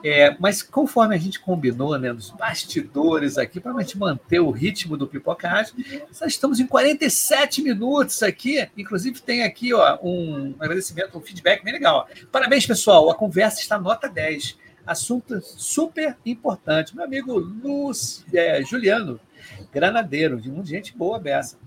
É, 0.05 0.37
mas 0.39 0.63
conforme 0.63 1.15
a 1.15 1.19
gente 1.19 1.41
combinou 1.41 1.99
né, 1.99 2.13
nos 2.13 2.31
bastidores 2.31 3.37
aqui, 3.37 3.59
para 3.59 3.73
a 3.73 3.81
gente 3.81 3.99
manter 3.99 4.41
o 4.41 4.51
ritmo 4.51 4.97
do 4.97 5.07
Pipocagem, 5.07 5.75
nós 6.09 6.33
estamos 6.33 6.61
em 6.61 6.67
47 6.67 7.63
minutos 7.63 8.23
aqui. 8.23 8.69
Inclusive, 8.77 9.21
tem 9.21 9.43
aqui 9.43 9.75
ó, 9.75 9.99
um 10.03 10.55
agradecimento, 10.61 11.19
um 11.19 11.21
feedback 11.21 11.65
bem 11.65 11.73
legal. 11.73 12.09
Ó. 12.09 12.27
Parabéns, 12.31 12.67
pessoal. 12.67 13.11
A 13.11 13.15
conversa 13.15 13.61
está 13.61 13.79
nota 13.79 14.09
10 14.09 14.57
assunto 14.89 15.41
super 15.43 16.17
importante. 16.25 16.97
Meu 16.97 17.05
amigo 17.05 17.39
Luz, 17.39 18.25
é, 18.33 18.63
Juliano, 18.63 19.21
granadeiro, 19.71 20.41
de 20.41 20.51
muita 20.51 20.71
gente 20.71 20.97
boa 20.97 21.19
beça. 21.19 21.59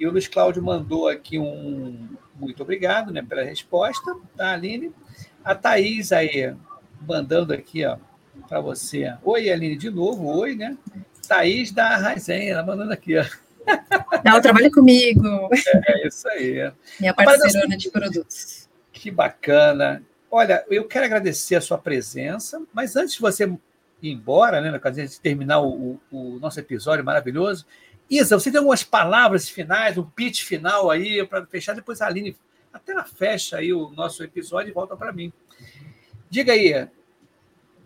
E 0.00 0.06
o 0.06 0.10
Luiz 0.10 0.26
Cláudio 0.26 0.62
mandou 0.62 1.06
aqui 1.06 1.38
um 1.38 2.08
muito 2.34 2.62
obrigado 2.62 3.12
né, 3.12 3.22
pela 3.22 3.44
resposta, 3.44 4.16
tá, 4.36 4.52
Aline? 4.54 4.90
A 5.44 5.54
Thaís 5.54 6.10
aí, 6.12 6.54
mandando 7.06 7.52
aqui, 7.52 7.84
ó, 7.84 7.98
para 8.48 8.60
você. 8.60 9.14
Oi, 9.22 9.50
Aline, 9.50 9.76
de 9.76 9.90
novo, 9.90 10.26
oi, 10.26 10.56
né? 10.56 10.76
Thaís 11.28 11.70
da 11.70 11.96
Raizen, 11.96 12.48
ela 12.48 12.64
mandando 12.64 12.92
aqui, 12.92 13.16
ó. 13.18 13.24
Ela 14.24 14.40
trabalha 14.40 14.70
comigo. 14.70 15.48
É, 15.52 16.04
é 16.04 16.08
isso 16.08 16.28
aí. 16.28 16.72
Minha 16.98 17.14
parceirona 17.14 17.76
de 17.76 17.90
produtos. 17.90 18.68
Que 18.92 19.10
bacana. 19.10 20.02
Olha, 20.34 20.64
eu 20.70 20.88
quero 20.88 21.04
agradecer 21.04 21.56
a 21.56 21.60
sua 21.60 21.76
presença, 21.76 22.62
mas 22.72 22.96
antes 22.96 23.16
de 23.16 23.20
você 23.20 23.44
ir 23.44 24.10
embora, 24.10 24.62
né, 24.62 24.80
de 24.90 25.20
terminar 25.20 25.60
o, 25.60 26.00
o, 26.10 26.36
o 26.36 26.38
nosso 26.40 26.58
episódio 26.58 27.04
maravilhoso, 27.04 27.66
Isa, 28.08 28.40
você 28.40 28.50
tem 28.50 28.56
algumas 28.56 28.82
palavras 28.82 29.46
finais, 29.46 29.98
um 29.98 30.04
pitch 30.04 30.44
final 30.44 30.90
aí 30.90 31.22
para 31.26 31.44
fechar, 31.44 31.74
depois 31.74 32.00
a 32.00 32.06
Aline 32.06 32.34
até 32.72 32.92
ela 32.92 33.04
fecha 33.04 33.58
aí 33.58 33.74
o 33.74 33.90
nosso 33.90 34.24
episódio 34.24 34.70
e 34.70 34.72
volta 34.72 34.96
para 34.96 35.12
mim. 35.12 35.30
Diga 36.30 36.54
aí. 36.54 36.88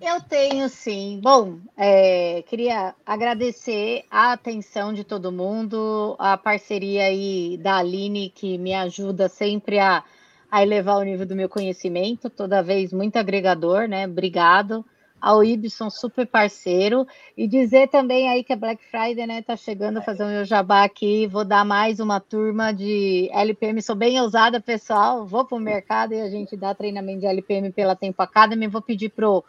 Eu 0.01 0.20
tenho 0.28 0.68
sim. 0.68 1.18
Bom, 1.20 1.59
é, 1.76 2.44
queria 2.47 2.94
agradecer 3.05 4.05
a 4.09 4.32
atenção 4.32 4.92
de 4.92 5.03
todo 5.03 5.32
mundo, 5.32 6.14
a 6.16 6.36
parceria 6.36 7.07
aí 7.07 7.59
da 7.61 7.78
Aline, 7.78 8.30
que 8.30 8.57
me 8.57 8.72
ajuda 8.72 9.28
sempre 9.28 9.80
a 9.80 10.05
a 10.51 10.62
elevar 10.62 10.99
o 10.99 11.03
nível 11.03 11.26
do 11.26 11.36
meu 11.36 11.49
conhecimento, 11.49 12.30
toda 12.30 12.62
vez 12.62 12.92
muito 12.92 13.16
agregador, 13.16 13.88
né? 13.88 14.07
Obrigado 14.07 14.84
ao 15.20 15.42
Ibson, 15.42 15.90
super 15.90 16.26
parceiro, 16.26 17.07
e 17.36 17.49
dizer 17.49 17.88
também 17.88 18.28
aí 18.28 18.44
que 18.44 18.53
a 18.53 18.57
Black 18.57 18.84
Friday, 18.90 19.26
né, 19.26 19.42
tá 19.42 19.57
chegando, 19.57 20.03
fazer 20.03 20.24
um 20.24 20.28
meu 20.28 20.44
jabá 20.44 20.84
aqui, 20.84 21.26
vou 21.26 21.44
dar 21.44 21.64
mais 21.64 22.01
uma 22.01 22.20
turma 22.20 22.72
de 22.72 23.28
LPM, 23.32 23.80
sou 23.82 23.97
bem 23.97 24.20
ousada, 24.20 24.61
pessoal, 24.61 25.26
vou 25.26 25.44
para 25.44 25.57
o 25.57 25.61
mercado 25.61 26.12
e 26.12 26.20
a 26.20 26.28
gente 26.28 26.57
dá 26.57 26.74
treinamento 26.74 27.20
de 27.20 27.26
LPM 27.26 27.72
pela 27.72 27.97
Tempo 27.97 28.22
Academy, 28.22 28.68
vou 28.68 28.82
pedir 28.82 29.09
pro 29.09 29.42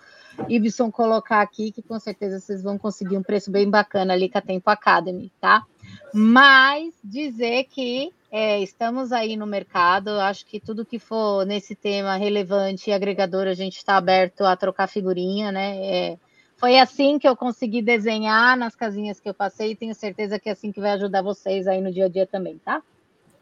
Ibson 0.48 0.91
colocar 0.91 1.41
aqui, 1.41 1.72
que 1.72 1.82
com 1.82 2.00
certeza 2.00 2.39
vocês 2.39 2.64
vão 2.64 2.78
conseguir 2.78 3.18
um 3.18 3.24
preço 3.24 3.52
bem 3.52 3.70
bacana 3.70 4.14
ali 4.14 4.30
com 4.30 4.38
a 4.38 4.41
Tempo 4.41 4.70
Academy, 4.70 5.32
tá? 5.39 5.66
Mas 6.14 6.93
dizer 7.04 7.66
que 7.66 8.12
é, 8.32 8.60
estamos 8.62 9.12
aí 9.12 9.36
no 9.36 9.48
mercado. 9.48 10.10
Acho 10.20 10.45
que 10.45 10.60
tudo 10.60 10.86
que 10.86 11.00
for 11.00 11.45
nesse 11.45 11.76
tema 11.76 12.16
relevante 12.18 12.89
e 12.89 12.93
agregador, 12.93 13.48
a 13.48 13.54
gente 13.54 13.78
está 13.78 13.98
aberto 13.98 14.41
a 14.41 14.56
trocar 14.56 14.88
figurinha, 14.88 15.52
né? 15.52 15.78
É, 15.78 16.18
foi 16.58 16.78
assim 16.80 17.20
que 17.20 17.28
eu 17.28 17.36
consegui 17.36 17.82
desenhar 17.82 18.58
nas 18.58 18.76
casinhas 18.76 19.20
que 19.20 19.30
eu 19.30 19.34
passei 19.34 19.72
e 19.72 19.76
tenho 19.76 19.93
certeza 19.93 20.39
que 20.39 20.50
é 20.50 20.52
assim 20.52 20.72
que 20.72 20.80
vai 20.80 20.91
ajudar 20.91 21.22
vocês 21.22 21.68
aí 21.68 21.82
no 21.82 21.91
dia 21.91 22.06
a 22.06 22.10
dia 22.10 22.26
também, 22.26 22.58
tá? 22.58 22.82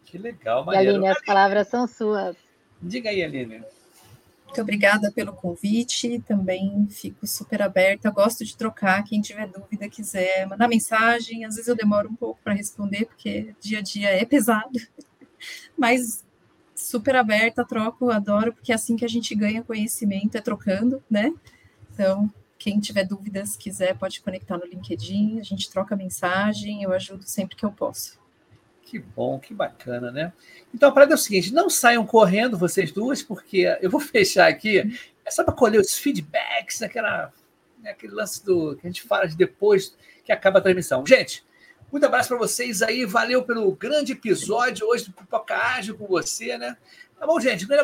Que 0.06 0.18
legal, 0.18 0.66
Maria. 0.66 0.92
Aline, 0.92 1.08
as 1.08 1.24
palavras 1.24 1.68
são 1.68 1.88
suas. 1.88 2.36
Diga 2.82 3.10
aí, 3.10 3.24
Aline. 3.24 3.64
Muito 4.46 4.62
obrigada 4.62 5.12
pelo 5.12 5.34
convite, 5.34 6.24
também 6.26 6.88
fico 6.90 7.28
super 7.28 7.62
aberta. 7.62 8.10
Gosto 8.10 8.46
de 8.46 8.56
trocar. 8.56 9.04
Quem 9.04 9.20
tiver 9.22 9.48
dúvida, 9.48 9.90
quiser 9.90 10.48
mandar 10.48 10.68
mensagem. 10.68 11.44
Às 11.44 11.56
vezes 11.56 11.68
eu 11.68 11.76
demoro 11.76 12.10
um 12.10 12.16
pouco 12.16 12.40
para 12.44 12.54
responder, 12.54 13.06
porque 13.06 13.54
dia 13.60 13.80
a 13.80 13.82
dia 13.82 14.10
é 14.10 14.24
pesado, 14.24 14.80
mas 15.78 16.24
super 16.76 17.16
aberta, 17.16 17.66
troco, 17.66 18.12
adoro, 18.12 18.54
porque 18.54 18.72
é 18.72 18.76
assim 18.76 18.96
que 18.96 19.06
a 19.06 19.10
gente 19.10 19.34
ganha 19.34 19.64
conhecimento, 19.64 20.36
é 20.38 20.42
trocando, 20.42 21.02
né? 21.10 21.34
Então, 21.92 22.32
quem 22.58 22.80
tiver 22.80 23.06
dúvidas, 23.06 23.56
quiser, 23.56 23.98
pode 23.98 24.22
conectar 24.22 24.58
no 24.58 24.66
LinkedIn, 24.66 25.40
a 25.40 25.44
gente 25.44 25.70
troca 25.70 25.96
mensagem, 25.96 26.84
eu 26.84 26.92
ajudo 26.92 27.24
sempre 27.24 27.56
que 27.56 27.66
eu 27.66 27.72
posso. 27.72 28.20
Que 28.96 29.00
bom, 29.00 29.38
que 29.38 29.54
bacana, 29.54 30.10
né? 30.10 30.32
Então 30.74 30.88
a 30.88 30.92
parada 30.94 31.14
é 31.14 31.16
o 31.16 31.18
seguinte: 31.18 31.54
não 31.54 31.70
saiam 31.70 32.06
correndo 32.06 32.58
vocês 32.58 32.94
duas, 32.94 33.22
porque 33.22 33.78
eu 33.82 33.90
vou 33.90 34.00
fechar 34.00 34.48
aqui. 34.48 34.90
É 35.26 35.30
só 35.30 35.44
para 35.44 35.54
colher 35.54 35.82
os 35.82 35.98
feedbacks, 35.98 36.82
aquela, 36.82 37.34
né, 37.84 37.90
aquele 37.90 38.14
lance 38.14 38.46
do 38.46 38.78
que 38.78 38.88
a 38.88 38.90
gente 38.90 39.04
fala 39.04 39.28
de 39.28 39.36
depois 39.36 39.98
que 40.24 40.32
acaba 40.32 40.60
a 40.60 40.62
transmissão. 40.62 41.06
Gente, 41.06 41.44
muito 41.92 42.06
abraço 42.06 42.30
para 42.30 42.38
vocês 42.38 42.82
aí. 42.82 43.04
Valeu 43.04 43.44
pelo 43.44 43.70
grande 43.74 44.14
episódio 44.14 44.88
hoje 44.88 45.04
do 45.04 45.12
Pipoca 45.12 45.58
Ágil 45.58 45.98
com 45.98 46.08
você, 46.08 46.58
né? 46.58 46.78
Tá 47.20 47.28
bom, 47.28 47.38
gente? 47.38 47.66
Um 47.66 47.68
grande 47.68 47.82
abraço. 47.82 47.84